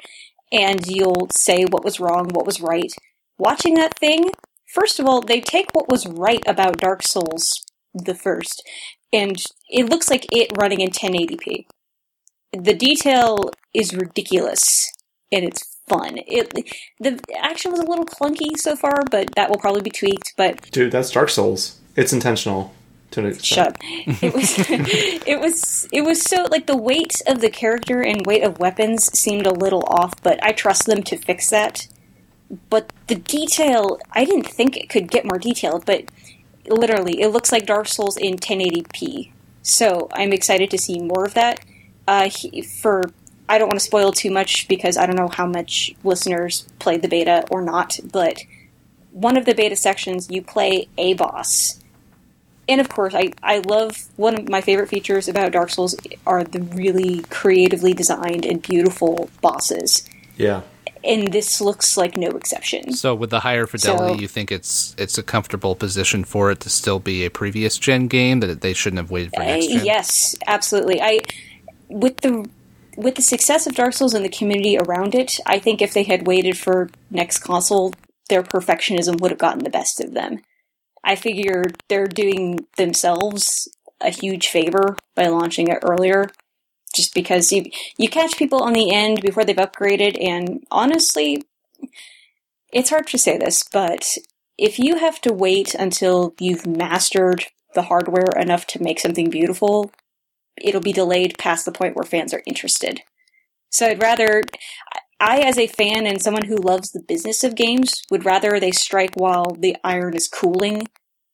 and 0.52 0.86
you'll 0.88 1.30
say 1.32 1.66
what 1.66 1.84
was 1.84 2.00
wrong, 2.00 2.30
what 2.34 2.46
was 2.46 2.62
right. 2.62 2.92
Watching 3.38 3.76
that 3.76 3.98
thing, 3.98 4.32
first 4.68 5.00
of 5.00 5.06
all, 5.06 5.22
they 5.22 5.42
take 5.42 5.70
what 5.74 5.90
was 5.90 6.06
right 6.06 6.44
about 6.46 6.78
Dark 6.78 7.04
Souls, 7.04 7.64
the 7.94 8.16
first, 8.16 8.68
and 9.14 9.42
it 9.70 9.90
looks 9.90 10.10
like 10.10 10.26
it 10.32 10.52
running 10.58 10.82
in 10.82 10.90
1080p. 10.90 11.66
The 12.54 12.74
detail 12.74 13.52
is 13.74 13.96
ridiculous, 13.96 14.92
and 15.32 15.46
it's 15.46 15.78
fun. 15.88 16.20
It 16.28 16.54
the 17.00 17.20
action 17.40 17.72
was 17.72 17.80
a 17.80 17.86
little 17.86 18.06
clunky 18.06 18.58
so 18.58 18.76
far, 18.76 19.04
but 19.10 19.34
that 19.36 19.50
will 19.50 19.58
probably 19.58 19.82
be 19.82 19.90
tweaked. 19.90 20.34
But 20.38 20.70
Dude, 20.72 20.92
that's 20.92 21.12
Dark 21.12 21.30
Souls. 21.30 21.80
It's 21.96 22.14
intentional 22.14 22.74
to 23.12 23.20
an 23.22 23.26
extent. 23.28 23.46
shut 23.46 23.68
up. 23.68 23.78
It 24.22 24.34
was 24.34 24.70
it 25.28 25.40
was 25.40 25.88
it 25.92 26.02
was 26.02 26.22
so 26.22 26.48
like 26.50 26.68
the 26.68 26.78
weight 26.78 27.22
of 27.28 27.42
the 27.42 27.50
character 27.50 28.02
and 28.02 28.26
weight 28.26 28.44
of 28.44 28.60
weapons 28.60 29.18
seemed 29.18 29.46
a 29.46 29.54
little 29.54 29.84
off, 29.88 30.14
but 30.24 30.44
I 30.44 30.52
trust 30.52 30.86
them 30.86 31.04
to 31.04 31.18
fix 31.18 31.50
that. 31.50 31.88
But 32.70 32.92
the 33.08 33.16
detail, 33.16 34.00
I 34.12 34.26
didn't 34.26 34.48
think 34.48 34.76
it 34.76 34.90
could 34.90 35.10
get 35.10 35.26
more 35.26 35.40
detailed, 35.40 35.86
but 35.86 36.06
literally, 36.68 37.22
it 37.22 37.30
looks 37.30 37.52
like 37.52 37.66
Dark 37.66 37.88
Souls 37.88 38.18
in 38.18 38.36
1080p. 38.36 39.32
So 39.62 40.10
I'm 40.12 40.34
excited 40.34 40.70
to 40.72 40.78
see 40.78 41.00
more 41.00 41.26
of 41.26 41.34
that. 41.36 41.62
Uh, 42.08 42.30
he, 42.30 42.62
for 42.62 43.04
I 43.48 43.58
don't 43.58 43.68
want 43.68 43.80
to 43.80 43.86
spoil 43.86 44.12
too 44.12 44.32
much 44.32 44.68
because 44.68 44.98
I 44.98 45.06
don't 45.06 45.18
know 45.18 45.28
how 45.28 45.46
much 45.46 45.94
listeners 46.04 46.68
played 46.80 47.02
the 47.02 47.08
beta 47.08 47.46
or 47.52 47.62
not, 47.62 48.00
but 48.12 48.40
one 49.12 49.38
of 49.38 49.46
the 49.46 49.54
beta 49.54 49.76
sections 49.76 50.30
you 50.32 50.42
play 50.42 50.88
a 50.98 51.14
boss. 51.14 51.81
And 52.72 52.80
of 52.80 52.88
course, 52.88 53.14
I, 53.14 53.34
I 53.44 53.58
love 53.60 53.92
one 54.16 54.34
of 54.40 54.48
my 54.48 54.62
favorite 54.62 54.88
features 54.88 55.28
about 55.28 55.52
Dark 55.52 55.70
Souls 55.72 55.94
are 56.26 56.44
the 56.46 56.62
really 56.62 57.20
creatively 57.30 57.94
designed 57.94 58.46
and 58.46 58.62
beautiful 58.62 59.30
bosses. 59.42 60.08
Yeah. 60.38 60.62
And 61.04 61.34
this 61.34 61.60
looks 61.60 61.98
like 61.98 62.16
no 62.16 62.30
exception. 62.30 62.94
So 62.94 63.14
with 63.14 63.30
the 63.32 63.42
higher 63.42 63.68
fidelity, 63.68 64.16
So- 64.16 64.22
you 64.22 64.28
think 64.30 64.52
it's 64.52 64.96
it's 64.98 65.18
a 65.18 65.24
comfortable 65.24 65.76
position 65.76 66.24
for 66.24 66.50
it 66.52 66.60
to 66.62 66.70
still 66.70 67.00
be 67.00 67.26
a 67.26 67.30
previous 67.30 67.78
gen 67.78 68.08
game 68.08 68.40
that 68.40 68.62
they 68.62 68.74
shouldn't 68.74 69.00
have 69.04 69.12
waited 69.12 69.32
for 69.36 69.44
next 69.44 69.66
Uh, 69.68 69.74
gen. 69.78 69.86
yes, 69.86 70.36
absolutely. 70.48 71.02
I 71.02 71.20
with 71.90 72.18
the 72.22 72.48
with 72.98 73.16
the 73.16 73.22
success 73.34 73.68
of 73.68 73.76
Dark 73.76 73.94
Souls 73.94 74.14
and 74.14 74.24
the 74.24 74.30
community 74.40 74.78
around 74.78 75.16
it, 75.16 75.32
I 75.46 75.60
think 75.60 75.82
if 75.82 75.92
they 75.94 76.04
had 76.04 76.28
waited 76.28 76.58
for 76.58 76.90
next 77.10 77.40
console, 77.40 77.94
their 78.30 78.44
perfectionism 78.44 79.20
would 79.20 79.32
have 79.32 79.40
gotten 79.40 79.64
the 79.64 79.70
best 79.80 80.00
of 80.00 80.14
them. 80.14 80.40
I 81.04 81.16
figure 81.16 81.64
they're 81.88 82.08
doing 82.08 82.68
themselves 82.78 83.68
a 84.00 84.10
huge 84.10 84.48
favor 84.48 84.96
by 85.16 85.28
launching 85.28 85.68
it 85.68 85.80
earlier, 85.84 86.30
just 86.94 87.14
because 87.14 87.52
you 87.52 87.66
you 87.98 88.10
catch 88.10 88.38
people 88.38 88.64
on 88.64 88.74
the 88.74 88.92
end 88.92 89.22
before 89.22 89.44
they've 89.46 89.56
upgraded, 89.56 90.18
and 90.22 90.66
honestly, 90.72 91.44
it's 92.72 92.90
hard 92.90 93.08
to 93.08 93.18
say 93.18 93.38
this, 93.38 93.64
but 93.64 94.18
if 94.58 94.80
you 94.80 94.98
have 94.98 95.20
to 95.22 95.34
wait 95.34 95.74
until 95.74 96.36
you've 96.40 96.68
mastered 96.68 97.46
the 97.74 97.84
hardware 97.84 98.32
enough 98.38 98.68
to 98.68 98.84
make 98.84 99.00
something 99.00 99.30
beautiful, 99.30 99.92
it'll 100.62 100.82
be 100.82 100.94
delayed 100.94 101.38
past 101.38 101.66
the 101.66 101.72
point 101.72 101.96
where 101.96 102.04
fans 102.04 102.34
are 102.34 102.44
interested. 102.46 103.02
So 103.70 103.88
I'd 103.88 104.02
rather, 104.02 104.44
I, 105.22 105.40
as 105.40 105.58
a 105.58 105.68
fan 105.68 106.06
and 106.08 106.22
someone 106.22 106.46
who 106.46 106.56
loves 106.58 106.92
the 106.92 107.02
business 107.02 107.44
of 107.44 107.56
games, 107.56 108.02
would 108.12 108.26
rather 108.26 108.60
they 108.60 108.72
strike 108.72 109.16
while 109.16 109.52
the 109.58 109.78
iron 109.84 110.16
is 110.16 110.28
cooling 110.28 110.88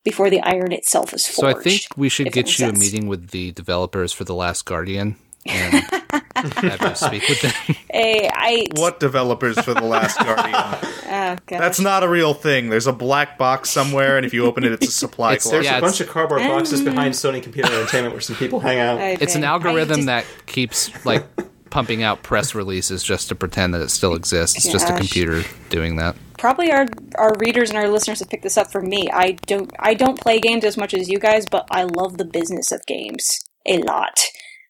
before 0.04 0.30
the 0.30 0.42
iron 0.42 0.72
itself 0.72 1.14
is 1.14 1.26
forged. 1.26 1.36
So 1.36 1.52
forged. 1.54 1.60
I 1.68 1.70
think 1.70 1.82
we 1.98 2.10
should 2.10 2.32
get 2.32 2.48
you 2.48 2.66
sense. 2.66 2.78
a 2.78 2.80
meeting 2.80 3.08
with 3.08 3.30
the 3.32 3.52
developers 3.54 4.14
for 4.14 4.24
The 4.24 4.36
Last 4.36 4.66
Guardian 4.66 5.16
and 5.46 5.74
have 6.36 6.82
you 6.82 6.96
speak 6.96 7.28
with 7.30 7.42
them. 7.42 7.54
Hey, 7.90 8.30
I, 8.32 8.66
What 8.76 9.00
developers 9.00 9.58
for 9.62 9.74
The 9.74 9.84
Last 9.86 10.18
Guardian? 10.24 10.54
oh. 11.10 11.36
That's 11.48 11.80
not 11.80 12.04
a 12.04 12.10
real 12.10 12.34
thing. 12.34 12.70
There's 12.70 12.88
a 12.88 12.92
black 12.94 13.38
box 13.38 13.70
somewhere, 13.70 14.18
and 14.18 14.26
if 14.26 14.34
you 14.34 14.46
open 14.46 14.64
it, 14.66 14.74
it's 14.74 14.88
a 14.88 14.92
supply 15.06 15.32
It's- 15.34 15.44
closet. 15.44 15.56
There's 15.56 15.66
Yeah, 15.66 15.78
a 15.78 15.82
bunch 15.82 16.02
of 16.02 16.10
cardboard 16.10 16.42
boxes 16.42 16.80
um, 16.80 16.86
behind 16.86 17.14
Sony 17.14 17.42
Computer 17.42 17.72
Entertainment 17.74 18.14
where 18.14 18.22
some 18.22 18.36
people 18.36 18.60
hang 18.60 18.80
out. 18.80 19.00
I 19.00 19.18
It's 19.22 19.36
an 19.36 19.44
algorithm 19.46 19.98
just- 19.98 20.06
that 20.08 20.26
keeps 20.48 21.06
like 21.06 21.26
pumping 21.70 22.04
out 22.04 22.24
press 22.24 22.56
releases 22.56 23.04
just 23.04 23.30
to 23.30 23.36
pretend 23.36 23.74
that 23.74 23.82
it 23.82 23.90
still 23.90 24.16
exists. 24.16 24.58
It's 24.58 24.72
just 24.72 24.90
a 24.90 24.96
computer 24.96 25.44
doing 25.70 25.98
that. 25.98 26.16
probably 26.38 26.72
our 26.72 26.86
our 27.16 27.34
readers 27.40 27.70
and 27.70 27.78
our 27.78 27.88
listeners 27.90 28.20
have 28.20 28.30
picked 28.30 28.44
this 28.44 28.58
up 28.58 28.72
from 28.72 28.88
me. 28.90 29.10
I 29.12 29.32
don't 29.48 29.72
I 29.80 29.94
don't 29.94 30.20
play 30.20 30.40
games 30.40 30.64
as 30.64 30.78
much 30.78 30.94
as 30.94 31.10
you 31.10 31.20
guys, 31.20 31.46
but 31.50 31.68
I 31.72 31.84
love 31.84 32.18
the 32.18 32.26
business 32.26 32.72
of 32.72 32.86
games 32.86 33.40
a 33.66 33.80
lot. 33.80 34.20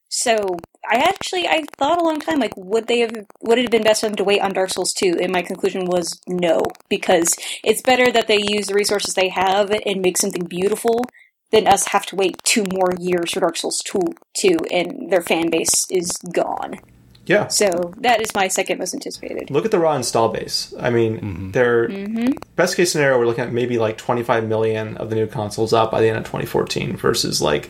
So 0.10 0.58
I 0.90 0.96
actually 1.00 1.48
I 1.48 1.64
thought 1.78 2.00
a 2.00 2.04
long 2.04 2.20
time 2.20 2.40
like 2.40 2.54
would 2.56 2.88
they 2.88 3.00
have 3.00 3.14
would 3.42 3.60
it 3.60 3.64
have 3.64 3.72
been 3.72 3.84
best 3.84 4.02
for 4.02 4.08
them 4.08 4.16
to 4.16 4.24
wait 4.24 4.42
on 4.42 4.54
Dark 4.54 4.70
Souls 4.70 4.94
2? 4.94 5.18
And 5.22 5.32
my 5.34 5.42
conclusion 5.42 5.86
was 5.86 6.20
no, 6.28 6.62
because 6.90 7.36
it's 7.64 7.82
better 7.82 8.12
that 8.12 8.28
they 8.28 8.40
use 8.40 8.68
the 8.68 8.74
resources 8.74 9.14
they 9.14 9.30
have 9.30 9.70
and 9.86 10.02
make 10.02 10.18
something 10.18 10.46
beautiful 10.46 11.04
than 11.52 11.68
us 11.68 11.88
have 11.88 12.06
to 12.08 12.16
wait 12.16 12.38
two 12.44 12.64
more 12.72 12.92
years 13.00 13.32
for 13.32 13.40
Dark 13.40 13.58
Souls 13.58 13.82
2, 13.86 14.00
2 14.40 14.58
and 14.72 15.12
their 15.12 15.22
fan 15.22 15.50
base 15.50 15.86
is 15.90 16.12
gone. 16.34 16.80
Yeah. 17.26 17.48
So 17.48 17.94
that 17.98 18.22
is 18.22 18.34
my 18.34 18.48
second 18.48 18.80
most 18.80 18.94
anticipated. 18.94 19.52
Look 19.52 19.66
at 19.66 19.72
the 19.72 19.80
raw 19.80 19.96
install 19.96 20.30
base. 20.30 20.74
I 20.80 20.90
mean, 20.90 21.18
mm-hmm. 21.18 21.52
they're 21.52 21.90
mm-hmm. 21.90 22.32
best 22.56 22.78
case 22.78 22.92
scenario. 22.92 23.20
We're 23.20 23.26
looking 23.26 23.44
at 23.44 23.52
maybe 23.52 23.78
like 23.78 23.98
25 23.98 24.48
million 24.48 24.96
of 24.98 25.10
the 25.10 25.16
new 25.16 25.28
consoles 25.28 25.74
out 25.74 25.92
by 25.92 26.00
the 26.00 26.08
end 26.08 26.18
of 26.18 26.24
2014, 26.24 26.96
versus 26.96 27.42
like 27.42 27.70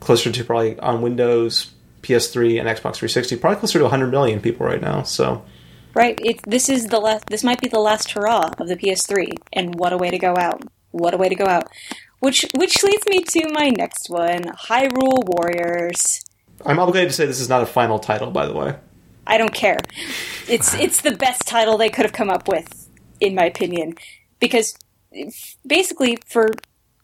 closer 0.00 0.32
to 0.32 0.44
probably 0.44 0.78
on 0.80 1.02
Windows, 1.02 1.72
PS3, 2.02 2.58
and 2.58 2.68
Xbox 2.68 2.96
360, 2.96 3.36
probably 3.36 3.60
closer 3.60 3.78
to 3.78 3.84
100 3.84 4.08
million 4.08 4.40
people 4.40 4.66
right 4.66 4.80
now. 4.80 5.02
So 5.02 5.44
Right. 5.96 6.20
It, 6.22 6.40
this 6.46 6.68
is 6.68 6.88
the 6.88 7.00
last. 7.00 7.24
This 7.28 7.42
might 7.42 7.58
be 7.58 7.68
the 7.68 7.80
last 7.80 8.10
hurrah 8.10 8.50
of 8.58 8.68
the 8.68 8.76
PS3, 8.76 9.28
and 9.54 9.74
what 9.76 9.94
a 9.94 9.96
way 9.96 10.10
to 10.10 10.18
go 10.18 10.36
out! 10.36 10.62
What 10.90 11.14
a 11.14 11.16
way 11.16 11.30
to 11.30 11.34
go 11.34 11.46
out! 11.46 11.68
Which 12.26 12.44
which 12.56 12.82
leads 12.82 13.06
me 13.06 13.20
to 13.20 13.52
my 13.52 13.68
next 13.68 14.10
one: 14.10 14.42
Hyrule 14.66 15.22
Warriors. 15.28 16.24
I'm 16.64 16.80
obligated 16.80 17.10
to 17.10 17.14
say 17.14 17.24
this 17.24 17.38
is 17.38 17.48
not 17.48 17.62
a 17.62 17.66
final 17.66 18.00
title, 18.00 18.32
by 18.32 18.46
the 18.46 18.52
way. 18.52 18.74
I 19.28 19.38
don't 19.38 19.54
care. 19.54 19.78
It's 20.48 20.74
it's 20.84 21.02
the 21.02 21.12
best 21.12 21.46
title 21.46 21.78
they 21.78 21.88
could 21.88 22.04
have 22.04 22.12
come 22.12 22.28
up 22.28 22.48
with, 22.48 22.90
in 23.20 23.36
my 23.36 23.44
opinion, 23.44 23.94
because 24.40 24.76
basically 25.64 26.18
for 26.26 26.50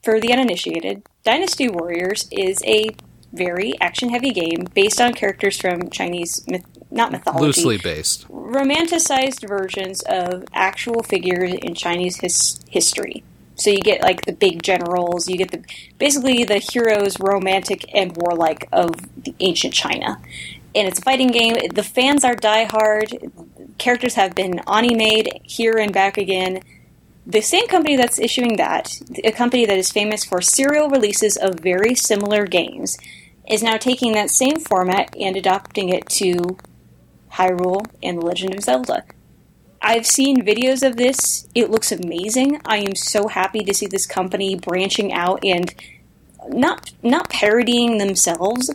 for 0.03 0.19
the 0.19 0.33
uninitiated, 0.33 1.07
Dynasty 1.23 1.69
Warriors 1.69 2.29
is 2.33 2.61
a 2.67 2.89
very 3.33 3.75
action 3.81 4.09
heavy 4.09 4.33
game 4.33 4.65
based 4.75 5.01
on 5.01 5.13
characters 5.13 5.57
from 5.57 5.89
Chinese 5.91 6.45
myth, 6.49 6.65
not 6.91 7.13
mythology, 7.13 7.47
Loosely 7.47 7.79
based. 7.79 8.27
romanticized 8.27 9.47
versions 9.47 10.03
of 10.03 10.43
actual 10.53 11.05
figures 11.05 11.55
in 11.63 11.77
Chinese 11.77 12.17
his- 12.17 12.59
history. 12.69 13.23
So 13.57 13.71
you 13.71 13.81
get 13.81 14.03
like 14.03 14.25
the 14.25 14.33
big 14.33 14.63
generals, 14.63 15.29
you 15.29 15.37
get 15.37 15.51
the 15.51 15.65
basically 15.99 16.45
the 16.45 16.59
heroes, 16.59 17.19
romantic 17.21 17.85
and 17.95 18.17
warlike 18.17 18.69
of 18.73 18.93
the 19.25 19.35
ancient 19.41 19.75
China. 19.75 20.21
And 20.75 20.89
it's 20.89 20.99
a 20.99 21.03
fighting 21.03 21.29
game. 21.29 21.57
The 21.75 21.83
fans 21.83 22.25
are 22.25 22.35
diehard. 22.35 23.31
Characters 23.79 24.15
have 24.15 24.35
been 24.35 24.61
animated 24.67 25.41
here 25.45 25.77
and 25.77 25.93
back 25.93 26.17
again. 26.17 26.61
The 27.27 27.41
same 27.41 27.69
company 27.69 27.97
that's 27.97 28.19
issuing 28.19 28.57
that, 28.57 29.01
a 29.23 29.31
company 29.31 29.65
that 29.67 29.79
is 29.79 29.93
famous 29.93 30.25
for 30.25 30.41
serial 30.41 30.89
releases 30.89 31.37
of 31.37 31.61
very 31.61 31.95
similar 31.95 32.47
games, 32.47 32.97
is 33.49 33.63
now 33.63 33.77
taking 33.77 34.13
that 34.13 34.31
same 34.31 34.59
format 34.59 35.15
and 35.19 35.37
adopting 35.37 35.89
it 35.89 36.09
to 36.09 36.57
Hyrule 37.33 37.87
and 38.03 38.19
The 38.19 38.27
Legend 38.27 38.55
of 38.55 38.65
Zelda. 38.65 39.05
I've 39.83 40.07
seen 40.07 40.47
videos 40.47 40.87
of 40.87 40.97
this. 40.97 41.49
It 41.55 41.71
looks 41.71 41.91
amazing. 41.91 42.61
I 42.65 42.79
am 42.79 42.95
so 42.95 43.27
happy 43.29 43.65
to 43.65 43.75
see 43.75 43.87
this 43.87 44.07
company 44.07 44.55
branching 44.55 45.13
out 45.13 45.45
and 45.45 45.75
not 46.49 46.93
not 47.03 47.31
parodying 47.31 47.99
themselves, 47.99 48.71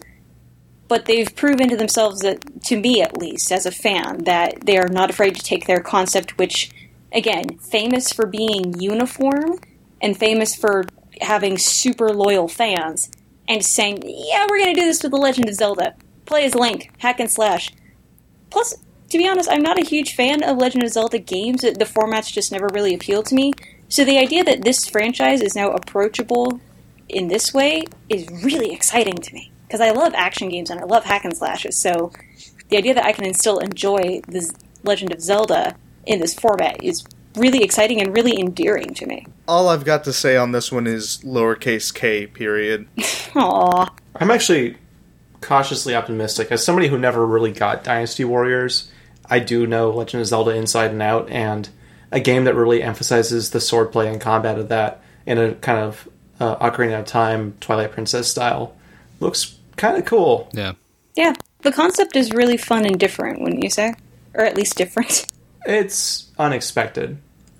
but 0.87 1.05
they've 1.05 1.33
proven 1.35 1.69
to 1.69 1.77
themselves 1.77 2.21
that 2.21 2.63
to 2.65 2.79
me 2.79 3.01
at 3.01 3.17
least 3.17 3.51
as 3.51 3.65
a 3.65 3.71
fan 3.71 4.25
that 4.25 4.65
they 4.65 4.77
are 4.77 4.89
not 4.89 5.09
afraid 5.09 5.35
to 5.35 5.43
take 5.43 5.65
their 5.65 5.79
concept 5.79 6.37
which 6.37 6.71
again, 7.13 7.57
famous 7.59 8.11
for 8.11 8.25
being 8.25 8.79
uniform 8.79 9.59
and 10.01 10.17
famous 10.17 10.55
for 10.55 10.85
having 11.21 11.57
super 11.57 12.13
loyal 12.13 12.47
fans 12.47 13.09
and 13.47 13.63
saying, 13.63 14.03
"Yeah, 14.05 14.45
we're 14.49 14.59
going 14.59 14.75
to 14.75 14.81
do 14.81 14.87
this 14.87 15.01
with 15.01 15.11
The 15.11 15.17
Legend 15.17 15.49
of 15.49 15.55
Zelda. 15.55 15.95
Play 16.25 16.45
as 16.45 16.53
Link, 16.53 16.91
hack 16.99 17.19
and 17.19 17.31
slash." 17.31 17.71
Plus, 18.49 18.75
to 19.09 19.17
be 19.17 19.27
honest, 19.27 19.49
I'm 19.49 19.61
not 19.61 19.79
a 19.79 19.85
huge 19.85 20.15
fan 20.15 20.43
of 20.43 20.57
Legend 20.57 20.83
of 20.83 20.89
Zelda 20.89 21.19
games. 21.19 21.61
The 21.61 21.71
formats 21.71 22.31
just 22.31 22.51
never 22.51 22.67
really 22.73 22.93
appealed 22.93 23.25
to 23.27 23.35
me. 23.35 23.53
So 23.89 24.03
the 24.03 24.17
idea 24.17 24.43
that 24.43 24.63
this 24.63 24.87
franchise 24.87 25.41
is 25.41 25.55
now 25.55 25.71
approachable 25.71 26.59
in 27.07 27.29
this 27.29 27.53
way 27.53 27.85
is 28.09 28.27
really 28.43 28.73
exciting 28.73 29.15
to 29.15 29.33
me 29.33 29.51
because 29.65 29.79
I 29.79 29.91
love 29.91 30.13
action 30.13 30.49
games 30.49 30.69
and 30.69 30.79
I 30.79 30.83
love 30.83 31.05
hack 31.05 31.23
and 31.23 31.35
slashes. 31.35 31.77
So 31.77 32.11
the 32.69 32.77
idea 32.77 32.93
that 32.93 33.05
I 33.05 33.13
can 33.13 33.33
still 33.33 33.59
enjoy 33.59 34.21
this 34.27 34.51
Legend 34.83 35.13
of 35.13 35.21
Zelda 35.21 35.75
in 36.05 36.19
this 36.19 36.33
format 36.33 36.83
is 36.83 37.05
really 37.35 37.63
exciting 37.63 38.01
and 38.01 38.15
really 38.15 38.39
endearing 38.39 38.93
to 38.95 39.05
me. 39.05 39.25
All 39.47 39.69
I've 39.69 39.85
got 39.85 40.03
to 40.05 40.13
say 40.13 40.35
on 40.35 40.51
this 40.51 40.71
one 40.71 40.87
is 40.87 41.19
lowercase 41.23 41.93
k, 41.93 42.27
period. 42.27 42.87
Aww. 42.97 43.89
I'm 44.15 44.31
actually 44.31 44.77
cautiously 45.41 45.95
optimistic. 45.95 46.51
As 46.51 46.63
somebody 46.63 46.87
who 46.87 46.97
never 46.97 47.25
really 47.25 47.51
got 47.51 47.83
Dynasty 47.83 48.25
Warriors, 48.25 48.91
I 49.29 49.39
do 49.39 49.67
know 49.67 49.91
Legend 49.91 50.21
of 50.21 50.27
Zelda 50.27 50.51
inside 50.51 50.91
and 50.91 51.01
out, 51.01 51.29
and 51.29 51.69
a 52.11 52.19
game 52.19 52.45
that 52.45 52.55
really 52.55 52.81
emphasizes 52.81 53.51
the 53.51 53.59
swordplay 53.59 54.11
and 54.11 54.21
combat 54.21 54.57
of 54.57 54.69
that 54.69 55.01
in 55.25 55.37
a 55.37 55.53
kind 55.55 55.79
of 55.79 56.07
uh, 56.39 56.55
Ocarina 56.57 56.99
of 56.99 57.05
Time, 57.05 57.55
Twilight 57.59 57.91
Princess 57.91 58.29
style 58.29 58.75
looks 59.19 59.57
kind 59.75 59.97
of 59.97 60.05
cool. 60.05 60.49
Yeah. 60.53 60.73
Yeah, 61.15 61.33
the 61.61 61.71
concept 61.71 62.15
is 62.15 62.31
really 62.31 62.57
fun 62.57 62.85
and 62.85 62.99
different, 62.99 63.41
wouldn't 63.41 63.63
you 63.63 63.69
say? 63.69 63.93
Or 64.33 64.43
at 64.43 64.55
least 64.55 64.77
different. 64.77 65.25
It's 65.69 66.31
unexpected. 66.39 67.17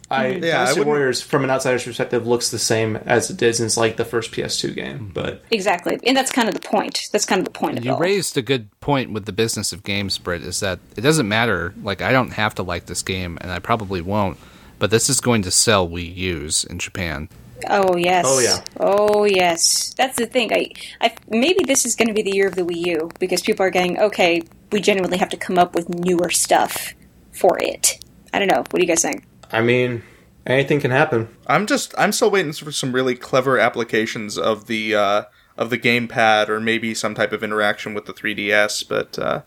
I 0.10 0.28
Yeah, 0.28 0.40
Dynasty 0.40 0.80
wouldn't- 0.80 0.88
Warriors, 0.88 1.22
from 1.22 1.44
an 1.44 1.50
outsider's 1.50 1.84
perspective, 1.84 2.26
looks 2.26 2.50
the 2.50 2.60
same 2.60 2.96
as 2.96 3.30
it 3.30 3.38
did 3.38 3.56
since 3.56 3.76
like 3.76 3.98
the 3.98 4.06
first 4.06 4.32
PS2 4.32 4.74
game. 4.74 4.96
Mm-hmm. 5.00 5.08
But 5.14 5.44
Exactly, 5.52 6.00
and 6.06 6.16
that's 6.16 6.32
kind 6.32 6.48
of 6.48 6.54
the 6.54 6.62
point. 6.68 7.10
That's 7.12 7.26
kind 7.26 7.40
of 7.40 7.46
the 7.46 7.52
point 7.52 7.84
You 7.84 7.92
all. 7.94 8.00
raised 8.00 8.38
a 8.38 8.42
good 8.42 8.70
point 8.80 9.12
with 9.12 9.26
the 9.26 9.34
business 9.34 9.74
of 9.74 9.84
games, 9.84 10.18
Britt, 10.18 10.44
is 10.44 10.60
that 10.62 10.80
it 10.96 11.02
doesn't 11.02 11.28
matter. 11.28 11.74
Like, 11.84 12.02
I 12.02 12.12
don't 12.14 12.32
have 12.32 12.56
to 12.56 12.64
like 12.64 12.86
this 12.86 13.02
game, 13.04 13.38
and 13.42 13.52
I 13.52 13.60
probably 13.60 14.00
won't, 14.02 14.38
but 14.80 14.92
this 14.92 15.10
is 15.10 15.20
going 15.20 15.42
to 15.42 15.52
sell 15.52 15.88
Wii 15.90 16.16
U's 16.16 16.64
in 16.64 16.80
Japan. 16.80 17.28
Oh 17.68 17.98
yes. 17.98 18.24
Oh, 18.28 18.40
yeah. 18.40 18.62
Oh 18.80 19.26
yes. 19.26 19.94
That's 19.98 20.16
the 20.16 20.28
thing. 20.28 20.54
I, 20.54 20.70
I 21.02 21.16
maybe 21.28 21.64
this 21.66 21.86
is 21.88 21.96
going 21.96 22.08
to 22.08 22.14
be 22.14 22.22
the 22.22 22.36
year 22.36 22.48
of 22.48 22.54
the 22.56 22.62
Wii 22.62 22.86
U 22.86 23.10
because 23.20 23.42
people 23.42 23.66
are 23.66 23.72
getting 23.72 23.98
okay. 24.00 24.44
We 24.72 24.80
genuinely 24.80 25.18
have 25.18 25.30
to 25.30 25.38
come 25.38 25.58
up 25.58 25.74
with 25.74 25.90
newer 25.90 26.30
stuff 26.30 26.94
for 27.32 27.58
it. 27.60 28.00
I 28.32 28.38
don't 28.38 28.48
know. 28.48 28.58
What 28.60 28.74
do 28.74 28.82
you 28.82 28.86
guys 28.88 29.02
think? 29.02 29.24
I 29.52 29.62
mean, 29.62 30.04
anything 30.46 30.80
can 30.80 30.92
happen. 30.92 31.30
I'm 31.46 31.68
just 31.68 31.94
I'm 31.98 32.12
still 32.12 32.32
waiting 32.32 32.54
for 32.54 32.72
some 32.72 32.94
really 32.94 33.16
clever 33.16 33.60
applications 33.60 34.38
of 34.38 34.68
the 34.68 34.96
uh, 34.96 35.24
of 35.58 35.70
the 35.70 35.78
gamepad 35.78 36.50
or 36.50 36.60
maybe 36.60 36.94
some 36.94 37.16
type 37.16 37.32
of 37.32 37.44
interaction 37.44 37.94
with 37.94 38.06
the 38.06 38.14
3DS. 38.14 38.88
But 38.88 39.18
uh, 39.20 39.42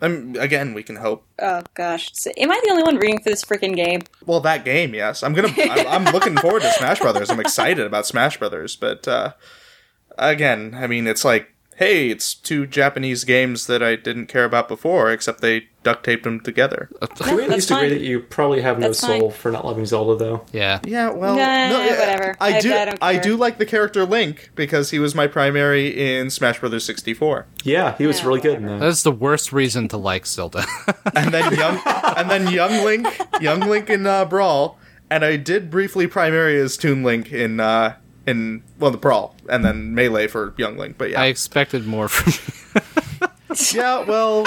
I'm, 0.00 0.36
again, 0.36 0.74
we 0.74 0.82
can 0.82 0.96
hope. 0.96 1.26
Oh 1.38 1.62
gosh, 1.74 2.10
so, 2.12 2.30
am 2.36 2.50
I 2.50 2.60
the 2.64 2.70
only 2.70 2.82
one 2.82 2.96
rooting 2.96 3.22
for 3.22 3.30
this 3.30 3.44
freaking 3.44 3.76
game? 3.76 4.02
Well, 4.26 4.40
that 4.40 4.64
game, 4.64 4.94
yes. 4.94 5.22
I'm 5.22 5.32
gonna. 5.32 5.52
I'm, 5.56 5.86
I'm 6.06 6.12
looking 6.12 6.36
forward 6.36 6.62
to 6.62 6.72
Smash 6.72 7.00
Brothers. 7.00 7.30
I'm 7.30 7.40
excited 7.40 7.86
about 7.86 8.06
Smash 8.06 8.38
Brothers, 8.38 8.76
but 8.76 9.06
uh, 9.06 9.32
again, 10.18 10.74
I 10.76 10.86
mean, 10.86 11.06
it's 11.06 11.24
like, 11.24 11.53
hey, 11.76 12.10
it's 12.10 12.34
two 12.34 12.66
Japanese 12.66 13.24
games 13.24 13.66
that 13.66 13.82
I 13.82 13.96
didn't 13.96 14.26
care 14.26 14.44
about 14.44 14.68
before, 14.68 15.10
except 15.10 15.40
they 15.40 15.68
duct 15.82 16.04
taped 16.04 16.24
them 16.24 16.40
together. 16.40 16.88
Can 17.16 17.36
we 17.36 17.42
at 17.44 17.50
least 17.50 17.70
agree 17.70 17.88
that 17.90 18.00
you 18.00 18.20
probably 18.20 18.62
have 18.62 18.78
no 18.78 18.86
That's 18.88 19.00
fine. 19.00 19.20
soul 19.20 19.30
for 19.30 19.50
not 19.52 19.64
loving 19.66 19.84
Zelda, 19.84 20.16
though? 20.16 20.44
Yeah. 20.52 20.80
Yeah, 20.84 21.10
well, 21.10 21.34
Nah, 21.36 21.68
no, 21.76 21.84
yeah, 21.84 21.98
whatever. 21.98 22.36
I 22.40 22.56
I- 22.56 22.60
do. 22.60 22.74
I 22.74 22.84
don't 22.84 22.98
I 23.02 23.18
do 23.18 23.36
like 23.36 23.58
the 23.58 23.66
character 23.66 24.04
Link 24.06 24.50
because 24.54 24.90
he 24.90 24.98
was 24.98 25.14
my 25.14 25.26
primary 25.26 25.88
in 26.16 26.30
Smash 26.30 26.60
Brothers 26.60 26.84
64, 26.84 27.46
Yeah, 27.64 27.96
he 27.98 28.06
was 28.06 28.20
Yeah, 28.20 28.26
really 28.28 28.40
good 28.40 28.56
in 28.58 28.66
that. 28.66 28.80
That's 28.80 29.02
the 29.02 29.12
worst 29.12 29.52
reason 29.52 29.88
to 29.88 29.96
like 29.96 30.26
Zelda. 30.26 30.64
and 31.14 31.34
then 31.34 31.52
young, 31.54 31.80
and 32.16 32.30
then 32.30 32.52
young 32.52 32.84
Link, 32.84 33.06
young 33.40 33.60
Link 33.60 33.90
in 33.90 34.06
uh, 34.06 34.24
Brawl, 34.24 34.78
and 35.10 35.24
I 35.24 35.36
did 35.36 35.70
briefly 35.70 36.06
primary 36.06 36.58
as 36.58 36.76
Toon 36.76 37.02
Link 37.02 37.30
in 37.32 37.60
uh, 37.60 37.96
in 38.26 38.62
well 38.78 38.90
the 38.90 38.98
Brawl, 38.98 39.34
and 39.48 39.64
then 39.64 39.94
Melee 39.94 40.26
for 40.26 40.54
young 40.56 40.76
Link. 40.76 40.96
But 40.98 41.10
yeah, 41.10 41.20
I 41.20 41.26
expected 41.26 41.86
more 41.86 42.08
from 42.08 42.32
you. 42.32 43.28
yeah, 43.74 44.04
well, 44.04 44.44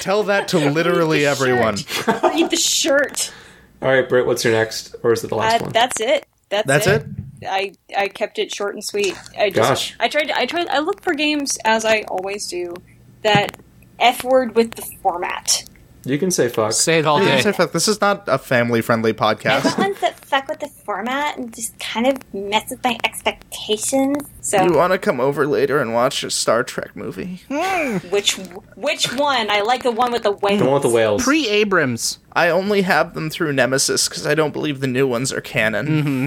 tell 0.00 0.22
that 0.24 0.48
to 0.48 0.58
literally 0.70 1.24
everyone. 1.26 1.76
Read 2.06 2.50
the 2.50 2.56
shirt. 2.60 3.32
All 3.80 3.88
right, 3.88 4.08
Britt, 4.08 4.26
what's 4.26 4.44
your 4.44 4.52
next, 4.52 4.94
or 5.02 5.12
is 5.12 5.24
it 5.24 5.28
the 5.28 5.36
last 5.36 5.60
Uh, 5.60 5.64
one? 5.64 5.72
that's 5.72 6.00
it. 6.00 6.26
That's, 6.48 6.66
That's 6.66 6.86
it? 6.86 7.06
I 7.48 7.72
I 7.96 8.08
kept 8.08 8.38
it 8.38 8.54
short 8.54 8.74
and 8.74 8.84
sweet. 8.84 9.16
I 9.38 9.48
just 9.48 9.68
Gosh. 9.68 9.96
I 9.98 10.08
tried 10.08 10.30
I 10.30 10.44
tried 10.44 10.68
I 10.68 10.80
look 10.80 11.00
for 11.02 11.14
games 11.14 11.56
as 11.64 11.84
I 11.86 12.02
always 12.02 12.46
do 12.46 12.74
that 13.22 13.56
f 13.98 14.22
word 14.22 14.54
with 14.54 14.72
the 14.72 14.82
format. 15.02 15.64
You 16.04 16.18
can 16.18 16.30
say 16.30 16.48
fuck. 16.48 16.72
Say 16.72 16.98
it 16.98 17.06
all 17.06 17.22
Yeah, 17.22 17.36
day. 17.36 17.42
say 17.42 17.52
fuck, 17.52 17.72
This 17.72 17.88
is 17.88 18.00
not 18.02 18.24
a 18.28 18.36
family-friendly 18.36 19.14
I 19.18 19.22
want 19.22 19.40
podcast. 19.40 19.78
ones 19.78 19.98
that 20.00 20.21
fuck 20.32 20.48
with 20.48 20.60
the 20.60 20.68
format 20.68 21.36
and 21.36 21.54
just 21.54 21.78
kind 21.78 22.06
of 22.06 22.16
mess 22.32 22.70
with 22.70 22.82
my 22.82 22.98
expectations. 23.04 24.16
So 24.40 24.62
You 24.62 24.72
want 24.72 24.94
to 24.94 24.98
come 24.98 25.20
over 25.20 25.46
later 25.46 25.78
and 25.78 25.92
watch 25.92 26.24
a 26.24 26.30
Star 26.30 26.64
Trek 26.64 26.96
movie? 26.96 27.42
Hmm. 27.50 27.98
which 28.10 28.36
which 28.74 29.12
one? 29.12 29.50
I 29.50 29.60
like 29.60 29.82
the 29.82 29.90
one 29.90 30.10
with 30.10 30.22
the 30.22 30.32
whales. 30.32 30.58
The 30.60 30.64
one 30.64 30.74
with 30.74 30.84
the 30.84 30.88
whales. 30.88 31.22
Pre 31.22 31.46
Abrams. 31.48 32.18
I 32.32 32.48
only 32.48 32.80
have 32.82 33.12
them 33.12 33.28
through 33.28 33.52
Nemesis 33.52 34.08
because 34.08 34.26
I 34.26 34.34
don't 34.34 34.52
believe 34.52 34.80
the 34.80 34.86
new 34.86 35.06
ones 35.06 35.34
are 35.34 35.42
canon. 35.42 35.86
Mm-hmm. 35.86 36.26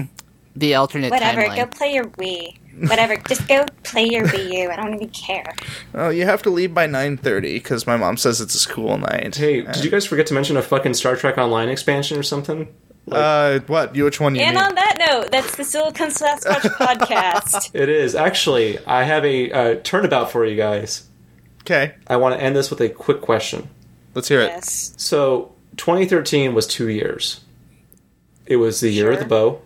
The 0.54 0.76
alternate 0.76 1.10
Whatever, 1.10 1.42
timeline. 1.42 1.56
go 1.56 1.66
play 1.66 1.92
your 1.92 2.04
Wii. 2.04 2.88
Whatever, 2.88 3.16
just 3.28 3.48
go 3.48 3.66
play 3.82 4.06
your 4.08 4.24
Wii 4.26 4.52
U. 4.62 4.70
I 4.70 4.76
don't 4.76 4.94
even 4.94 5.08
care. 5.08 5.52
Oh, 5.94 6.10
you 6.10 6.26
have 6.26 6.42
to 6.44 6.50
leave 6.50 6.72
by 6.72 6.86
nine 6.86 7.16
thirty 7.16 7.54
because 7.54 7.88
my 7.88 7.96
mom 7.96 8.16
says 8.16 8.40
it's 8.40 8.54
a 8.54 8.58
school 8.60 8.96
night. 8.98 9.34
Hey, 9.34 9.62
did 9.62 9.84
you 9.84 9.90
guys 9.90 10.06
forget 10.06 10.28
to 10.28 10.34
mention 10.34 10.56
a 10.56 10.62
fucking 10.62 10.94
Star 10.94 11.16
Trek 11.16 11.38
Online 11.38 11.68
expansion 11.68 12.16
or 12.16 12.22
something? 12.22 12.68
Uh, 13.10 13.60
what? 13.66 13.94
You 13.94 14.04
which 14.04 14.20
one 14.20 14.34
you 14.34 14.40
And 14.42 14.56
mean? 14.56 14.64
on 14.64 14.74
that 14.74 14.96
note, 14.98 15.30
that's 15.30 15.54
the 15.56 15.64
Silicon 15.64 16.08
Sasquatch 16.08 16.62
podcast. 16.76 17.70
It 17.74 17.88
is. 17.88 18.14
Actually, 18.14 18.78
I 18.86 19.04
have 19.04 19.24
a 19.24 19.50
uh, 19.52 19.74
turnabout 19.84 20.30
for 20.32 20.44
you 20.44 20.56
guys. 20.56 21.06
Okay, 21.62 21.94
I 22.06 22.16
want 22.16 22.36
to 22.36 22.42
end 22.42 22.54
this 22.56 22.70
with 22.70 22.80
a 22.80 22.88
quick 22.88 23.20
question. 23.20 23.68
let's 24.14 24.28
hear 24.28 24.40
it. 24.40 24.46
Yes. 24.48 24.94
So, 24.96 25.52
2013 25.76 26.54
was 26.54 26.66
two 26.66 26.88
years. 26.88 27.40
It 28.46 28.56
was 28.56 28.80
the 28.80 28.90
year 28.90 29.10
of 29.12 29.18
the 29.18 29.24
bow, 29.24 29.60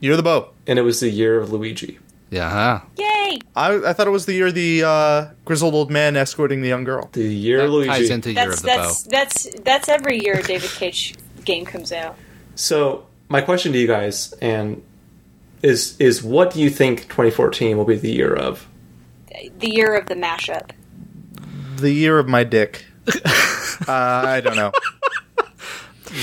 You're 0.00 0.16
the 0.16 0.22
bow. 0.22 0.50
and 0.66 0.78
it 0.78 0.82
was 0.82 1.00
the 1.00 1.10
year 1.10 1.38
of 1.38 1.52
Luigi. 1.52 1.98
Yeah. 2.30 2.48
Huh? 2.50 2.80
Yay! 2.96 3.38
I, 3.56 3.74
I 3.88 3.92
thought 3.92 4.06
it 4.06 4.10
was 4.10 4.24
the 4.26 4.32
year 4.34 4.50
the 4.52 4.84
uh, 4.84 5.26
grizzled 5.44 5.74
old 5.74 5.90
man 5.90 6.16
escorting 6.16 6.62
the 6.62 6.68
young 6.68 6.84
girl. 6.84 7.08
The 7.12 7.22
year 7.24 7.58
That 7.58 7.64
of 7.64 7.70
Luigi. 7.70 7.88
ties 7.90 8.10
into 8.10 8.32
Year 8.32 8.46
That's 8.48 8.56
of 8.58 8.62
the 8.62 8.68
Bow. 8.68 8.76
that's 8.76 9.02
that's 9.04 9.60
that's 9.60 9.88
every 9.90 10.18
year 10.22 10.40
David 10.42 10.70
Cage 10.70 11.14
game 11.48 11.64
comes 11.64 11.90
out. 11.92 12.16
So, 12.54 13.06
my 13.28 13.40
question 13.40 13.72
to 13.72 13.78
you 13.78 13.86
guys 13.86 14.32
and 14.40 14.82
is 15.62 15.96
is 15.98 16.22
what 16.22 16.52
do 16.52 16.60
you 16.60 16.70
think 16.70 17.02
2014 17.08 17.76
will 17.76 17.84
be 17.84 17.96
the 17.96 18.10
year 18.12 18.32
of? 18.34 18.68
The 19.58 19.70
year 19.70 19.96
of 19.96 20.06
the 20.06 20.14
mashup. 20.14 20.70
The 21.76 21.90
year 21.92 22.18
of 22.18 22.28
my 22.28 22.44
dick. 22.44 22.84
uh, 23.86 23.90
I 24.36 24.40
don't 24.42 24.56
know. 24.56 24.72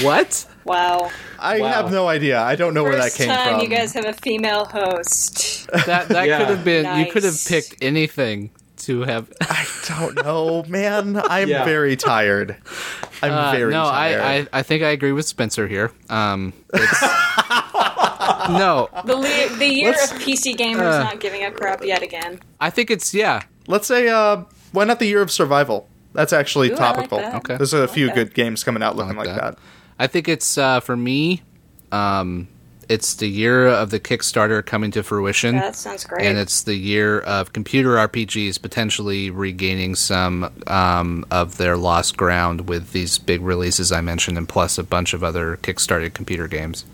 What? 0.02 0.46
Wow. 0.66 1.12
I 1.40 1.60
Wow. 1.60 1.68
have 1.68 1.92
no 1.92 2.08
idea. 2.08 2.42
I 2.42 2.56
don't 2.56 2.74
know 2.74 2.84
where 2.84 2.96
that 2.98 3.14
came 3.14 3.28
time 3.30 3.54
from. 3.56 3.62
you 3.62 3.68
guys 3.70 3.94
have 3.94 4.06
a 4.06 4.14
female 4.14 4.66
host. 4.66 5.68
That 5.86 6.08
that 6.10 6.28
Yeah. 6.28 6.40
could 6.40 6.48
have 6.50 6.64
been. 6.66 7.00
You 7.00 7.12
could 7.12 7.24
have 7.24 7.38
picked 7.48 7.76
anything 7.84 8.50
to 8.78 9.02
have. 9.04 9.32
I 9.42 9.66
don't 9.88 10.16
know, 10.24 10.64
man. 10.68 11.22
I'm 11.24 11.50
Yeah. 11.50 11.64
very 11.66 11.96
tired. 11.96 12.58
I'm 13.24 13.32
Uh, 13.32 13.52
very 13.52 13.72
no, 13.74 13.84
tired. 13.84 14.22
I, 14.22 14.34
I 14.38 14.48
I 14.60 14.64
think 14.64 14.84
I 14.84 14.90
agree 14.90 15.12
with 15.12 15.26
Spencer 15.26 15.68
here. 15.68 15.92
Um, 16.10 16.54
it's, 16.74 17.02
no, 18.50 18.90
The 19.06 19.16
le- 19.16 19.58
the 19.58 19.68
year 19.68 19.92
Let's- 19.92 20.12
of 20.12 20.18
PC 20.20 20.56
gamers 20.56 21.00
uh, 21.00 21.04
not 21.04 21.20
giving 21.20 21.44
a 21.44 21.52
crap 21.52 21.84
yet 21.84 22.02
again. 22.02 22.40
I 22.60 22.70
think 22.70 22.90
it's 22.90 23.14
yeah. 23.14 23.44
Let's 23.68 23.88
say, 23.88 24.08
uh, 24.10 24.44
why 24.72 24.84
not 24.86 25.00
the 25.00 25.06
year 25.08 25.22
of 25.22 25.32
survival? 25.32 25.88
That's 26.14 26.32
actually 26.34 26.70
Ooh, 26.72 26.76
I 26.76 26.78
like 26.78 26.96
topical. 26.96 27.18
that. 27.18 27.36
Okay. 27.36 27.58
There's 27.58 27.74
a 27.74 27.88
few 27.88 28.08
that. 28.08 28.16
good 28.16 28.34
games 28.34 28.64
coming 28.64 28.84
out 28.84 28.96
looking 28.96 29.18
like 29.18 29.28
like, 29.28 29.36
that. 29.36 29.56
that. 29.56 29.60
I 30.00 30.08
think 30.08 30.28
it's 30.30 30.58
uh, 30.58 30.80
for 30.80 30.96
me. 30.96 31.42
Um, 31.92 32.48
it's 32.90 33.16
the 33.16 33.28
year 33.28 33.68
of 33.68 33.90
the 33.90 34.00
Kickstarter 34.00 34.66
coming 34.66 34.92
to 34.92 35.04
fruition. 35.04 35.56
That 35.56 35.76
sounds 35.76 36.04
great. 36.06 36.26
and 36.26 36.38
it's 36.38 36.64
the 36.64 36.76
year 36.76 37.20
of 37.22 37.54
computer 37.54 37.92
RPGs 37.96 38.62
potentially 38.62 39.30
regaining 39.30 39.96
some 39.96 40.52
um, 40.68 41.26
of 41.32 41.58
their 41.58 41.78
lost 41.78 42.18
ground 42.18 42.68
with 42.70 42.92
these 42.92 43.18
big 43.18 43.42
releases 43.42 43.92
I 43.92 44.02
mentioned, 44.02 44.38
and 44.38 44.48
plus 44.48 44.78
a 44.78 44.84
bunch 44.84 45.14
of 45.14 45.24
other 45.24 45.58
kickstarted 45.58 46.14
computer 46.14 46.48
games. 46.48 46.86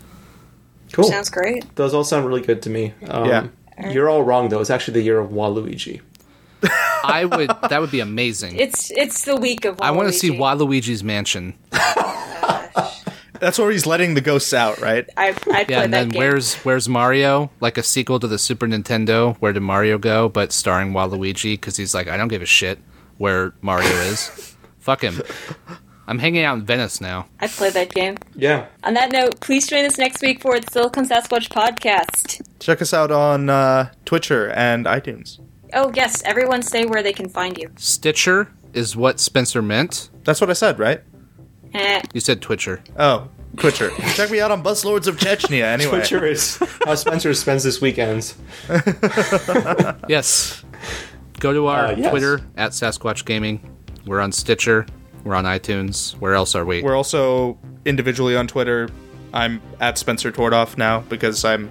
Cool. 0.92 1.04
Sounds 1.04 1.30
great. 1.30 1.74
Those 1.76 1.94
all 1.94 2.04
sound 2.04 2.26
really 2.26 2.42
good 2.42 2.60
to 2.62 2.70
me. 2.70 2.92
Um, 3.08 3.28
Yeah. 3.28 3.46
You're 3.90 4.08
all 4.10 4.22
wrong 4.22 4.48
though. 4.50 4.60
It's 4.60 4.70
actually 4.70 4.94
the 4.94 5.02
year 5.02 5.18
of 5.18 5.30
Waluigi. 5.30 6.00
I 7.04 7.24
would 7.24 7.48
that 7.70 7.80
would 7.80 7.90
be 7.90 8.00
amazing. 8.00 8.56
It's 8.56 8.90
it's 8.92 9.24
the 9.24 9.34
week 9.36 9.64
of. 9.64 9.80
I 9.80 9.90
want 9.90 10.08
to 10.08 10.12
see 10.12 10.30
Waluigi's 10.30 11.02
mansion. 11.02 11.54
That's 13.42 13.58
where 13.58 13.72
he's 13.72 13.86
letting 13.86 14.14
the 14.14 14.20
ghosts 14.20 14.54
out, 14.54 14.80
right? 14.80 15.04
I 15.16 15.30
I 15.30 15.30
Yeah, 15.30 15.34
played 15.64 15.70
and 15.70 15.92
then 15.92 16.08
game. 16.10 16.18
where's 16.20 16.54
where's 16.58 16.88
Mario? 16.88 17.50
Like 17.60 17.76
a 17.76 17.82
sequel 17.82 18.20
to 18.20 18.28
the 18.28 18.38
Super 18.38 18.68
Nintendo. 18.68 19.36
Where 19.40 19.52
did 19.52 19.60
Mario 19.64 19.98
go? 19.98 20.28
But 20.28 20.52
starring 20.52 20.92
Waluigi 20.92 21.54
because 21.54 21.76
he's 21.76 21.92
like, 21.92 22.06
I 22.06 22.16
don't 22.16 22.28
give 22.28 22.40
a 22.40 22.46
shit 22.46 22.78
where 23.18 23.52
Mario 23.60 23.88
is. 24.02 24.54
Fuck 24.78 25.00
him. 25.02 25.20
I'm 26.06 26.20
hanging 26.20 26.44
out 26.44 26.56
in 26.58 26.64
Venice 26.64 27.00
now. 27.00 27.26
I 27.40 27.48
played 27.48 27.72
that 27.72 27.90
game. 27.92 28.16
Yeah. 28.36 28.66
On 28.84 28.94
that 28.94 29.10
note, 29.10 29.40
please 29.40 29.66
join 29.66 29.84
us 29.86 29.98
next 29.98 30.22
week 30.22 30.40
for 30.40 30.60
the 30.60 30.70
Silicon 30.70 31.08
Sasquatch 31.08 31.48
podcast. 31.48 32.42
Check 32.60 32.80
us 32.80 32.94
out 32.94 33.10
on 33.10 33.50
uh, 33.50 33.90
Twitcher 34.04 34.50
and 34.50 34.86
iTunes. 34.86 35.40
Oh 35.74 35.90
yes, 35.96 36.22
everyone 36.24 36.62
say 36.62 36.84
where 36.84 37.02
they 37.02 37.12
can 37.12 37.28
find 37.28 37.58
you. 37.58 37.70
Stitcher 37.76 38.52
is 38.72 38.94
what 38.94 39.18
Spencer 39.18 39.62
meant. 39.62 40.10
That's 40.22 40.40
what 40.40 40.48
I 40.48 40.52
said, 40.52 40.78
right? 40.78 41.02
Eh. 41.74 42.02
You 42.14 42.20
said 42.20 42.40
Twitcher. 42.42 42.82
Oh, 42.98 43.28
Twitcher. 43.56 43.90
Check 44.14 44.30
me 44.30 44.40
out 44.40 44.50
on 44.50 44.62
Bus 44.62 44.84
Lords 44.84 45.06
of 45.08 45.16
Chechnya. 45.16 45.62
Anyway, 45.62 45.90
Twitcher 45.98 46.24
is 46.26 46.58
how 46.84 46.94
Spencer 46.94 47.32
spends 47.34 47.62
his 47.64 47.80
weekends. 47.80 48.36
Yes. 50.08 50.64
Go 51.40 51.52
to 51.52 51.66
our 51.66 51.86
Uh, 51.86 51.90
yes. 51.96 52.10
Twitter 52.10 52.40
at 52.56 52.70
Sasquatch 52.72 53.24
Gaming. 53.24 53.60
We're 54.06 54.20
on 54.20 54.32
Stitcher. 54.32 54.86
We're 55.24 55.34
on 55.34 55.44
iTunes. 55.44 56.12
Where 56.18 56.34
else 56.34 56.54
are 56.54 56.64
we? 56.64 56.82
we're 56.82 56.96
also 56.96 57.58
individually 57.84 58.36
on 58.36 58.46
Twitter. 58.48 58.88
I'm 59.32 59.60
at 59.80 59.96
Spencer 59.98 60.30
Tordoff 60.32 60.76
now 60.76 61.00
because 61.08 61.44
I'm 61.44 61.70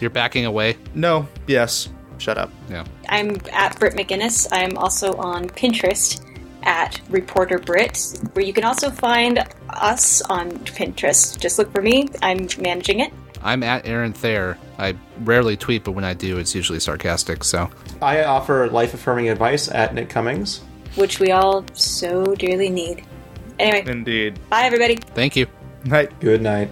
You're 0.00 0.10
backing 0.10 0.44
away. 0.46 0.76
no, 0.94 1.28
yes. 1.46 1.88
Shut 2.18 2.36
up. 2.36 2.50
Yeah. 2.68 2.84
I'm 3.08 3.38
at 3.52 3.78
Britt 3.78 3.94
McGinnis. 3.94 4.46
I'm 4.52 4.76
also 4.76 5.14
on 5.16 5.48
Pinterest 5.48 6.22
at 6.62 7.00
Reporter 7.08 7.58
Brit, 7.58 8.18
where 8.32 8.44
you 8.44 8.52
can 8.52 8.64
also 8.64 8.90
find 8.90 9.44
us 9.70 10.22
on 10.22 10.50
Pinterest. 10.50 11.38
Just 11.38 11.58
look 11.58 11.72
for 11.72 11.82
me. 11.82 12.08
I'm 12.22 12.48
managing 12.58 13.00
it. 13.00 13.12
I'm 13.42 13.62
at 13.62 13.86
Aaron 13.86 14.12
Thayer. 14.12 14.58
I 14.78 14.94
rarely 15.20 15.56
tweet, 15.56 15.84
but 15.84 15.92
when 15.92 16.04
I 16.04 16.12
do, 16.14 16.36
it's 16.38 16.54
usually 16.54 16.80
sarcastic. 16.80 17.42
So 17.44 17.70
I 18.02 18.24
offer 18.24 18.68
life 18.68 18.92
affirming 18.94 19.28
advice 19.30 19.68
at 19.68 19.94
Nick 19.94 20.08
Cummings. 20.10 20.60
which 20.96 21.20
we 21.20 21.30
all 21.30 21.64
so 21.74 22.34
dearly 22.34 22.68
need. 22.68 23.04
Anyway, 23.58 23.90
Indeed. 23.90 24.38
bye 24.50 24.62
everybody. 24.64 24.96
thank 25.14 25.36
you. 25.36 25.46
Night. 25.84 26.18
Good 26.20 26.42
night. 26.42 26.70